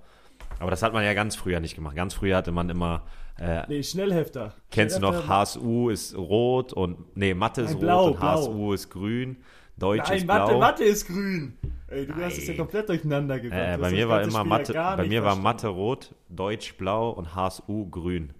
Aber 0.59 0.69
das 0.71 0.83
hat 0.83 0.93
man 0.93 1.03
ja 1.03 1.13
ganz 1.13 1.35
früher 1.35 1.59
nicht 1.59 1.75
gemacht. 1.75 1.95
Ganz 1.95 2.13
früher 2.13 2.37
hatte 2.37 2.51
man 2.51 2.69
immer. 2.69 3.03
Äh, 3.37 3.63
Nee, 3.67 3.83
Schnellhefter. 3.83 4.53
kennst 4.71 4.97
du 4.97 5.01
noch, 5.01 5.13
Schnellhefter- 5.13 5.27
HSU 5.27 5.89
ist 5.89 6.15
rot 6.15 6.71
und. 6.73 7.17
Nee, 7.17 7.33
Mathe 7.33 7.61
ist 7.61 7.67
Nein, 7.71 7.75
rot 7.75 7.81
blau, 7.81 8.05
und 8.07 8.19
blau. 8.19 8.27
HSU 8.27 8.73
ist 8.73 8.89
grün. 8.89 9.37
Deutsch 9.77 10.07
Nein, 10.07 10.17
ist 10.19 10.27
Mathe, 10.27 10.47
blau. 10.51 10.59
Mathe 10.59 10.83
ist 10.85 11.07
grün. 11.07 11.57
Ey, 11.87 12.07
du 12.07 12.13
hast 12.15 12.37
es 12.37 12.43
ja 12.43 12.47
Nein. 12.49 12.57
komplett 12.57 12.87
durcheinander 12.89 13.39
gebracht. 13.39 13.59
Äh, 13.73 13.77
bei 13.77 13.91
mir 13.91 14.07
war 14.07 14.21
immer 14.21 14.39
Spiel 14.39 14.49
Mathe, 14.49 14.73
bei 14.73 15.05
mir 15.05 15.21
war 15.23 15.35
verstanden. 15.35 15.43
Mathe 15.43 15.67
rot, 15.67 16.15
Deutsch 16.29 16.77
blau 16.77 17.09
und 17.09 17.35
HSU 17.35 17.89
grün. 17.89 18.33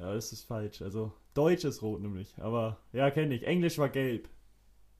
Ja, 0.00 0.12
das 0.14 0.32
ist 0.32 0.44
falsch. 0.44 0.82
Also, 0.82 1.12
Deutsch 1.34 1.64
ist 1.64 1.82
rot 1.82 2.00
nämlich. 2.02 2.34
Aber, 2.38 2.78
ja, 2.92 3.10
kenne 3.10 3.34
ich. 3.34 3.46
Englisch 3.46 3.78
war 3.78 3.88
gelb. 3.88 4.28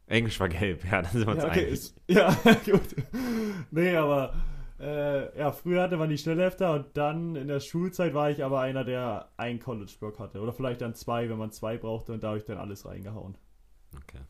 Englisch 0.07 0.41
war 0.41 0.49
gelb, 0.49 0.85
ja, 0.85 1.03
dann 1.03 1.12
sind 1.12 1.26
wir 1.26 1.33
uns 1.35 1.43
Ja, 1.43 1.49
okay, 1.49 1.61
einig. 1.61 1.72
ist, 1.72 2.01
ja, 2.09 2.35
gut. 2.64 2.95
Nee, 3.70 3.97
aber 3.97 4.35
äh, 4.78 5.39
ja, 5.39 5.53
früher 5.53 5.83
hatte 5.83 5.97
man 5.97 6.11
die 6.11 6.18
Schnellhefter 6.18 6.74
und 6.74 6.97
dann 6.97 7.37
in 7.37 7.49
der 7.49 7.61
Schulzeit 7.61 8.12
war 8.14 8.30
ich 8.30 8.43
aber 8.45 8.61
einer, 8.61 8.85
der 8.85 9.30
einen 9.37 9.61
College-Block 9.61 10.18
hatte. 10.18 10.41
Oder 10.41 10.53
vielleicht 10.53 10.80
dann 10.80 10.95
zwei, 10.95 11.28
wenn 11.30 11.39
man 11.39 11.53
zwei 11.53 11.78
brauchte 11.78 12.12
und 12.12 12.22
da 12.22 12.28
habe 12.28 12.39
ich 12.39 12.45
dann 12.45 12.59
alles 12.59 12.85
reingehauen. 12.85 13.39
Okay. 13.97 14.20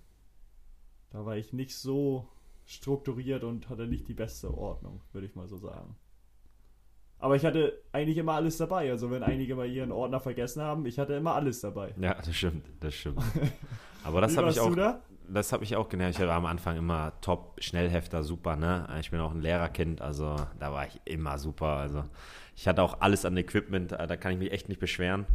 Da 1.10 1.24
war 1.24 1.36
ich 1.36 1.52
nicht 1.52 1.74
so 1.76 2.28
strukturiert 2.66 3.44
und 3.44 3.68
hatte 3.68 3.86
nicht 3.86 4.06
die 4.08 4.14
beste 4.14 4.52
Ordnung, 4.56 5.00
würde 5.12 5.26
ich 5.26 5.34
mal 5.34 5.48
so 5.48 5.56
sagen. 5.56 5.96
Aber 7.22 7.36
ich 7.36 7.44
hatte 7.44 7.80
eigentlich 7.92 8.18
immer 8.18 8.32
alles 8.32 8.56
dabei. 8.56 8.90
Also 8.90 9.12
wenn 9.12 9.22
einige 9.22 9.54
mal 9.54 9.68
ihren 9.68 9.92
Ordner 9.92 10.18
vergessen 10.18 10.60
haben, 10.60 10.84
ich 10.86 10.98
hatte 10.98 11.14
immer 11.14 11.34
alles 11.34 11.60
dabei. 11.60 11.94
Ja, 12.00 12.14
das 12.14 12.34
stimmt, 12.34 12.66
das 12.80 12.94
stimmt. 12.94 13.22
Aber 14.04 14.20
das 14.20 14.36
habe 14.36 14.50
ich 14.50 14.58
auch, 14.58 14.74
da? 14.74 15.00
das 15.28 15.52
habe 15.52 15.62
ich 15.62 15.76
auch 15.76 15.88
gelernt. 15.88 16.16
Ich 16.18 16.20
war 16.20 16.34
am 16.34 16.46
Anfang 16.46 16.76
immer 16.76 17.12
top 17.20 17.54
Schnellhefter, 17.62 18.24
super, 18.24 18.56
ne? 18.56 18.88
Ich 18.98 19.12
bin 19.12 19.20
auch 19.20 19.30
ein 19.30 19.40
Lehrerkind, 19.40 20.02
also 20.02 20.34
da 20.58 20.72
war 20.72 20.84
ich 20.88 21.00
immer 21.04 21.38
super. 21.38 21.76
Also 21.76 22.02
ich 22.56 22.66
hatte 22.66 22.82
auch 22.82 23.00
alles 23.00 23.24
an 23.24 23.36
Equipment, 23.36 23.92
äh, 23.92 24.04
da 24.04 24.16
kann 24.16 24.32
ich 24.32 24.38
mich 24.40 24.50
echt 24.50 24.68
nicht 24.68 24.80
beschweren. 24.80 25.26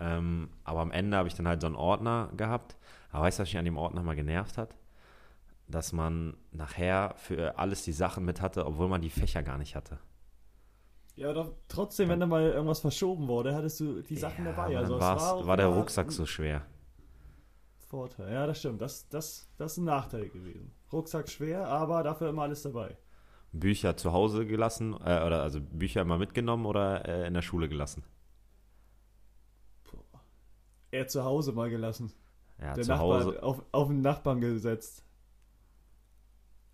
Ähm, 0.00 0.48
aber 0.64 0.80
am 0.80 0.90
Ende 0.90 1.16
habe 1.16 1.28
ich 1.28 1.34
dann 1.34 1.46
halt 1.46 1.60
so 1.60 1.68
einen 1.68 1.76
Ordner 1.76 2.30
gehabt. 2.36 2.76
Aber 3.12 3.22
weißt 3.22 3.38
du, 3.38 3.42
was 3.42 3.50
mich 3.50 3.58
an 3.58 3.64
dem 3.64 3.76
Ordner 3.76 4.02
mal 4.02 4.16
genervt 4.16 4.58
hat? 4.58 4.74
Dass 5.68 5.92
man 5.92 6.36
nachher 6.50 7.14
für 7.18 7.56
alles 7.56 7.84
die 7.84 7.92
Sachen 7.92 8.24
mit 8.24 8.40
hatte, 8.40 8.66
obwohl 8.66 8.88
man 8.88 9.00
die 9.00 9.10
Fächer 9.10 9.44
gar 9.44 9.58
nicht 9.58 9.76
hatte. 9.76 10.00
Ja, 11.16 11.30
aber 11.30 11.52
trotzdem, 11.68 12.08
wenn 12.08 12.18
da 12.20 12.26
mal 12.26 12.42
irgendwas 12.42 12.80
verschoben 12.80 13.28
wurde, 13.28 13.54
hattest 13.54 13.78
du 13.80 14.02
die 14.02 14.16
Sachen 14.16 14.44
Ja, 14.44 14.52
dabei. 14.52 14.76
Also 14.78 14.96
auch 14.96 15.46
war 15.46 15.56
der 15.56 15.68
Rucksack 15.68 16.10
so 16.10 16.26
schwer. 16.26 16.66
Vorteil. 17.88 18.32
Ja, 18.32 18.46
das 18.46 18.58
stimmt. 18.58 18.80
Das, 18.80 19.08
das, 19.08 19.48
das 19.56 19.72
ist 19.72 19.78
ein 19.78 19.84
Nachteil 19.84 20.28
gewesen. 20.28 20.72
Rucksack 20.92 21.28
schwer, 21.28 21.66
aber 21.68 22.02
dafür 22.02 22.30
immer 22.30 22.42
alles 22.42 22.62
dabei. 22.62 22.96
Bücher 23.52 23.96
zu 23.96 24.12
Hause 24.12 24.46
gelassen, 24.46 24.94
äh, 24.94 25.24
oder 25.24 25.42
also 25.42 25.60
Bücher 25.60 26.02
immer 26.02 26.18
mitgenommen 26.18 26.66
oder 26.66 27.06
äh, 27.08 27.26
in 27.28 27.34
der 27.34 27.42
Schule 27.42 27.68
gelassen? 27.68 28.02
Er 30.90 31.08
zu 31.08 31.24
Hause 31.24 31.52
mal 31.52 31.70
gelassen. 31.70 32.12
Ja, 32.60 32.74
der 32.74 32.84
zu 32.84 32.90
Nachbar 32.90 33.24
Hause. 33.24 33.42
auf, 33.42 33.62
auf 33.72 33.88
den 33.88 34.00
Nachbarn 34.00 34.40
gesetzt, 34.40 35.04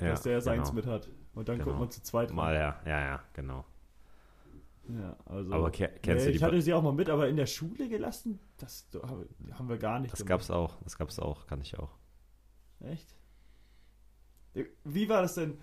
Ja, 0.00 0.08
dass 0.10 0.22
der 0.22 0.40
seins 0.40 0.70
genau. 0.70 0.76
mit 0.76 0.86
hat. 0.86 1.08
Und 1.34 1.48
dann 1.48 1.56
Genau. 1.56 1.68
guckt 1.68 1.80
man 1.80 1.90
zu 1.90 2.02
zweit. 2.02 2.30
Mal, 2.32 2.54
ja, 2.54 2.80
ja, 2.84 3.00
ja, 3.00 3.20
genau. 3.32 3.64
Ja, 4.88 5.16
also. 5.26 5.52
Aber 5.52 5.70
ke 5.70 5.88
kennst 6.02 6.24
nee, 6.24 6.26
du 6.26 6.30
die 6.32 6.36
ich 6.38 6.42
hatte 6.42 6.60
sie 6.60 6.74
auch 6.74 6.82
mal 6.82 6.92
mit, 6.92 7.08
aber 7.08 7.28
in 7.28 7.36
der 7.36 7.46
Schule 7.46 7.88
gelassen, 7.88 8.40
das 8.56 8.88
haben 9.52 9.68
wir 9.68 9.78
gar 9.78 10.00
nicht 10.00 10.12
Das 10.12 10.24
gab's 10.24 10.50
auch, 10.50 10.78
das 10.82 10.98
gab's 10.98 11.18
auch, 11.18 11.46
kann 11.46 11.60
ich 11.60 11.78
auch. 11.78 11.90
Echt? 12.80 13.14
Wie 14.84 15.08
war 15.08 15.22
das 15.22 15.34
denn? 15.34 15.58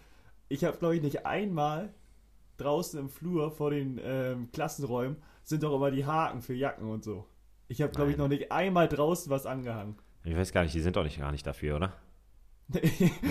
Ich 0.49 0.63
habe, 0.63 0.78
glaube 0.78 0.95
ich, 0.95 1.01
nicht 1.01 1.26
einmal 1.26 1.93
draußen 2.57 2.99
im 2.99 3.09
Flur 3.09 3.51
vor 3.51 3.72
den 3.72 3.99
ähm, 4.01 4.49
Klassenräumen 4.51 5.18
sind 5.43 5.63
doch 5.63 5.76
immer 5.76 5.91
die 5.91 6.05
Haken 6.05 6.41
für 6.41 6.53
Jacken 6.53 6.89
und 6.89 7.03
so. 7.03 7.26
Ich 7.68 7.82
habe, 7.82 7.91
glaube 7.91 8.11
ich, 8.11 8.18
noch 8.18 8.28
nicht 8.28 8.51
einmal 8.51 8.88
draußen 8.88 9.30
was 9.30 9.45
angehangen. 9.45 9.97
Ich 10.24 10.36
weiß 10.36 10.51
gar 10.51 10.63
nicht, 10.63 10.74
die 10.74 10.80
sind 10.80 10.95
doch 10.95 11.03
nicht 11.03 11.20
gar 11.20 11.32
nicht 11.32 11.45
dafür, 11.45 11.76
oder? 11.78 11.93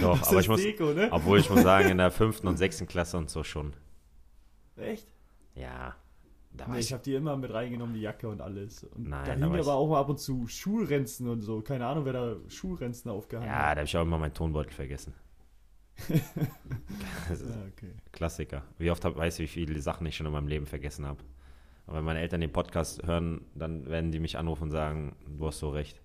Doch, 0.01 0.19
Doch, 0.19 0.29
aber 0.29 0.41
ich 0.41 0.49
muss, 0.49 0.63
Deko, 0.63 0.95
ne? 0.95 1.09
obwohl 1.11 1.39
ich 1.39 1.51
muss 1.51 1.63
sagen, 1.63 1.91
in 1.91 1.99
der 1.99 2.11
fünften 2.11 2.47
und 2.49 2.57
sechsten 2.57 2.87
Klasse 2.87 3.19
und 3.19 3.29
so 3.29 3.45
schon. 3.45 3.75
Echt? 4.77 5.07
Ja, 5.57 5.97
da 6.53 6.69
Nee, 6.69 6.79
ich, 6.79 6.93
habe 6.93 7.03
die 7.03 7.15
immer 7.15 7.37
mit 7.37 7.53
reingenommen, 7.53 7.95
die 7.95 8.01
Jacke 8.01 8.29
und 8.29 8.41
alles. 8.41 8.85
Und 8.85 9.09
Nein, 9.09 9.25
da 9.27 9.33
hingen 9.33 9.51
war 9.51 9.59
ich- 9.59 9.67
aber 9.67 9.75
auch 9.75 9.89
mal 9.89 10.01
ab 10.01 10.09
und 10.09 10.19
zu 10.19 10.47
Schulrenzen 10.47 11.29
und 11.29 11.43
so. 11.43 11.61
Keine 11.61 11.87
Ahnung, 11.87 12.05
wer 12.05 12.13
da 12.15 12.37
Schulrenzen 12.49 13.11
aufgehangen 13.11 13.49
ja, 13.49 13.61
da 13.75 13.81
habe 13.81 13.85
ich 13.85 13.97
auch 13.97 14.03
immer 14.03 14.19
meinen 14.19 14.35
Tonbeutel 14.35 14.73
vergessen. 14.73 15.13
Ja, 17.29 17.35
okay. 17.73 17.95
Klassiker. 18.13 18.63
Wie 18.79 18.91
oft 18.91 19.05
hab, 19.05 19.17
weißt 19.17 19.39
du, 19.39 19.43
wie 19.45 19.49
viele 19.49 19.81
Sachen 19.81 20.07
ich 20.07 20.17
schon 20.17 20.27
in 20.27 20.33
meinem 20.33 20.49
Leben 20.49 20.67
vergessen 20.67 21.07
habe. 21.07 21.19
Aber 21.87 21.99
wenn 21.99 22.05
meine 22.05 22.21
Eltern 22.21 22.41
den 22.41 22.53
Podcast 22.53 23.03
hören, 23.07 23.45
dann 23.55 23.87
werden 23.87 24.13
die 24.13 24.19
mich 24.21 24.39
anrufen 24.39 24.65
und 24.65 24.71
sagen, 24.71 25.17
du 25.27 25.47
hast 25.47 25.59
so 25.59 25.71
recht. 25.71 26.01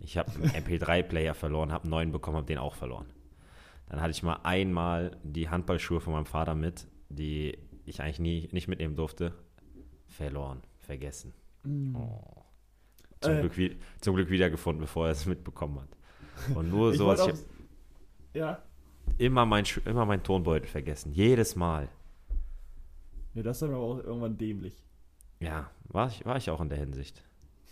Ich 0.00 0.16
habe 0.16 0.30
einen 0.32 0.50
MP3-Player 0.50 1.34
verloren, 1.34 1.72
habe 1.72 1.84
einen 1.84 1.90
neuen 1.90 2.12
bekommen, 2.12 2.36
habe 2.38 2.46
den 2.46 2.58
auch 2.58 2.74
verloren. 2.74 3.06
Dann 3.88 4.00
hatte 4.00 4.12
ich 4.12 4.22
mal 4.22 4.40
einmal 4.44 5.16
die 5.22 5.48
Handballschuhe 5.48 6.00
von 6.00 6.12
meinem 6.12 6.26
Vater 6.26 6.54
mit, 6.54 6.86
die 7.08 7.58
ich 7.86 8.00
eigentlich 8.02 8.18
nie 8.20 8.48
nicht 8.52 8.68
mitnehmen 8.68 8.96
durfte. 8.96 9.32
Verloren, 10.08 10.62
vergessen. 10.78 11.32
Oh. 11.94 12.42
Zum, 13.20 13.32
Äh. 13.34 13.48
Glück, 13.48 13.76
zum 14.00 14.14
Glück 14.16 14.30
wiedergefunden, 14.30 14.80
bevor 14.80 15.06
er 15.06 15.12
es 15.12 15.26
mitbekommen 15.26 15.80
hat. 15.80 16.56
Und 16.56 16.70
nur 16.70 16.90
Ich 16.92 16.98
sowas. 16.98 17.20
wollte 17.20 17.38
Ich 18.32 18.42
auch, 18.42 18.48
hab 18.48 18.58
ja, 18.58 18.62
immer, 19.18 19.44
mein, 19.46 19.64
immer 19.84 20.06
mein 20.06 20.22
Tonbeutel 20.22 20.66
vergessen. 20.68 21.12
Jedes 21.12 21.54
Mal. 21.56 21.88
ja, 23.34 23.42
das 23.42 23.56
ist 23.56 23.62
dann 23.62 23.70
aber 23.74 23.82
auch 23.82 23.98
irgendwann 23.98 24.36
dämlich. 24.38 24.82
Ja, 25.40 25.70
war 25.84 26.08
ich, 26.08 26.24
war 26.24 26.36
ich 26.36 26.50
auch 26.50 26.60
in 26.60 26.68
der 26.68 26.78
Hinsicht. 26.78 27.22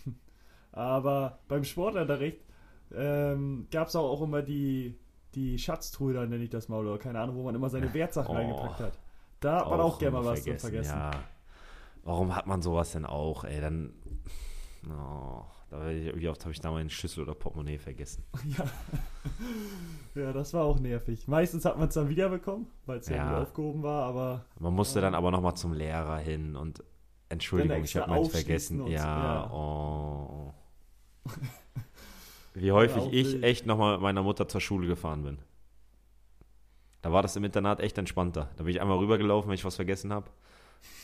Aber 0.72 1.38
beim 1.48 1.64
Sportunterricht 1.64 2.40
ähm, 2.94 3.66
gab 3.70 3.88
es 3.88 3.96
auch, 3.96 4.10
auch 4.10 4.22
immer 4.22 4.42
die, 4.42 4.96
die 5.34 5.58
Schatztruhe, 5.58 6.12
nenne 6.14 6.42
ich 6.44 6.50
das 6.50 6.68
mal, 6.68 6.78
oder 6.86 6.98
keine 6.98 7.20
Ahnung, 7.20 7.36
wo 7.36 7.42
man 7.42 7.54
immer 7.54 7.68
seine 7.68 7.92
Wertsachen 7.92 8.30
Oh. 8.30 8.38
reingepackt 8.38 8.80
hat. 8.80 8.98
Da 9.40 9.60
hat 9.60 9.70
man 9.70 9.80
auch 9.80 9.98
gerne 9.98 10.16
mal 10.18 10.24
was 10.24 10.44
drin 10.44 10.58
vergessen. 10.58 10.96
Ja. 10.96 11.10
Warum 12.04 12.34
hat 12.34 12.46
man 12.46 12.62
sowas 12.62 12.92
denn 12.92 13.04
auch, 13.06 13.44
ey? 13.44 13.60
Dann. 13.60 13.92
Oh, 14.88 15.42
da, 15.70 15.88
wie 15.90 16.28
oft 16.28 16.42
habe 16.44 16.52
ich 16.52 16.60
da 16.60 16.70
meinen 16.70 16.88
Schlüssel 16.88 17.22
oder 17.24 17.34
Portemonnaie 17.34 17.78
vergessen? 17.78 18.24
Ja. 20.14 20.22
ja, 20.22 20.32
das 20.32 20.54
war 20.54 20.64
auch 20.64 20.80
nervig. 20.80 21.28
Meistens 21.28 21.64
hat 21.64 21.78
man 21.78 21.88
es 21.88 21.94
dann 21.94 22.08
wiederbekommen, 22.08 22.66
weil 22.86 22.98
es 22.98 23.08
ja, 23.08 23.16
Ja. 23.16 23.42
aufgehoben 23.42 23.82
war, 23.82 24.04
aber 24.04 24.46
Man 24.58 24.74
musste 24.74 25.00
dann 25.00 25.14
aber 25.14 25.30
nochmal 25.30 25.54
zum 25.54 25.74
Lehrer 25.74 26.18
hin 26.18 26.56
und 26.56 26.82
Entschuldigung, 27.28 27.84
ich 27.84 27.96
habe 27.96 28.10
meins 28.10 28.28
vergessen. 28.30 28.86
Ja, 28.86 29.44
ja. 29.44 29.52
oh. 29.52 30.54
Wie 32.54 32.72
häufig 32.72 33.02
auch 33.02 33.12
ich 33.12 33.42
echt 33.42 33.66
nochmal 33.66 33.92
mit 33.94 34.02
meiner 34.02 34.22
Mutter 34.22 34.48
zur 34.48 34.60
Schule 34.60 34.88
gefahren 34.88 35.22
bin. 35.22 35.38
Da 37.02 37.12
war 37.12 37.22
das 37.22 37.36
im 37.36 37.44
Internat 37.44 37.80
echt 37.80 37.96
entspannter. 37.98 38.50
Da 38.56 38.64
bin 38.64 38.74
ich 38.74 38.80
einmal 38.80 38.98
rübergelaufen, 38.98 39.48
wenn 39.48 39.54
ich 39.54 39.64
was 39.64 39.76
vergessen 39.76 40.12
habe. 40.12 40.30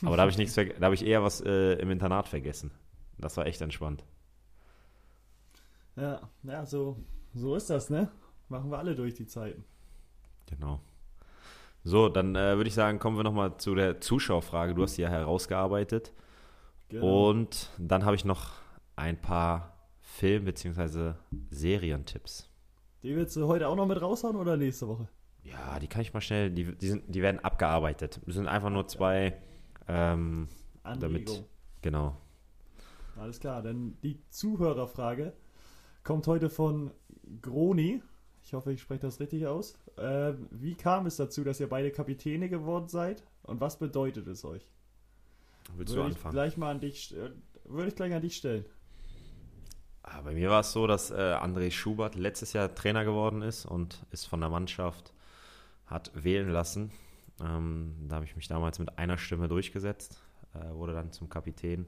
Aber 0.05 0.17
da 0.17 0.23
habe 0.23 0.31
ich 0.31 0.39
nichts 0.39 0.55
da 0.55 0.63
habe 0.81 0.95
ich 0.95 1.05
eher 1.05 1.23
was 1.23 1.41
äh, 1.41 1.75
im 1.75 1.91
Internat 1.91 2.29
vergessen. 2.29 2.71
Das 3.19 3.37
war 3.37 3.47
echt 3.47 3.61
entspannt. 3.61 4.05
ja, 5.97 6.21
ja 6.43 6.67
so, 6.67 6.97
so 7.35 7.55
ist 7.55 7.71
das, 7.71 7.91
ne? 7.91 8.11
Machen 8.49 8.71
wir 8.71 8.79
alle 8.79 8.95
durch 8.95 9.15
die 9.15 9.27
Zeiten. 9.27 9.65
Genau. 10.47 10.81
So, 11.83 12.09
dann 12.09 12.35
äh, 12.35 12.57
würde 12.57 12.69
ich 12.69 12.75
sagen, 12.75 12.99
kommen 12.99 13.17
wir 13.17 13.25
nochmal 13.25 13.57
zu 13.59 13.75
der 13.75 14.01
Zuschauerfrage. 14.01 14.75
Du 14.75 14.83
hast 14.83 14.95
sie 14.95 15.03
ja 15.03 15.09
herausgearbeitet. 15.09 16.13
Genau. 16.89 17.31
Und 17.31 17.71
dann 17.79 18.05
habe 18.05 18.17
ich 18.17 18.25
noch 18.25 18.53
ein 18.97 19.21
paar 19.21 19.77
Film- 20.01 20.45
bzw. 20.45 21.15
Serientipps. 21.51 22.51
Die 23.03 23.15
willst 23.17 23.37
du 23.37 23.47
heute 23.47 23.69
auch 23.69 23.77
noch 23.77 23.87
mit 23.87 24.01
raushauen 24.01 24.37
oder 24.37 24.57
nächste 24.57 24.89
Woche? 24.89 25.09
Ja, 25.45 25.79
die 25.79 25.87
kann 25.89 26.03
ich 26.03 26.13
mal 26.15 26.21
schnell, 26.21 26.51
die, 26.51 26.75
die, 26.77 26.89
sind, 26.89 27.05
die 27.15 27.23
werden 27.23 27.41
abgearbeitet. 27.41 28.21
Es 28.27 28.35
sind 28.35 28.49
einfach 28.49 28.71
nur 28.71 28.87
zwei, 28.89 29.37
ähm, 29.89 30.49
Anregung. 30.83 31.25
Damit- 31.27 31.45
genau. 31.83 32.17
Alles 33.17 33.39
klar, 33.41 33.63
denn 33.63 33.97
die 34.03 34.19
Zuhörerfrage 34.31 35.33
kommt 36.03 36.27
heute 36.27 36.51
von 36.51 36.91
Groni. 37.43 38.03
Ich 38.43 38.53
hoffe, 38.55 38.73
ich 38.73 38.81
spreche 38.83 39.03
das 39.03 39.21
richtig 39.21 39.47
aus. 39.47 39.79
Ähm, 39.99 40.49
wie 40.51 40.75
kam 40.75 41.07
es 41.07 41.17
dazu, 41.17 41.45
dass 41.45 41.61
ihr 41.61 41.69
beide 41.69 41.91
Kapitäne 41.91 42.49
geworden 42.49 42.89
seid? 42.89 43.23
Und 43.43 43.61
was 43.61 43.79
bedeutet 43.79 44.27
es 44.27 44.45
euch? 44.45 44.71
Willst 45.77 45.93
du 45.95 45.99
Würde 45.99 46.11
ich 46.11 46.17
anfangen? 46.17 46.33
gleich 46.35 46.57
mal 46.57 46.71
an 46.73 46.81
dich, 46.81 47.15
äh, 47.17 47.31
würde 47.65 47.89
ich 47.89 47.95
gleich 47.97 48.13
an 48.13 48.21
dich 48.23 48.37
stellen. 48.37 48.65
Ah, 50.03 50.21
Bei 50.23 50.35
mir 50.35 50.51
war 50.51 50.61
es 50.61 50.73
so, 50.73 50.87
dass 50.87 51.11
äh, 51.11 51.15
André 51.15 51.71
Schubert 51.71 52.15
letztes 52.17 52.53
Jahr 52.53 52.75
Trainer 52.75 53.05
geworden 53.07 53.41
ist 53.41 53.65
und 53.65 54.05
ist 54.11 54.27
von 54.27 54.41
der 54.41 54.51
Mannschaft, 54.51 55.14
hat 55.87 56.11
wählen 56.15 56.51
lassen. 56.51 56.91
Ähm, 57.41 57.95
da 58.09 58.17
habe 58.17 58.25
ich 58.25 58.37
mich 58.37 58.49
damals 58.49 58.79
mit 58.79 58.99
einer 58.99 59.19
Stimme 59.19 59.49
durchgesetzt, 59.49 60.23
äh, 60.55 60.75
wurde 60.75 60.95
dann 60.95 61.13
zum 61.13 61.29
Kapitän. 61.29 61.87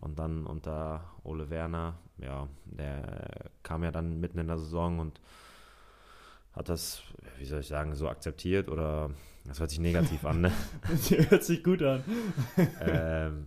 Und 0.00 0.18
dann 0.18 0.44
unter 0.44 1.04
Ole 1.22 1.50
Werner, 1.50 1.98
ja, 2.18 2.48
der 2.64 3.50
kam 3.62 3.84
ja 3.84 3.92
dann 3.92 4.20
mitten 4.20 4.38
in 4.38 4.48
der 4.48 4.58
Saison 4.58 4.98
und 4.98 5.20
hat 6.52 6.68
das, 6.68 7.02
wie 7.38 7.44
soll 7.44 7.60
ich 7.60 7.68
sagen, 7.68 7.94
so 7.94 8.08
akzeptiert 8.08 8.68
oder 8.68 9.10
das 9.44 9.60
hört 9.60 9.70
sich 9.70 9.80
negativ 9.80 10.24
an, 10.24 10.40
ne? 10.40 10.52
Hört 11.28 11.44
sich 11.44 11.62
gut 11.62 11.82
an. 11.82 12.02
ähm, 12.80 13.46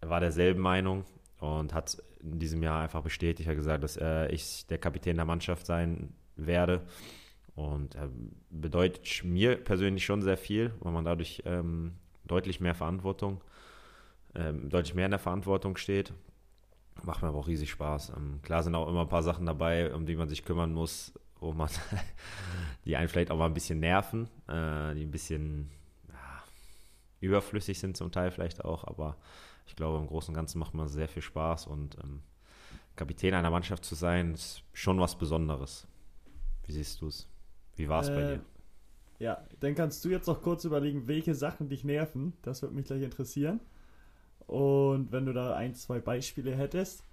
er 0.00 0.08
war 0.08 0.20
derselben 0.20 0.60
Meinung 0.60 1.04
und 1.38 1.74
hat 1.74 2.00
in 2.22 2.38
diesem 2.38 2.62
Jahr 2.62 2.82
einfach 2.82 3.02
bestätigt, 3.02 3.48
er 3.48 3.52
hat 3.52 3.56
gesagt, 3.56 3.82
dass 3.82 3.96
äh, 3.96 4.28
ich 4.28 4.66
der 4.66 4.78
Kapitän 4.78 5.16
der 5.16 5.24
Mannschaft 5.24 5.66
sein 5.66 6.12
werde. 6.36 6.82
Und 7.54 7.94
äh, 7.96 8.08
bedeutet 8.50 9.24
mir 9.24 9.56
persönlich 9.56 10.04
schon 10.04 10.22
sehr 10.22 10.38
viel, 10.38 10.72
weil 10.80 10.92
man 10.92 11.04
dadurch 11.04 11.42
ähm, 11.44 11.94
deutlich 12.24 12.60
mehr 12.60 12.74
Verantwortung, 12.74 13.42
ähm, 14.34 14.70
deutlich 14.70 14.94
mehr 14.94 15.04
in 15.04 15.10
der 15.10 15.20
Verantwortung 15.20 15.76
steht. 15.76 16.14
Macht 17.02 17.22
mir 17.22 17.28
aber 17.28 17.38
auch 17.38 17.48
riesig 17.48 17.70
Spaß. 17.70 18.12
Ähm, 18.16 18.40
klar 18.42 18.62
sind 18.62 18.74
auch 18.74 18.88
immer 18.88 19.02
ein 19.02 19.08
paar 19.08 19.22
Sachen 19.22 19.44
dabei, 19.44 19.94
um 19.94 20.06
die 20.06 20.16
man 20.16 20.28
sich 20.28 20.44
kümmern 20.44 20.72
muss, 20.72 21.12
wo 21.40 21.52
man, 21.52 21.68
die 22.86 22.96
einen 22.96 23.08
vielleicht 23.08 23.30
auch 23.30 23.36
mal 23.36 23.46
ein 23.46 23.54
bisschen 23.54 23.80
nerven, 23.80 24.28
äh, 24.48 24.94
die 24.94 25.04
ein 25.04 25.10
bisschen 25.10 25.70
ja, 26.08 26.42
überflüssig 27.20 27.78
sind 27.78 27.96
zum 27.96 28.12
Teil 28.12 28.30
vielleicht 28.30 28.64
auch, 28.64 28.84
aber 28.84 29.16
ich 29.66 29.76
glaube, 29.76 29.98
im 29.98 30.06
Großen 30.06 30.32
und 30.32 30.36
Ganzen 30.36 30.58
macht 30.58 30.74
man 30.74 30.88
sehr 30.88 31.08
viel 31.08 31.22
Spaß 31.22 31.66
und 31.66 31.96
ähm, 32.02 32.22
Kapitän 32.96 33.34
einer 33.34 33.50
Mannschaft 33.50 33.84
zu 33.84 33.94
sein, 33.94 34.34
ist 34.34 34.62
schon 34.72 35.00
was 35.00 35.16
Besonderes. 35.16 35.86
Wie 36.64 36.72
siehst 36.72 37.00
du 37.00 37.08
es? 37.08 37.28
Wie 37.76 37.88
war 37.88 38.02
es 38.02 38.08
äh, 38.08 38.14
bei 38.14 38.22
dir? 38.22 38.40
Ja, 39.18 39.46
dann 39.60 39.74
kannst 39.74 40.04
du 40.04 40.08
jetzt 40.08 40.26
noch 40.26 40.42
kurz 40.42 40.64
überlegen, 40.64 41.06
welche 41.06 41.34
Sachen 41.34 41.68
dich 41.68 41.84
nerven. 41.84 42.32
Das 42.42 42.62
würde 42.62 42.74
mich 42.74 42.86
gleich 42.86 43.02
interessieren. 43.02 43.60
Und 44.46 45.12
wenn 45.12 45.26
du 45.26 45.32
da 45.32 45.54
ein, 45.54 45.74
zwei 45.74 46.00
Beispiele 46.00 46.54
hättest. 46.54 47.04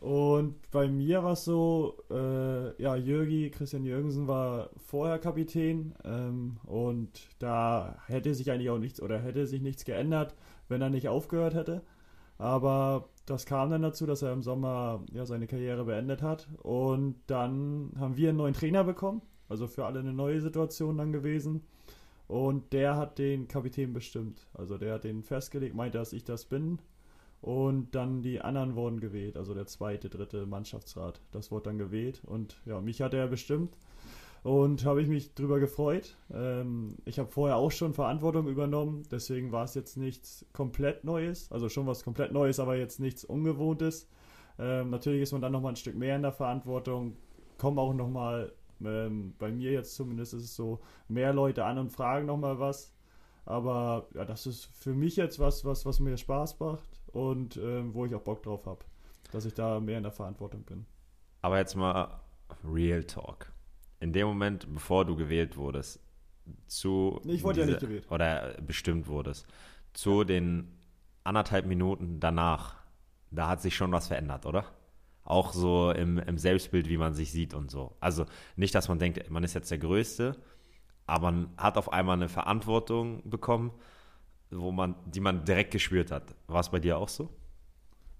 Und 0.00 0.70
bei 0.70 0.88
mir 0.88 1.22
war 1.22 1.32
es 1.34 1.44
so, 1.44 1.98
äh, 2.10 2.82
ja, 2.82 2.96
Jürgi, 2.96 3.50
Christian 3.50 3.84
Jürgensen 3.84 4.26
war 4.28 4.70
vorher 4.78 5.18
Kapitän 5.18 5.94
ähm, 6.04 6.56
und 6.64 7.28
da 7.38 7.98
hätte 8.06 8.34
sich 8.34 8.50
eigentlich 8.50 8.70
auch 8.70 8.78
nichts 8.78 9.02
oder 9.02 9.18
hätte 9.18 9.46
sich 9.46 9.60
nichts 9.60 9.84
geändert, 9.84 10.34
wenn 10.68 10.80
er 10.80 10.88
nicht 10.88 11.08
aufgehört 11.08 11.54
hätte. 11.54 11.82
Aber 12.38 13.10
das 13.26 13.44
kam 13.44 13.68
dann 13.68 13.82
dazu, 13.82 14.06
dass 14.06 14.22
er 14.22 14.32
im 14.32 14.40
Sommer 14.42 15.04
ja 15.12 15.26
seine 15.26 15.46
Karriere 15.46 15.84
beendet 15.84 16.22
hat 16.22 16.48
und 16.62 17.16
dann 17.26 17.92
haben 17.98 18.16
wir 18.16 18.30
einen 18.30 18.38
neuen 18.38 18.54
Trainer 18.54 18.84
bekommen, 18.84 19.20
also 19.50 19.66
für 19.66 19.84
alle 19.84 20.00
eine 20.00 20.14
neue 20.14 20.40
Situation 20.40 20.96
dann 20.96 21.12
gewesen. 21.12 21.62
Und 22.26 22.72
der 22.72 22.96
hat 22.96 23.18
den 23.18 23.48
Kapitän 23.48 23.92
bestimmt. 23.92 24.46
Also 24.54 24.78
der 24.78 24.94
hat 24.94 25.04
den 25.04 25.22
festgelegt, 25.22 25.74
meinte, 25.74 25.98
dass 25.98 26.12
ich 26.12 26.24
das 26.24 26.46
bin 26.46 26.78
und 27.42 27.94
dann 27.94 28.22
die 28.22 28.40
anderen 28.40 28.76
wurden 28.76 29.00
gewählt, 29.00 29.36
also 29.36 29.54
der 29.54 29.66
zweite, 29.66 30.10
dritte 30.10 30.46
Mannschaftsrat. 30.46 31.20
Das 31.32 31.50
wurde 31.50 31.64
dann 31.64 31.78
gewählt. 31.78 32.20
Und 32.26 32.56
ja, 32.66 32.80
mich 32.80 33.00
hat 33.00 33.14
er 33.14 33.26
bestimmt. 33.26 33.76
Und 34.42 34.84
habe 34.86 35.02
ich 35.02 35.08
mich 35.08 35.34
drüber 35.34 35.60
gefreut. 35.60 36.16
Ähm, 36.32 36.96
ich 37.04 37.18
habe 37.18 37.30
vorher 37.30 37.56
auch 37.56 37.70
schon 37.70 37.92
Verantwortung 37.92 38.48
übernommen, 38.48 39.02
deswegen 39.10 39.52
war 39.52 39.64
es 39.64 39.74
jetzt 39.74 39.98
nichts 39.98 40.46
komplett 40.54 41.04
Neues. 41.04 41.50
Also 41.52 41.68
schon 41.68 41.86
was 41.86 42.04
komplett 42.04 42.32
Neues, 42.32 42.58
aber 42.58 42.76
jetzt 42.76 43.00
nichts 43.00 43.24
Ungewohntes. 43.24 44.08
Ähm, 44.58 44.90
natürlich 44.90 45.22
ist 45.22 45.32
man 45.32 45.42
dann 45.42 45.52
nochmal 45.52 45.72
ein 45.72 45.76
Stück 45.76 45.94
mehr 45.94 46.16
in 46.16 46.22
der 46.22 46.32
Verantwortung. 46.32 47.16
Kommen 47.58 47.78
auch 47.78 47.92
nochmal, 47.92 48.52
ähm, 48.84 49.34
bei 49.38 49.50
mir 49.50 49.72
jetzt 49.72 49.94
zumindest 49.94 50.34
ist 50.34 50.44
es 50.44 50.56
so, 50.56 50.80
mehr 51.08 51.32
Leute 51.32 51.64
an 51.64 51.78
und 51.78 51.90
fragen 51.90 52.26
nochmal 52.26 52.58
was. 52.58 52.92
Aber 53.44 54.08
ja, 54.14 54.24
das 54.24 54.46
ist 54.46 54.66
für 54.66 54.94
mich 54.94 55.16
jetzt 55.16 55.38
was, 55.38 55.64
was, 55.64 55.84
was 55.86 56.00
mir 56.00 56.16
Spaß 56.16 56.60
macht 56.60 57.00
und 57.08 57.56
ähm, 57.56 57.94
wo 57.94 58.06
ich 58.06 58.14
auch 58.14 58.22
Bock 58.22 58.42
drauf 58.42 58.66
habe, 58.66 58.84
dass 59.32 59.44
ich 59.44 59.54
da 59.54 59.80
mehr 59.80 59.96
in 59.96 60.02
der 60.02 60.12
Verantwortung 60.12 60.62
bin. 60.62 60.86
Aber 61.42 61.58
jetzt 61.58 61.74
mal 61.74 62.20
Real 62.64 63.02
Talk. 63.04 63.52
In 64.00 64.12
dem 64.12 64.28
Moment, 64.28 64.72
bevor 64.72 65.04
du 65.04 65.16
gewählt 65.16 65.56
wurdest, 65.56 66.00
zu. 66.66 67.20
Ich 67.24 67.42
wurde 67.42 67.60
ja 67.60 67.66
nicht 67.66 67.80
gewählt. 67.80 68.10
Oder 68.10 68.56
bestimmt 68.66 69.08
wurdest, 69.08 69.46
zu 69.92 70.24
den 70.24 70.76
anderthalb 71.24 71.66
Minuten 71.66 72.20
danach, 72.20 72.76
da 73.30 73.48
hat 73.48 73.60
sich 73.60 73.76
schon 73.76 73.92
was 73.92 74.08
verändert, 74.08 74.46
oder? 74.46 74.64
Auch 75.24 75.52
so 75.52 75.90
im, 75.90 76.18
im 76.18 76.38
Selbstbild, 76.38 76.88
wie 76.88 76.96
man 76.96 77.14
sich 77.14 77.30
sieht 77.30 77.54
und 77.54 77.70
so. 77.70 77.96
Also 78.00 78.26
nicht, 78.56 78.74
dass 78.74 78.88
man 78.88 78.98
denkt, 78.98 79.30
man 79.30 79.44
ist 79.44 79.54
jetzt 79.54 79.70
der 79.70 79.78
Größte, 79.78 80.36
aber 81.06 81.30
man 81.30 81.50
hat 81.56 81.76
auf 81.76 81.92
einmal 81.92 82.16
eine 82.16 82.28
Verantwortung 82.28 83.22
bekommen 83.28 83.72
wo 84.50 84.72
man, 84.72 84.94
die 85.06 85.20
man 85.20 85.44
direkt 85.44 85.70
gespürt 85.70 86.10
hat. 86.10 86.34
War 86.46 86.60
es 86.60 86.68
bei 86.68 86.80
dir 86.80 86.98
auch 86.98 87.08
so? 87.08 87.28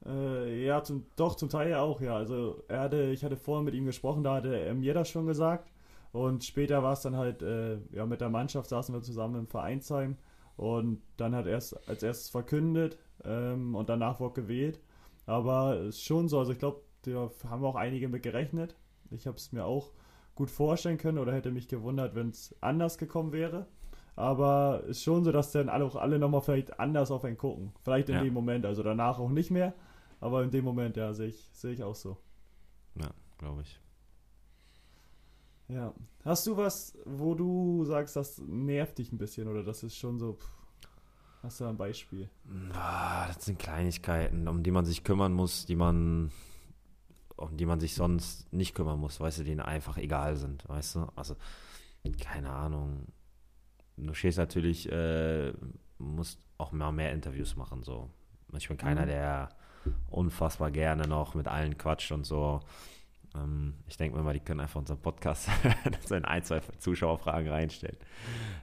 Äh, 0.06 0.64
ja, 0.64 0.82
zum, 0.82 1.06
doch, 1.16 1.34
zum 1.34 1.48
Teil 1.48 1.74
auch, 1.74 2.00
ja. 2.00 2.16
Also 2.16 2.62
er 2.68 2.80
hatte, 2.80 3.10
ich 3.10 3.24
hatte 3.24 3.36
vorher 3.36 3.64
mit 3.64 3.74
ihm 3.74 3.84
gesprochen, 3.84 4.22
da 4.22 4.36
hatte 4.36 4.58
er 4.58 4.74
mir 4.74 4.94
das 4.94 5.08
schon 5.08 5.26
gesagt. 5.26 5.70
Und 6.12 6.44
später 6.44 6.82
war 6.82 6.94
es 6.94 7.02
dann 7.02 7.16
halt, 7.16 7.42
äh, 7.42 7.78
ja, 7.92 8.06
mit 8.06 8.20
der 8.20 8.30
Mannschaft 8.30 8.68
saßen 8.68 8.94
wir 8.94 9.02
zusammen 9.02 9.40
im 9.40 9.46
Vereinsheim 9.46 10.16
und 10.56 11.00
dann 11.16 11.34
hat 11.36 11.46
er 11.46 11.58
es 11.58 11.72
als 11.88 12.02
erstes 12.02 12.30
verkündet 12.30 12.98
ähm, 13.24 13.74
und 13.76 13.88
danach 13.88 14.18
wurde 14.18 14.42
gewählt. 14.42 14.80
Aber 15.26 15.74
es 15.76 15.96
ist 15.96 16.04
schon 16.04 16.28
so, 16.28 16.40
also 16.40 16.52
ich 16.52 16.58
glaube, 16.58 16.80
da 17.02 17.30
haben 17.48 17.64
auch 17.64 17.76
einige 17.76 18.08
mit 18.08 18.22
gerechnet. 18.22 18.76
Ich 19.10 19.26
habe 19.26 19.36
es 19.36 19.52
mir 19.52 19.64
auch 19.64 19.92
gut 20.34 20.50
vorstellen 20.50 20.98
können 20.98 21.18
oder 21.18 21.32
hätte 21.32 21.50
mich 21.50 21.68
gewundert, 21.68 22.14
wenn 22.14 22.30
es 22.30 22.54
anders 22.60 22.98
gekommen 22.98 23.32
wäre. 23.32 23.66
Aber 24.16 24.82
es 24.84 24.98
ist 24.98 25.02
schon 25.04 25.24
so, 25.24 25.32
dass 25.32 25.52
dann 25.52 25.68
alle 25.68 25.84
auch 25.84 25.96
alle 25.96 26.18
nochmal 26.18 26.42
vielleicht 26.42 26.78
anders 26.78 27.10
auf 27.10 27.24
einen 27.24 27.38
gucken. 27.38 27.72
Vielleicht 27.82 28.08
in 28.08 28.16
ja. 28.16 28.22
dem 28.22 28.34
Moment, 28.34 28.66
also 28.66 28.82
danach 28.82 29.18
auch 29.18 29.30
nicht 29.30 29.50
mehr. 29.50 29.74
Aber 30.20 30.42
in 30.42 30.50
dem 30.50 30.64
Moment, 30.64 30.96
ja, 30.96 31.14
sehe 31.14 31.28
ich, 31.28 31.48
sehe 31.52 31.72
ich 31.72 31.82
auch 31.82 31.94
so. 31.94 32.18
Ja, 32.96 33.10
glaube 33.38 33.62
ich. 33.62 33.80
Ja. 35.68 35.94
Hast 36.24 36.46
du 36.46 36.56
was, 36.56 36.98
wo 37.04 37.34
du 37.34 37.84
sagst, 37.84 38.16
das 38.16 38.38
nervt 38.38 38.98
dich 38.98 39.12
ein 39.12 39.18
bisschen 39.18 39.48
oder 39.48 39.62
das 39.62 39.82
ist 39.82 39.96
schon 39.96 40.18
so. 40.18 40.34
Pff, 40.34 40.50
hast 41.42 41.60
du 41.60 41.64
ein 41.64 41.76
Beispiel? 41.76 42.28
Ah, 42.74 43.26
das 43.28 43.44
sind 43.44 43.58
Kleinigkeiten, 43.58 44.48
um 44.48 44.62
die 44.62 44.70
man 44.70 44.84
sich 44.84 45.04
kümmern 45.04 45.32
muss, 45.32 45.64
die 45.64 45.76
man 45.76 46.30
um 47.40 47.56
die 47.56 47.66
man 47.66 47.80
sich 47.80 47.94
sonst 47.94 48.52
nicht 48.52 48.74
kümmern 48.74 49.00
muss, 49.00 49.20
weißt 49.20 49.40
du, 49.40 49.44
die 49.44 49.58
einfach 49.58 49.96
egal 49.96 50.36
sind, 50.36 50.68
weißt 50.68 50.96
du? 50.96 51.08
Also, 51.16 51.36
keine 52.20 52.50
Ahnung 52.50 53.06
du 54.06 54.14
stehst 54.14 54.38
natürlich, 54.38 54.90
äh, 54.90 55.52
musst 55.98 56.40
auch 56.58 56.72
mal 56.72 56.92
mehr 56.92 57.12
Interviews 57.12 57.56
machen. 57.56 57.82
So. 57.82 58.10
Ich 58.56 58.68
bin 58.68 58.76
keiner, 58.76 59.02
mhm. 59.02 59.08
der 59.08 59.48
unfassbar 60.10 60.70
gerne 60.70 61.06
noch 61.08 61.34
mit 61.34 61.48
allen 61.48 61.78
quatscht 61.78 62.12
und 62.12 62.24
so. 62.24 62.60
Ähm, 63.34 63.74
ich 63.86 63.96
denke 63.96 64.16
mir 64.16 64.22
mal, 64.22 64.34
die 64.34 64.40
können 64.40 64.60
einfach 64.60 64.80
unseren 64.80 65.00
Podcast 65.00 65.48
so 66.06 66.14
in 66.14 66.24
ein, 66.24 66.42
zwei 66.42 66.60
Zuschauerfragen 66.78 67.48
reinstellen. 67.48 67.96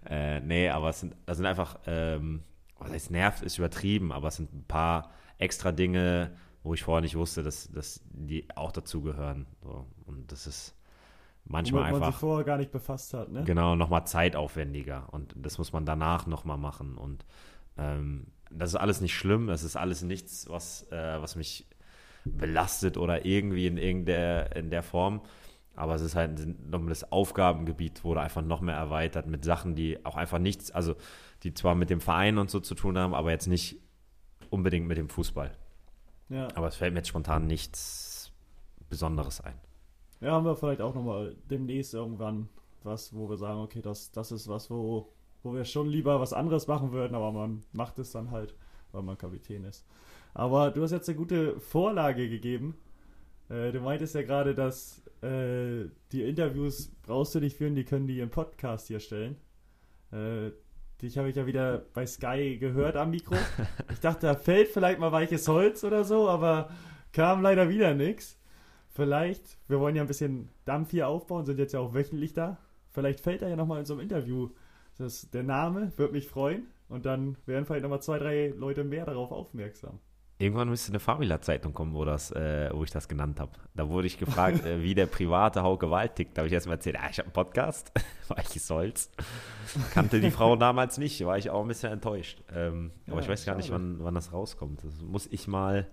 Äh, 0.05 0.41
nee, 0.41 0.69
aber 0.69 0.89
es 0.89 0.99
sind, 0.99 1.15
das 1.25 1.37
sind 1.37 1.45
einfach, 1.45 1.79
ähm, 1.85 2.43
was 2.77 2.91
heißt 2.91 3.11
nervt, 3.11 3.43
ist 3.43 3.57
übertrieben, 3.57 4.11
aber 4.11 4.27
es 4.27 4.35
sind 4.35 4.53
ein 4.53 4.65
paar 4.67 5.11
extra 5.37 5.71
Dinge, 5.71 6.35
wo 6.67 6.73
ich 6.73 6.83
vorher 6.83 7.01
nicht 7.01 7.15
wusste, 7.15 7.43
dass, 7.43 7.69
dass 7.71 8.01
die 8.09 8.45
auch 8.55 8.71
dazugehören. 8.71 9.47
So. 9.63 9.85
Und 10.05 10.31
das 10.31 10.47
ist, 10.47 10.75
manchmal 11.45 11.81
Womit 11.81 11.93
einfach. 11.93 12.01
man 12.01 12.11
sich 12.11 12.19
vorher 12.19 12.45
gar 12.45 12.57
nicht 12.57 12.71
befasst 12.71 13.13
hat, 13.13 13.31
ne? 13.31 13.43
Genau, 13.45 13.75
nochmal 13.75 14.05
zeitaufwendiger. 14.05 15.07
Und 15.11 15.33
das 15.37 15.57
muss 15.57 15.71
man 15.71 15.85
danach 15.85 16.27
nochmal 16.27 16.57
machen. 16.57 16.97
Und 16.97 17.25
ähm, 17.77 18.27
das 18.51 18.71
ist 18.71 18.75
alles 18.75 19.01
nicht 19.01 19.15
schlimm, 19.15 19.47
das 19.47 19.63
ist 19.63 19.75
alles 19.75 20.01
nichts, 20.01 20.49
was, 20.49 20.91
äh, 20.91 21.21
was 21.21 21.35
mich 21.35 21.65
belastet 22.25 22.97
oder 22.97 23.25
irgendwie 23.25 23.67
in 23.67 23.77
irgendeiner 23.77 24.55
in 24.55 24.69
der 24.69 24.83
Form. 24.83 25.21
Aber 25.75 25.95
es 25.95 26.01
ist 26.01 26.15
halt 26.15 26.67
nochmal 26.69 26.89
das 26.89 27.11
Aufgabengebiet 27.11 28.03
wurde 28.03 28.21
einfach 28.21 28.41
noch 28.41 28.61
mehr 28.61 28.75
erweitert 28.75 29.27
mit 29.27 29.45
Sachen, 29.45 29.75
die 29.75 30.03
auch 30.05 30.17
einfach 30.17 30.39
nichts, 30.39 30.71
also 30.71 30.95
die 31.43 31.53
zwar 31.53 31.75
mit 31.75 31.89
dem 31.89 32.01
Verein 32.01 32.39
und 32.39 32.49
so 32.49 32.59
zu 32.59 32.73
tun 32.73 32.97
haben, 32.97 33.13
aber 33.13 33.31
jetzt 33.31 33.47
nicht 33.47 33.79
unbedingt 34.49 34.87
mit 34.87 34.97
dem 34.97 35.07
Fußball. 35.07 35.51
Ja. 36.29 36.47
Aber 36.55 36.67
es 36.67 36.75
fällt 36.75 36.93
mir 36.93 36.99
jetzt 36.99 37.09
spontan 37.09 37.47
nichts 37.47 38.31
Besonderes 38.89 39.41
ein. 39.41 39.55
Ja, 40.21 40.31
haben 40.31 40.45
wir 40.45 40.55
vielleicht 40.55 40.81
auch 40.81 40.95
nochmal 40.95 41.35
demnächst 41.49 41.93
irgendwann 41.93 42.49
was, 42.83 43.13
wo 43.13 43.29
wir 43.29 43.37
sagen, 43.37 43.59
okay, 43.59 43.81
das, 43.81 44.11
das 44.11 44.31
ist 44.31 44.47
was, 44.47 44.69
wo, 44.69 45.13
wo 45.43 45.53
wir 45.53 45.65
schon 45.65 45.87
lieber 45.87 46.19
was 46.19 46.33
anderes 46.33 46.67
machen 46.67 46.91
würden, 46.91 47.15
aber 47.15 47.31
man 47.31 47.63
macht 47.71 47.99
es 47.99 48.11
dann 48.11 48.31
halt, 48.31 48.55
weil 48.91 49.03
man 49.03 49.17
Kapitän 49.17 49.63
ist. 49.63 49.85
Aber 50.33 50.71
du 50.71 50.83
hast 50.83 50.91
jetzt 50.91 51.09
eine 51.09 51.17
gute 51.17 51.59
Vorlage 51.59 52.29
gegeben. 52.29 52.77
Äh, 53.49 53.71
du 53.71 53.79
meintest 53.79 54.15
ja 54.15 54.21
gerade, 54.23 54.55
dass 54.55 55.01
äh, 55.21 55.85
die 56.11 56.23
Interviews 56.23 56.91
brauchst 57.03 57.35
du 57.35 57.39
nicht 57.39 57.57
führen, 57.57 57.75
die 57.75 57.85
können 57.85 58.07
die 58.07 58.19
im 58.19 58.29
Podcast 58.29 58.87
hier 58.87 58.99
stellen. 58.99 59.35
Äh, 60.11 60.51
dich 61.01 61.17
habe 61.17 61.29
ich 61.29 61.35
ja 61.35 61.45
wieder 61.45 61.85
bei 61.93 62.05
Sky 62.05 62.57
gehört 62.57 62.95
am 62.95 63.11
Mikro. 63.11 63.35
Ich 63.91 63.99
dachte, 63.99 64.27
da 64.27 64.35
fällt 64.35 64.69
vielleicht 64.69 64.99
mal 64.99 65.11
weiches 65.11 65.47
Holz 65.47 65.83
oder 65.83 66.03
so, 66.03 66.29
aber 66.29 66.69
kam 67.11 67.41
leider 67.41 67.69
wieder 67.69 67.93
nichts. 67.93 68.39
Vielleicht, 68.89 69.57
wir 69.67 69.79
wollen 69.79 69.95
ja 69.95 70.01
ein 70.01 70.07
bisschen 70.07 70.49
Dampf 70.65 70.91
hier 70.91 71.07
aufbauen, 71.07 71.45
sind 71.45 71.59
jetzt 71.59 71.73
ja 71.73 71.79
auch 71.79 71.93
wöchentlich 71.93 72.33
da. 72.33 72.57
Vielleicht 72.89 73.19
fällt 73.19 73.41
er 73.41 73.49
ja 73.49 73.55
nochmal 73.55 73.79
in 73.79 73.85
so 73.85 73.93
einem 73.93 74.01
Interview 74.01 74.49
das, 74.97 75.29
der 75.29 75.43
Name, 75.43 75.91
würde 75.97 76.13
mich 76.13 76.27
freuen. 76.27 76.67
Und 76.89 77.05
dann 77.05 77.37
werden 77.45 77.65
vielleicht 77.65 77.83
nochmal 77.83 78.01
zwei, 78.01 78.17
drei 78.17 78.47
Leute 78.57 78.83
mehr 78.83 79.05
darauf 79.05 79.31
aufmerksam. 79.31 79.99
Irgendwann 80.39 80.69
müsste 80.69 80.91
eine 80.91 80.99
Famila-Zeitung 80.99 81.73
kommen, 81.73 81.95
wo, 81.95 82.05
das, 82.05 82.31
äh, 82.31 82.69
wo 82.71 82.83
ich 82.83 82.91
das 82.91 83.07
genannt 83.07 83.39
habe. 83.39 83.51
Da 83.73 83.89
wurde 83.89 84.05
ich 84.05 84.19
gefragt, 84.19 84.63
äh, 84.65 84.83
wie 84.83 84.93
der 84.93 85.07
private 85.07 85.63
Hauke 85.63 85.89
Wald 85.89 86.15
tickt. 86.15 86.37
Da 86.37 86.41
habe 86.41 86.47
ich 86.47 86.53
erstmal 86.53 86.75
erzählt, 86.75 86.97
ah, 86.99 87.07
ich 87.09 87.17
habe 87.17 87.27
einen 87.27 87.33
Podcast, 87.33 87.91
weiches 88.27 88.69
Holz. 88.69 89.09
Kannte 89.93 90.19
die 90.19 90.29
Frau 90.29 90.55
damals 90.55 90.99
nicht, 90.99 91.25
war 91.25 91.37
ich 91.37 91.49
auch 91.49 91.61
ein 91.61 91.67
bisschen 91.67 91.91
enttäuscht. 91.91 92.43
Ähm, 92.53 92.91
ja, 93.07 93.13
aber 93.13 93.21
ich 93.21 93.27
weiß 93.27 93.45
gar 93.45 93.55
nicht, 93.55 93.71
wann, 93.71 93.97
wann 93.99 94.13
das 94.13 94.31
rauskommt. 94.31 94.83
Das 94.83 95.01
muss 95.01 95.27
ich 95.27 95.47
mal, 95.47 95.87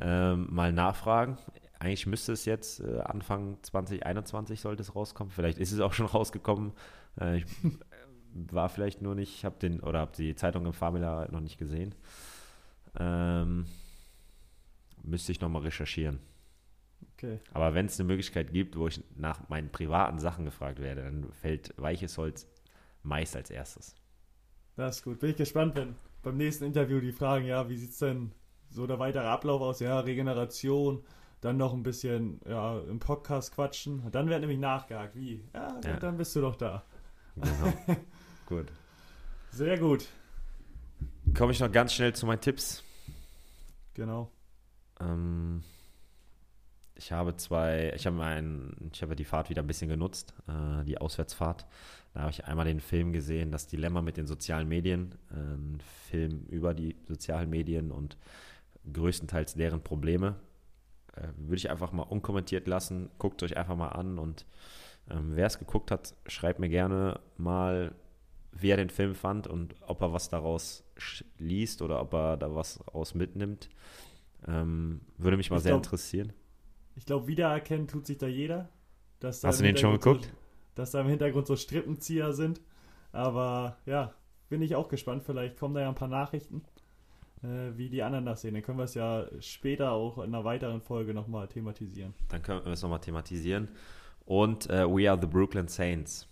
ähm, 0.00 0.48
mal 0.50 0.72
nachfragen 0.72 1.36
eigentlich 1.84 2.06
müsste 2.06 2.32
es 2.32 2.46
jetzt 2.46 2.80
äh, 2.80 3.00
Anfang 3.00 3.58
2021 3.62 4.60
sollte 4.60 4.82
es 4.82 4.94
rauskommen. 4.94 5.30
Vielleicht 5.30 5.58
ist 5.58 5.72
es 5.72 5.80
auch 5.80 5.92
schon 5.92 6.06
rausgekommen. 6.06 6.72
Äh, 7.20 7.38
ich 7.38 7.46
war 8.32 8.68
vielleicht 8.68 9.02
nur 9.02 9.14
nicht, 9.14 9.44
habe 9.44 9.56
den 9.60 9.80
oder 9.80 10.00
habe 10.00 10.12
die 10.16 10.34
Zeitung 10.34 10.66
im 10.66 10.72
Famila 10.72 11.28
noch 11.30 11.40
nicht 11.40 11.58
gesehen. 11.58 11.94
Ähm, 12.98 13.66
müsste 15.02 15.32
ich 15.32 15.40
nochmal 15.40 15.62
recherchieren. 15.62 16.20
Okay. 17.16 17.40
Aber 17.52 17.74
wenn 17.74 17.86
es 17.86 17.98
eine 17.98 18.06
Möglichkeit 18.06 18.52
gibt, 18.52 18.76
wo 18.76 18.88
ich 18.88 19.02
nach 19.16 19.48
meinen 19.48 19.70
privaten 19.70 20.18
Sachen 20.18 20.44
gefragt 20.44 20.80
werde, 20.80 21.02
dann 21.02 21.30
fällt 21.32 21.74
weiches 21.76 22.18
Holz 22.18 22.46
meist 23.02 23.36
als 23.36 23.50
erstes. 23.50 23.94
Das 24.76 24.96
ist 24.96 25.04
gut. 25.04 25.20
Bin 25.20 25.30
ich 25.30 25.36
gespannt, 25.36 25.76
wenn 25.76 25.94
beim 26.22 26.36
nächsten 26.36 26.64
Interview 26.64 27.00
die 27.00 27.12
fragen, 27.12 27.44
ja, 27.46 27.68
wie 27.68 27.76
sieht 27.76 27.90
es 27.90 27.98
denn 27.98 28.32
so 28.70 28.86
der 28.86 28.98
weitere 28.98 29.26
Ablauf 29.26 29.60
aus? 29.60 29.80
Ja, 29.80 30.00
Regeneration, 30.00 31.04
dann 31.40 31.56
noch 31.58 31.74
ein 31.74 31.82
bisschen 31.82 32.40
ja, 32.48 32.80
im 32.80 32.98
Podcast 32.98 33.54
quatschen. 33.54 34.00
Und 34.00 34.14
dann 34.14 34.28
wird 34.28 34.40
nämlich 34.40 34.58
nachgehakt. 34.58 35.14
Wie? 35.14 35.44
Ja, 35.54 35.80
Ja. 35.84 35.96
dann 35.98 36.16
bist 36.16 36.34
du 36.34 36.40
doch 36.40 36.56
da. 36.56 36.84
Genau. 37.36 37.72
Gut. 38.46 38.66
Sehr 39.50 39.78
gut. 39.78 40.08
Komme 41.36 41.52
ich 41.52 41.58
noch 41.58 41.72
ganz 41.72 41.92
schnell 41.92 42.12
zu 42.14 42.26
meinen 42.26 42.40
Tipps. 42.40 42.84
Genau. 43.94 44.30
Ähm, 45.00 45.64
ich 46.94 47.10
habe 47.10 47.36
zwei, 47.36 47.92
ich 47.96 48.06
habe 48.06 48.22
einen, 48.22 48.90
ich 48.92 49.02
habe 49.02 49.16
die 49.16 49.24
Fahrt 49.24 49.50
wieder 49.50 49.62
ein 49.62 49.66
bisschen 49.66 49.88
genutzt, 49.88 50.32
äh, 50.46 50.84
die 50.84 50.98
Auswärtsfahrt. 50.98 51.66
Da 52.12 52.20
habe 52.20 52.30
ich 52.30 52.44
einmal 52.44 52.66
den 52.66 52.78
Film 52.78 53.12
gesehen, 53.12 53.50
das 53.50 53.66
Dilemma 53.66 54.00
mit 54.00 54.16
den 54.16 54.28
sozialen 54.28 54.68
Medien, 54.68 55.16
äh, 55.32 55.34
ein 55.34 55.80
Film 56.08 56.46
über 56.48 56.72
die 56.72 56.94
sozialen 57.08 57.50
Medien 57.50 57.90
und 57.90 58.16
größtenteils 58.92 59.54
deren 59.54 59.82
Probleme. 59.82 60.36
Äh, 61.16 61.28
würde 61.36 61.56
ich 61.56 61.68
einfach 61.68 61.90
mal 61.90 62.02
unkommentiert 62.02 62.68
lassen. 62.68 63.10
Guckt 63.18 63.42
euch 63.42 63.56
einfach 63.56 63.76
mal 63.76 63.88
an 63.88 64.20
und 64.20 64.46
ähm, 65.10 65.32
wer 65.34 65.46
es 65.46 65.58
geguckt 65.58 65.90
hat, 65.90 66.14
schreibt 66.26 66.60
mir 66.60 66.68
gerne 66.68 67.18
mal, 67.36 67.92
wie 68.58 68.70
er 68.70 68.76
den 68.76 68.90
Film 68.90 69.14
fand 69.14 69.46
und 69.46 69.74
ob 69.86 70.00
er 70.00 70.12
was 70.12 70.28
daraus 70.28 70.84
liest 71.38 71.82
oder 71.82 72.00
ob 72.00 72.12
er 72.14 72.36
da 72.36 72.54
was 72.54 72.80
aus 72.88 73.14
mitnimmt. 73.14 73.68
Ähm, 74.46 75.00
würde 75.18 75.36
mich 75.36 75.50
mal 75.50 75.56
Ich 75.56 75.62
sehr 75.62 75.72
glaub- 75.72 75.84
interessieren. 75.84 76.32
Ich 76.96 77.06
glaube, 77.06 77.26
wiedererkennen 77.26 77.88
tut 77.88 78.06
sich 78.06 78.18
da 78.18 78.26
jeder. 78.26 78.68
Dass 79.20 79.40
da 79.40 79.48
Hast 79.48 79.60
du 79.60 79.64
den 79.64 79.76
schon 79.76 79.92
geguckt? 79.94 80.24
So, 80.26 80.30
dass 80.76 80.90
da 80.92 81.00
im 81.00 81.08
Hintergrund 81.08 81.46
so 81.46 81.56
Strippenzieher 81.56 82.32
sind. 82.32 82.60
Aber 83.10 83.78
ja, 83.86 84.12
bin 84.48 84.62
ich 84.62 84.76
auch 84.76 84.88
gespannt. 84.88 85.24
Vielleicht 85.24 85.58
kommen 85.58 85.74
da 85.74 85.80
ja 85.80 85.88
ein 85.88 85.94
paar 85.94 86.08
Nachrichten, 86.08 86.62
äh, 87.42 87.76
wie 87.76 87.88
die 87.88 88.02
anderen 88.02 88.26
das 88.26 88.42
sehen. 88.42 88.54
Dann 88.54 88.62
können 88.62 88.78
wir 88.78 88.84
es 88.84 88.94
ja 88.94 89.26
später 89.40 89.92
auch 89.92 90.18
in 90.18 90.34
einer 90.34 90.44
weiteren 90.44 90.80
Folge 90.80 91.14
nochmal 91.14 91.48
thematisieren. 91.48 92.14
Dann 92.28 92.42
können 92.42 92.64
wir 92.64 92.72
es 92.72 92.82
nochmal 92.82 93.00
thematisieren. 93.00 93.68
Und 94.26 94.68
äh, 94.70 94.86
We 94.86 95.10
Are 95.10 95.18
the 95.20 95.26
Brooklyn 95.26 95.68
Saints. 95.68 96.28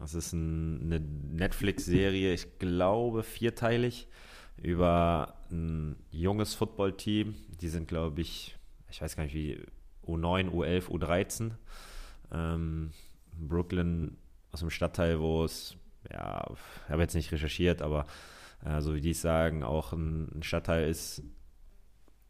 Das 0.00 0.14
ist 0.14 0.32
ein, 0.32 0.80
eine 0.82 1.00
Netflix-Serie, 1.00 2.32
ich 2.32 2.58
glaube 2.58 3.22
vierteilig, 3.22 4.08
über 4.56 5.34
ein 5.50 5.96
junges 6.10 6.54
Footballteam. 6.54 7.34
Die 7.60 7.68
sind, 7.68 7.86
glaube 7.86 8.22
ich, 8.22 8.56
ich 8.90 9.02
weiß 9.02 9.14
gar 9.14 9.24
nicht 9.24 9.34
wie, 9.34 9.60
U9, 10.06 10.50
U11, 10.50 10.88
U13. 10.88 11.52
Ähm, 12.32 12.92
Brooklyn 13.32 14.16
aus 14.52 14.60
dem 14.60 14.70
Stadtteil, 14.70 15.20
wo 15.20 15.44
es, 15.44 15.76
ja, 16.10 16.50
ich 16.86 16.90
habe 16.90 17.02
jetzt 17.02 17.14
nicht 17.14 17.30
recherchiert, 17.30 17.82
aber 17.82 18.06
äh, 18.64 18.80
so 18.80 18.94
wie 18.94 19.00
die 19.00 19.10
es 19.10 19.20
sagen, 19.20 19.62
auch 19.62 19.92
ein, 19.92 20.28
ein 20.34 20.42
Stadtteil 20.42 20.88
ist, 20.88 21.22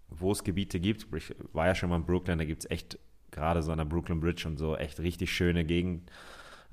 wo 0.08 0.32
es 0.32 0.42
Gebiete 0.42 0.80
gibt. 0.80 1.06
Ich 1.14 1.34
war 1.52 1.66
ja 1.66 1.74
schon 1.74 1.88
mal 1.88 1.96
in 1.96 2.04
Brooklyn, 2.04 2.38
da 2.38 2.44
gibt 2.44 2.64
es 2.64 2.70
echt 2.70 2.98
gerade 3.30 3.62
so 3.62 3.70
an 3.70 3.78
der 3.78 3.84
Brooklyn 3.84 4.20
Bridge 4.20 4.48
und 4.48 4.56
so 4.58 4.76
echt 4.76 4.98
richtig 4.98 5.32
schöne 5.32 5.64
Gegend. 5.64 6.10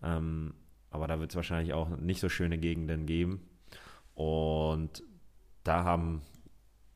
Ähm, 0.02 0.54
aber 0.98 1.08
da 1.08 1.20
wird 1.20 1.30
es 1.30 1.36
wahrscheinlich 1.36 1.74
auch 1.74 1.90
nicht 1.90 2.20
so 2.20 2.28
schöne 2.28 2.58
Gegenden 2.58 3.06
geben. 3.06 3.48
Und 4.16 5.04
da 5.64 5.84
haben, 5.84 6.24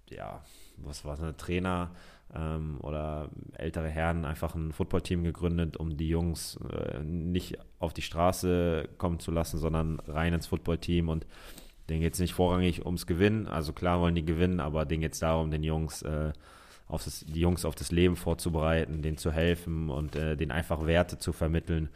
ja, 0.10 0.44
was 0.78 1.06
war 1.06 1.20
es, 1.20 1.38
Trainer 1.38 1.92
ähm, 2.36 2.80
oder 2.82 3.30
ältere 3.54 3.90
Herren 3.90 4.26
einfach 4.26 4.56
ein 4.56 4.72
Footballteam 4.72 5.24
gegründet, 5.24 5.78
um 5.78 5.98
die 5.98 6.10
Jungs 6.10 6.58
äh, 6.72 7.04
nicht 7.04 7.60
auf 7.78 7.94
die 7.94 8.02
Straße 8.02 8.90
kommen 8.98 9.20
zu 9.20 9.30
lassen, 9.30 9.60
sondern 9.60 10.00
rein 10.00 10.34
ins 10.34 10.48
Footballteam. 10.48 11.08
Und 11.08 11.28
denen 11.88 12.02
geht 12.02 12.16
es 12.16 12.20
nicht 12.20 12.34
vorrangig 12.34 12.84
ums 12.84 13.06
Gewinnen. 13.06 13.46
Also 13.46 13.72
klar 13.72 14.02
wollen 14.02 14.16
die 14.16 14.26
gewinnen, 14.26 14.60
aber 14.60 14.86
denen 14.86 15.02
geht 15.02 15.14
es 15.14 15.20
darum, 15.20 15.52
den 15.52 15.64
Jungs 15.64 16.02
äh, 16.02 16.34
auf 16.88 17.04
das, 17.04 17.24
die 17.24 17.40
Jungs 17.40 17.66
auf 17.66 17.76
das 17.76 17.92
Leben 17.92 18.16
vorzubereiten, 18.16 19.04
denen 19.04 19.18
zu 19.18 19.32
helfen 19.32 19.92
und 19.92 20.16
äh, 20.16 20.36
denen 20.36 20.52
einfach 20.52 20.88
Werte 20.88 21.20
zu 21.20 21.34
vermitteln. 21.34 21.90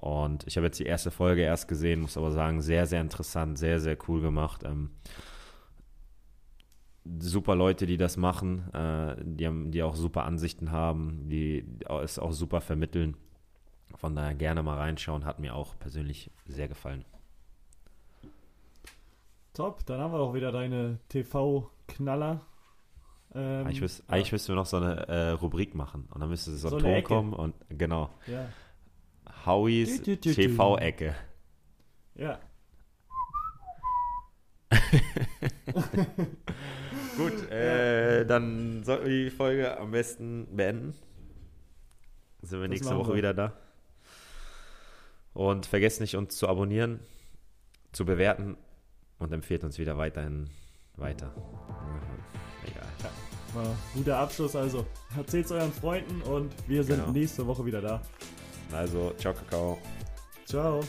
Und 0.00 0.46
ich 0.46 0.56
habe 0.56 0.66
jetzt 0.66 0.78
die 0.78 0.86
erste 0.86 1.10
Folge 1.10 1.42
erst 1.42 1.68
gesehen, 1.68 2.00
muss 2.00 2.16
aber 2.16 2.30
sagen, 2.30 2.62
sehr, 2.62 2.86
sehr 2.86 3.02
interessant, 3.02 3.58
sehr, 3.58 3.80
sehr 3.80 3.98
cool 4.08 4.22
gemacht. 4.22 4.62
Ähm, 4.64 4.92
super 7.18 7.54
Leute, 7.54 7.84
die 7.84 7.98
das 7.98 8.16
machen, 8.16 8.72
äh, 8.72 9.16
die, 9.22 9.46
haben, 9.46 9.70
die 9.70 9.82
auch 9.82 9.94
super 9.94 10.24
Ansichten 10.24 10.72
haben, 10.72 11.28
die 11.28 11.66
es 12.02 12.18
auch 12.18 12.32
super 12.32 12.62
vermitteln. 12.62 13.14
Von 13.96 14.14
daher 14.14 14.34
gerne 14.34 14.62
mal 14.62 14.78
reinschauen, 14.78 15.26
hat 15.26 15.38
mir 15.38 15.54
auch 15.54 15.78
persönlich 15.78 16.30
sehr 16.46 16.68
gefallen. 16.68 17.04
Top, 19.52 19.84
dann 19.84 20.00
haben 20.00 20.12
wir 20.14 20.20
auch 20.20 20.32
wieder 20.32 20.50
deine 20.50 20.98
TV-Knaller. 21.10 22.40
Ähm, 23.34 23.66
eigentlich, 23.66 23.82
müsst, 23.82 23.98
ja, 24.00 24.04
eigentlich 24.14 24.32
müssten 24.32 24.48
wir 24.48 24.56
noch 24.56 24.66
so 24.66 24.78
eine 24.78 25.08
äh, 25.08 25.30
Rubrik 25.30 25.74
machen 25.74 26.08
und 26.10 26.20
dann 26.20 26.30
müsste 26.30 26.52
so 26.52 26.68
ein 26.68 26.70
So 26.70 26.76
eine 26.76 26.84
Ton 26.84 26.94
Ecke. 26.94 27.08
kommen 27.08 27.32
und 27.34 27.54
genau. 27.68 28.08
Ja, 28.26 28.48
Du. 29.44 30.16
TV-Ecke. 30.16 31.14
ja. 32.14 32.38
Gut, 37.16 37.50
äh, 37.50 38.24
dann 38.24 38.82
sollten 38.84 39.04
wir 39.06 39.24
die 39.24 39.30
Folge 39.30 39.78
am 39.78 39.90
besten 39.90 40.46
beenden. 40.56 40.94
Sind 42.42 42.60
wir 42.60 42.68
Das 42.68 42.78
nächste 42.78 42.96
Woche 42.96 43.08
wir. 43.10 43.16
wieder 43.16 43.34
da. 43.34 43.52
Und 45.34 45.66
vergesst 45.66 46.00
nicht, 46.00 46.16
uns 46.16 46.36
zu 46.36 46.48
abonnieren, 46.48 47.00
zu 47.92 48.04
bewerten 48.04 48.56
und 49.18 49.32
empfehlt 49.32 49.64
uns 49.64 49.78
wieder 49.78 49.96
weiterhin 49.98 50.48
weiter. 50.96 51.32
Egal. 52.66 52.86
War 53.54 53.66
ein 53.66 53.76
guter 53.94 54.18
Abschluss, 54.18 54.54
also 54.56 54.86
erzählt 55.16 55.46
es 55.46 55.52
euren 55.52 55.72
Freunden 55.72 56.22
und 56.22 56.52
wir 56.68 56.84
sind 56.84 57.00
Genau. 57.00 57.10
nächste 57.12 57.46
Woche 57.46 57.64
wieder 57.66 57.80
da. 57.80 58.00
Also, 58.72 59.14
ciao, 59.18 59.34
Kakao. 59.34 59.78
Ciao. 60.46 60.80